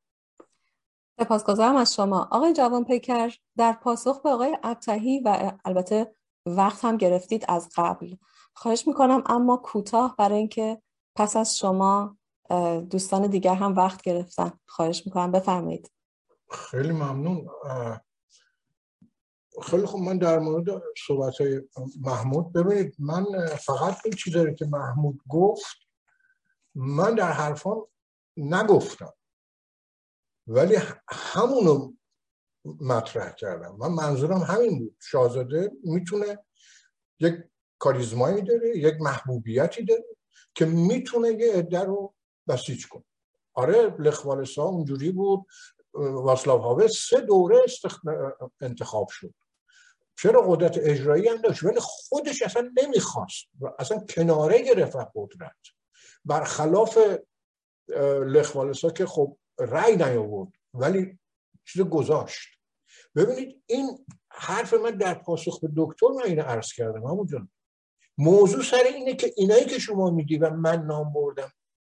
سپاسگزارم 1.23 1.75
از 1.75 1.95
شما. 1.95 2.27
آقای 2.31 2.53
جوان 2.53 2.85
پیکر 2.85 3.31
در 3.57 3.73
پاسخ 3.73 4.21
به 4.21 4.29
آقای 4.29 4.57
ابتهی 4.63 5.19
و 5.19 5.51
البته 5.65 6.15
وقت 6.45 6.85
هم 6.85 6.97
گرفتید 6.97 7.45
از 7.47 7.69
قبل. 7.75 8.15
خواهش 8.53 8.87
می‌کنم 8.87 9.23
اما 9.25 9.57
کوتاه 9.57 10.15
برای 10.17 10.37
اینکه 10.37 10.81
پس 11.15 11.35
از 11.35 11.57
شما 11.57 12.17
دوستان 12.89 13.27
دیگر 13.27 13.55
هم 13.55 13.75
وقت 13.75 14.01
گرفتن. 14.01 14.51
خواهش 14.67 15.03
می‌کنم 15.05 15.31
بفرمایید. 15.31 15.91
خیلی 16.51 16.91
ممنون. 16.91 17.47
خیلی 19.63 19.85
خوب 19.85 20.01
من 20.01 20.17
در 20.17 20.39
مورد 20.39 20.81
صحبت 21.07 21.41
های 21.41 21.61
محمود 22.01 22.53
ببینید 22.53 22.95
من 22.99 23.25
فقط 23.55 23.97
این 24.05 24.13
چیزایی 24.13 24.55
که 24.55 24.65
محمود 24.65 25.21
گفت 25.29 25.77
من 26.75 27.15
در 27.15 27.31
حرفان 27.31 27.81
نگفتم. 28.37 29.13
ولی 30.47 30.77
همونو 31.09 31.93
مطرح 32.81 33.31
کردم. 33.31 33.75
من 33.79 33.87
منظورم 33.87 34.37
همین 34.37 34.79
بود. 34.79 34.95
شاهزاده 35.01 35.71
می‌تونه 35.83 36.45
یک 37.19 37.35
کاریزمایی 37.79 38.41
داره 38.41 38.77
یک 38.77 38.95
محبوبیتی 39.01 39.85
داره 39.85 40.05
که 40.55 40.65
می‌تونه 40.65 41.29
یه 41.29 41.53
عده 41.53 41.79
رو 41.79 42.13
بسیج 42.47 42.87
کنه. 42.87 43.03
آره 43.53 43.95
لخوالسا 43.99 44.63
اونجوری 44.63 45.11
بود. 45.11 45.45
واسلاو 45.93 46.61
هاوه 46.61 46.87
سه 46.87 47.21
دوره 47.21 47.65
انتخاب 48.61 49.07
شد. 49.09 49.33
چرا 50.17 50.41
قدرت 50.41 50.77
اجرایی 50.77 51.27
هم 51.27 51.37
داشت؟ 51.37 51.63
ولی 51.63 51.79
خودش 51.79 52.41
اصلا 52.41 52.71
نمی‌خواست 52.83 53.45
اصلا 53.79 53.99
کناره 53.99 54.61
گرفت 54.61 54.95
قدرت. 55.15 55.55
برخلاف 56.25 56.97
لخوالسا 58.25 58.89
که 58.89 59.05
خب 59.05 59.37
رأی 59.65 59.95
نیاورد 59.95 60.51
ولی 60.73 61.19
چیز 61.65 61.81
گذاشت. 61.81 62.47
ببینید 63.15 63.63
این 63.65 64.05
حرف 64.31 64.73
من 64.73 64.91
در 64.91 65.13
پاسخ 65.13 65.59
به 65.59 65.69
دکتر 65.75 66.07
من 66.07 66.23
اینو 66.23 66.41
عرض 66.41 66.73
کردم 66.73 67.07
همون 67.07 67.27
جان. 67.27 67.51
موضوع 68.17 68.63
سر 68.63 68.83
اینه 68.83 69.15
که 69.15 69.33
اینایی 69.37 69.65
که 69.65 69.79
شما 69.79 70.09
میگی 70.09 70.37
و 70.37 70.49
من 70.49 70.85
نام 70.85 71.13
بردم 71.13 71.51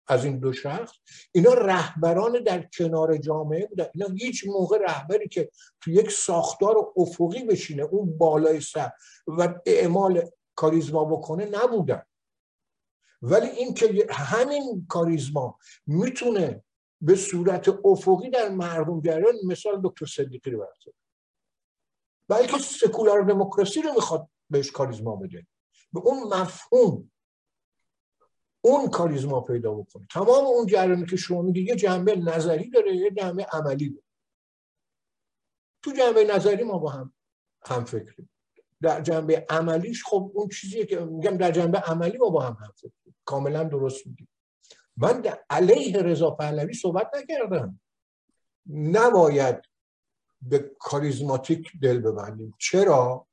از 0.08 0.26
این 0.26 0.40
دو 0.40 0.54
شخص 0.54 0.92
اینا 1.32 1.54
رهبران 1.54 2.44
در 2.44 2.70
کنار 2.78 3.18
جامعه 3.18 3.68
بودن. 3.68 3.86
اینا 3.94 4.08
هیچ 4.08 4.48
موقع 4.48 4.78
رهبری 4.78 5.28
که 5.28 5.52
تو 5.82 5.92
یک 5.92 6.12
ساختار 6.12 6.76
افقی 6.98 7.44
بشینه 7.44 7.84
اون 7.84 8.18
بالای 8.18 8.62
سر 8.62 8.92
و 9.28 9.56
اعمال 9.66 10.30
کاریزما 10.56 11.06
بکنه 11.06 11.46
نبودن. 11.46 12.04
ولی 13.22 13.48
این 13.48 13.74
که 13.74 14.08
همین 14.10 14.86
کاریزما 14.90 15.58
می‌تونه 15.88 16.65
به 17.06 17.16
صورت 17.16 17.70
افقی 17.86 18.30
در 18.30 18.50
مردم 18.50 19.02
جریان 19.02 19.34
مثال 19.48 19.82
دکتر 19.84 20.06
صدیقی 20.06 20.52
رو 20.52 20.60
برسه 20.60 20.94
بلکه 22.28 22.58
سکولار 22.58 23.22
دموکراسی 23.22 23.82
رو 23.82 23.94
می‌خواد 23.94 24.30
بهش 24.50 24.72
کاریزما 24.72 25.16
بده. 25.16 25.48
به 25.94 26.00
اون 26.00 26.34
مفهوم 26.34 27.12
اون 28.62 28.90
کاریزما 28.90 29.42
پیدا 29.42 29.74
بکنه. 29.74 30.08
تمام 30.12 30.46
اون 30.46 30.66
جریانی 30.66 31.06
که 31.06 31.16
شما 31.16 31.42
میگید 31.42 31.68
یه 31.68 31.76
جنبه 31.76 32.16
نظری 32.16 32.70
داره 32.70 32.96
یه 32.96 33.12
جنبه 33.12 33.46
عملی 33.52 33.90
داره. 33.90 34.06
تو 35.84 35.92
جنبه 35.92 36.24
نظری 36.24 36.64
ما 36.64 36.78
با 36.78 36.90
هم 36.90 37.14
هم 37.66 37.86
فکریم. 37.86 38.30
در 38.82 39.02
جنبه 39.02 39.46
عملیش 39.50 40.04
خب 40.04 40.32
اون 40.34 40.50
چیزیه 40.50 40.86
که 40.86 41.00
میگم 41.00 41.38
در 41.38 41.52
جنبه 41.52 41.78
عملی 41.80 42.18
ما 42.18 42.30
با 42.30 42.42
هم 42.42 42.58
هم 42.60 42.72
فکریم. 42.76 43.16
کاملا 43.26 43.64
درست 43.64 44.08
میگیم 44.08 44.28
من 44.98 45.24
علیه 45.50 45.98
رضا 45.98 46.32
پهلوی 46.32 46.74
صحبت 46.74 47.12
نکردم. 47.16 47.80
نباید 48.70 49.62
به 50.42 50.72
کاریزماتیک 50.80 51.72
دل 51.82 52.00
ببندیم. 52.00 52.54
چرا؟ 52.60 53.28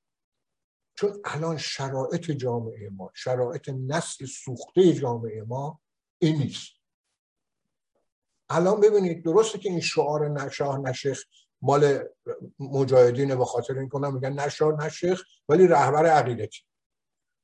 چون 0.95 1.21
الان 1.25 1.59
شرایط 1.59 2.31
جامعه 2.31 2.89
ما 2.89 3.11
شرایط 3.15 3.69
نسل 3.69 4.27
سوخته 4.27 4.93
جامعه 4.93 5.43
ما 5.43 5.81
این 6.19 6.37
نیست. 6.37 6.73
الان 8.49 8.81
ببینید 8.81 9.25
درسته 9.25 9.59
که 9.59 9.69
این 9.69 9.81
شعار 9.81 10.29
نشاه 10.29 10.79
نشخ 10.79 11.25
مال 11.63 11.99
مجاهدین 12.59 13.35
به 13.35 13.45
خاطر 13.45 13.79
این 13.79 13.89
کنم 13.89 14.15
میگن 14.15 14.33
نشاه 14.33 14.85
نشخ 14.87 15.23
ولی 15.49 15.67
رهبر 15.67 16.07
عقیدتی. 16.07 16.61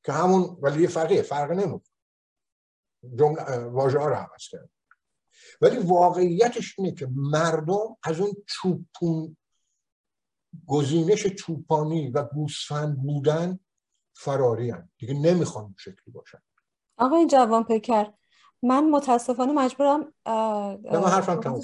که 0.04 0.12
همون 0.12 0.58
ولی 0.60 0.82
یه 0.82 0.88
فرقه 0.88 1.22
فرق 1.22 1.50
نمی‌کنه. 1.50 1.97
جمله 3.18 3.58
واژه 3.58 3.98
ها 3.98 4.08
رو 4.08 4.14
عوض 4.14 4.48
کرد 4.48 4.70
ولی 5.60 5.78
واقعیتش 5.78 6.78
اینه 6.78 6.92
که 6.92 7.08
مردم 7.12 7.96
از 8.02 8.20
اون 8.20 8.32
چوپون 8.46 9.36
گزینش 10.66 11.26
چوپانی 11.26 12.10
و 12.10 12.22
گوسفند 12.22 12.96
بودن 12.96 13.58
فراری 14.14 14.70
هم. 14.70 14.90
دیگه 14.98 15.14
نمی‌خوان 15.14 15.74
شکلی 15.78 16.12
باشن. 16.12 16.38
آقای 16.98 17.26
جوان 17.26 17.64
پیکر 17.64 18.12
من 18.62 18.90
متاسفانه 18.90 19.52
مجبورم 19.52 20.12
من 20.26 21.08
حرفم 21.08 21.60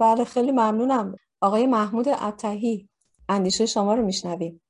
بله 0.00 0.24
خیلی 0.24 0.52
ممنونم. 0.52 1.16
آقای 1.40 1.66
محمود 1.66 2.06
ابتهی 2.08 2.88
اندیشه 3.28 3.66
شما 3.66 3.94
رو 3.94 4.04
میشنویم. 4.04 4.62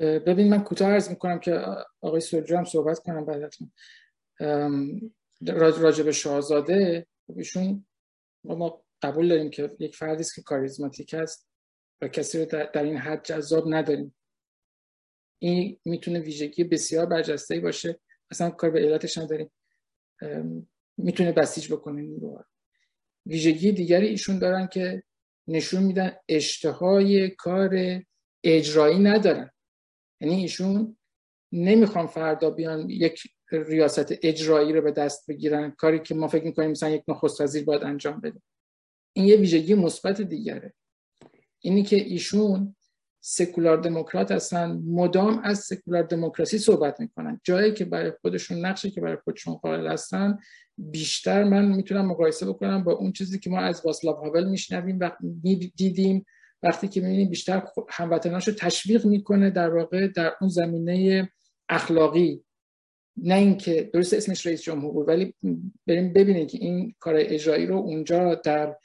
ببین 0.00 0.50
من 0.50 0.64
کوتاه 0.64 0.88
عرض 0.88 1.08
می‌کنم 1.08 1.38
که 1.38 1.64
آقای 2.00 2.20
سرجو 2.20 2.56
هم 2.56 2.64
صحبت 2.64 2.98
کنم 2.98 3.24
بعدتون 3.24 3.72
راجب 5.46 6.10
شاهزاده 6.10 7.06
خب 7.26 7.38
ایشون 7.38 7.86
ما 8.44 8.84
قبول 9.02 9.28
داریم 9.28 9.50
که 9.50 9.76
یک 9.78 9.96
فردی 9.96 10.20
است 10.20 10.34
که 10.34 10.42
کاریزماتیک 10.42 11.14
است 11.14 11.48
و 12.00 12.08
کسی 12.08 12.38
رو 12.38 12.44
در 12.44 12.82
این 12.82 12.96
حد 12.96 13.24
جذاب 13.24 13.64
نداریم. 13.74 14.14
این 15.38 15.78
می‌تونه 15.84 16.18
ویژگی 16.18 16.64
بسیار 16.64 17.06
برجسته 17.06 17.60
باشه. 17.60 18.00
اصلا 18.30 18.50
کار 18.50 18.70
به 18.70 18.80
علتش 18.80 19.18
نداریم. 19.18 19.52
می‌تونه 20.96 21.32
بسیج 21.32 21.72
بکنه 21.72 22.02
نیرو 22.02 22.44
ویژگی 23.26 23.72
دیگری 23.72 24.06
ایشون 24.06 24.38
دارن 24.38 24.66
که 24.66 25.02
نشون 25.48 25.82
میدن 25.82 26.16
اشتهای 26.28 27.30
کار 27.30 27.70
اجرایی 28.44 28.98
ندارن. 28.98 29.50
یعنی 30.20 30.34
ایشون 30.34 30.96
نمی‌خوان 31.52 32.06
فردا 32.06 32.50
بیان 32.50 32.90
یک 32.90 33.22
ریاست 33.52 34.14
اجرایی 34.22 34.72
رو 34.72 34.82
به 34.82 34.90
دست 34.90 35.26
بگیرن. 35.30 35.70
کاری 35.70 35.98
که 35.98 36.14
ما 36.14 36.28
فکر 36.28 36.44
می‌کنیم 36.44 36.70
مثلا 36.70 36.90
یک 36.90 37.02
نخست 37.08 37.40
وزیر 37.40 37.64
باید 37.64 37.82
انجام 37.82 38.20
بده. 38.20 38.40
این 39.12 39.26
یه 39.26 39.36
ویژگی 39.36 39.74
مثبت 39.74 40.20
دیگره. 40.20 40.74
اینی 41.60 41.82
که 41.82 41.96
ایشون 41.96 42.76
سکولار 43.24 43.76
دموکرات 43.76 44.30
هستن 44.30 44.82
مدام 44.86 45.38
از 45.38 45.58
سکولار 45.58 46.02
دموکراسی 46.02 46.58
صحبت 46.58 47.00
می‌کنن. 47.00 47.40
جایی 47.44 47.72
که 47.72 47.84
برای 47.84 48.12
خودشون 48.20 48.66
نقشه 48.66 48.90
که 48.90 49.00
برای 49.00 49.16
خودشون 49.24 49.54
قائل 49.54 49.86
هستن 49.86 50.38
بیشتر 50.78 51.44
من 51.44 51.64
می‌تونم 51.64 52.06
مقایسه 52.06 52.46
بکنم 52.46 52.84
با 52.84 52.92
اون 52.92 53.12
چیزی 53.12 53.38
که 53.38 53.50
ما 53.50 53.60
از 53.60 53.82
واسلاو 53.84 54.16
هاول 54.16 54.48
میشنویم 54.48 54.98
و 55.00 55.10
دیدیم 55.76 56.26
وقتی 56.62 56.88
که 56.88 57.00
می‌بینیم 57.00 57.28
بیشتر 57.28 57.62
هموطناش 57.88 58.48
رو 58.48 58.54
تشویق 58.54 59.06
می‌کنه 59.06 59.50
در 59.50 59.74
واقع 59.74 60.08
در 60.08 60.32
اون 60.40 60.50
زمینه 60.50 61.28
اخلاقی. 61.68 62.44
نه 63.16 63.34
اینکه 63.34 63.90
درست 63.92 64.14
اسمش 64.14 64.46
رئیس 64.46 64.62
جمهور 64.62 64.92
بود 64.92 65.08
ولی 65.08 65.34
بریم 65.86 66.12
ببینید 66.12 66.50
که 66.50 66.58
این 66.58 66.94
کار 66.98 67.14
اجرایی 67.18 67.66
رو 67.66 67.76
اونجا 67.76 68.34
در 68.34 68.76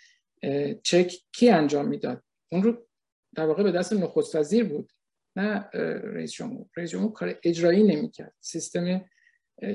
چک 0.83 1.13
کی 1.31 1.49
انجام 1.49 1.87
می‌داد. 1.87 2.23
اون 2.51 2.63
رو 2.63 2.87
در 3.35 3.45
واقع 3.45 3.63
به 3.63 3.71
دست 3.71 3.93
نخست 3.93 4.35
وزیر 4.35 4.63
بود 4.63 4.91
نه 5.35 5.69
رئیس 6.03 6.31
جمهور. 6.31 6.65
رئیس 6.77 6.89
جمهور 6.89 7.11
کار 7.11 7.39
اجرایی 7.43 7.83
نمی‌کرد. 7.83 8.33
سیستم 8.41 9.05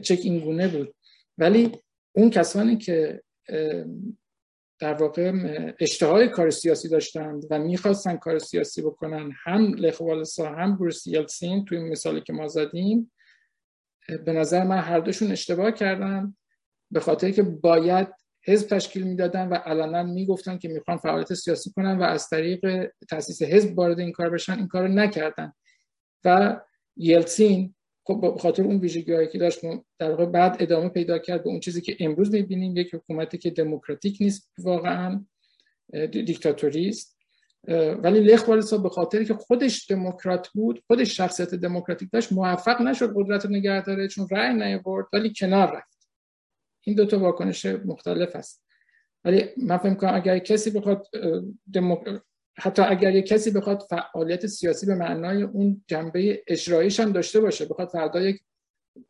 چک 0.03 0.21
این 0.23 0.41
گونه 0.41 0.69
بود. 0.69 0.95
ولی 1.39 1.73
اون 2.13 2.31
کسانی 2.31 2.77
که 2.77 3.23
در 4.81 4.95
واقع 4.95 5.33
اشتهای 5.81 6.29
کار 6.29 6.51
سیاسی 6.51 6.89
داشتند 6.89 7.45
و 7.51 7.59
می‌خواستن 7.59 8.17
کار 8.17 8.39
سیاسی 8.39 8.83
بکنن 8.83 9.33
هم 9.45 9.75
لخوالسا 9.75 10.49
هم 10.49 10.77
بروس 10.77 11.07
یلسین 11.07 11.65
توی 11.65 11.79
مثالی 11.79 12.21
که 12.21 12.33
ما 12.33 12.49
زدیم 12.49 13.13
به 14.09 14.33
نظر 14.33 14.65
من 14.65 14.79
هر 14.79 15.01
دوشون 15.01 15.33
اشتباه 15.33 15.73
کردن 15.73 16.37
به 16.91 17.01
خاطر 17.01 17.31
که 17.31 17.43
باید 17.43 18.09
حزب 18.45 18.69
تشکیل 18.69 19.03
می‌دادن 19.03 19.49
و 19.49 19.55
علنا 19.55 20.03
می‌گفتن 20.03 20.59
که 20.59 20.69
می‌خوان 20.69 20.97
فعالیت 20.97 21.35
سیاسی 21.35 21.71
کنن 21.71 21.99
و 21.99 22.03
از 22.03 22.29
طریق 22.29 22.91
تاسیس 23.09 23.43
حزب 23.43 23.79
وارد 23.79 24.01
این 24.01 24.13
کار 24.13 24.31
بشن 24.31 24.59
این 24.59 24.69
کار 24.69 24.89
نکردن. 24.89 25.53
و 26.25 26.61
یلسین 26.97 27.75
خب 28.05 28.37
خاطر 28.41 28.63
اون 28.63 28.79
ویژگی 28.79 29.27
که 29.27 29.39
داشت 29.39 29.61
در 29.99 30.11
واقع 30.11 30.27
بعد 30.27 30.57
ادامه 30.61 30.89
پیدا 30.89 31.19
کرد 31.19 31.45
به 31.45 31.51
اون 31.51 31.61
چیزی 31.61 31.81
که 31.81 31.97
امروز 32.01 32.35
می‌بینیم 32.35 32.77
یک 32.77 32.95
حکومتی 32.95 33.39
که 33.39 33.51
دموکراتیک 33.51 34.17
نیست 34.21 34.53
واقعا 34.59 35.25
دیکتاتوری 36.11 36.89
است. 36.89 37.19
ولی 37.69 38.21
لخ 38.21 38.49
والسا 38.49 38.79
به 38.79 38.89
خاطر 38.89 39.25
که 39.25 39.35
خودش 39.35 39.91
دموکرات 39.91 40.49
بود 40.49 40.83
خودش 40.87 41.17
شخصیت 41.17 41.55
دموکراتیک 41.55 42.09
داشت 42.13 42.33
موفق 42.33 42.83
نشد 42.83 43.13
قدرت 43.17 43.47
نگه 43.47 43.83
داره 43.83 44.09
چون 44.09 44.29
رأی 44.31 44.55
نیاورد 44.55 45.07
ولی 45.13 45.33
کنار 45.37 45.77
رفت. 45.77 46.09
این 46.87 46.97
دو 46.97 47.07
تا 47.07 47.19
واکنش 47.19 47.67
مختلف 47.67 48.37
است. 48.37 48.65
ولی 49.25 49.45
من 49.57 49.77
فکر 49.77 49.95
کنم 49.95 50.15
اگر 50.15 50.39
کسی 50.39 50.71
بخواد 50.71 51.07
حتی 52.59 52.83
اگر 52.83 53.15
یک 53.15 53.27
کسی 53.27 53.51
بخواد 53.51 53.83
فعالیت 53.91 54.47
سیاسی 54.47 54.87
به 54.87 54.95
معنای 54.95 55.43
اون 55.43 55.85
جنبه 55.87 56.43
اجراییش 56.47 57.01
هم 57.01 57.13
داشته 57.13 57.41
باشه 57.41 57.67
بخواد 57.67 57.89
فردا 57.89 58.21
یک 58.21 58.41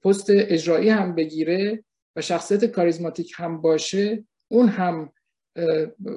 پست 0.04 0.26
اجرایی 0.28 0.88
هم 0.88 1.14
بگیره 1.14 1.84
و 2.16 2.20
شخصیت 2.20 2.64
کاریزماتیک 2.64 3.32
هم 3.36 3.60
باشه 3.60 4.24
اون 4.48 4.68
هم 4.68 5.12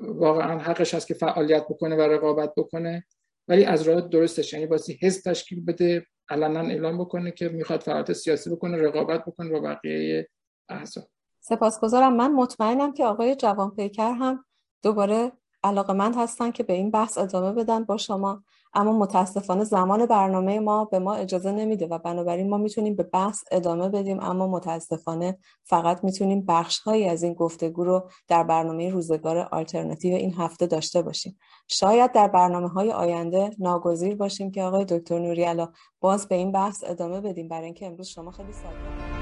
واقعا 0.01 0.59
حقش 0.59 0.93
هست 0.93 1.07
که 1.07 1.13
فعالیت 1.13 1.63
بکنه 1.63 1.95
و 1.95 2.01
رقابت 2.01 2.53
بکنه. 2.57 3.05
ولی 3.47 3.65
از 3.65 3.81
راه 3.81 4.01
درستش 4.01 4.53
یعنی 4.53 4.65
باسی 4.65 4.99
حزب 5.01 5.31
تشکیل 5.31 5.65
بده 5.65 6.05
علنا 6.29 6.59
اعلام 6.59 6.97
بکنه 6.97 7.31
که 7.31 7.49
می‌خواد 7.49 7.81
فعالیت 7.81 8.13
سیاسی 8.13 8.49
بکنه 8.49 8.77
رقابت 8.77 9.25
بکنه 9.25 9.49
با 9.49 9.59
بقیه 9.59 10.29
احزاب. 10.69 11.07
سپاسگزارم. 11.39 12.15
من 12.15 12.31
مطمئنم 12.31 12.93
که 12.93 13.05
آقای 13.05 13.35
جوان 13.35 13.71
پیکر 13.71 14.11
هم 14.11 14.45
دوباره 14.83 15.31
علاقمند 15.63 16.15
هستن 16.17 16.51
که 16.51 16.63
به 16.63 16.73
این 16.73 16.91
بحث 16.91 17.17
ادامه 17.17 17.51
بدن 17.51 17.83
با 17.83 17.97
شما. 17.97 18.43
اما 18.75 18.91
متاسفانه 18.91 19.63
زمان 19.63 20.05
برنامه 20.05 20.59
ما 20.59 20.85
به 20.85 20.99
ما 20.99 21.13
اجازه 21.13 21.51
نمیده 21.51 21.87
و 21.87 21.97
بنابراین 21.97 22.49
ما 22.49 22.57
می‌تونیم 22.57 22.95
به 22.95 23.03
بحث 23.03 23.43
ادامه 23.51 23.89
بدیم 23.89 24.19
اما 24.19 24.47
متاسفانه 24.47 25.37
فقط 25.63 26.03
می‌تونیم 26.03 26.45
بخش 26.45 26.79
هایی 26.79 27.09
از 27.09 27.23
این 27.23 27.33
گفتگو 27.33 27.83
رو 27.83 28.09
در 28.27 28.43
برنامه 28.43 28.89
روزگار 28.89 29.37
آلترناتیو 29.37 30.15
این 30.15 30.33
هفته 30.33 30.65
داشته 30.65 31.01
باشیم. 31.01 31.37
شاید 31.67 32.11
در 32.11 32.27
برنامه 32.27 32.69
های 32.69 32.91
آینده 32.91 33.49
ناگزیر 33.59 34.15
باشیم 34.15 34.51
که 34.51 34.63
آقای 34.63 34.85
دکتر 34.85 35.19
نوریالا 35.19 35.69
باز 36.01 36.27
به 36.27 36.35
این 36.35 36.51
بحث 36.51 36.83
ادامه 36.87 37.21
بدیم. 37.21 37.47
برای 37.47 37.65
اینکه 37.65 37.85
امروز 37.85 38.07
شما 38.07 38.31
خیلی 38.31 38.53
ساده. 38.53 39.14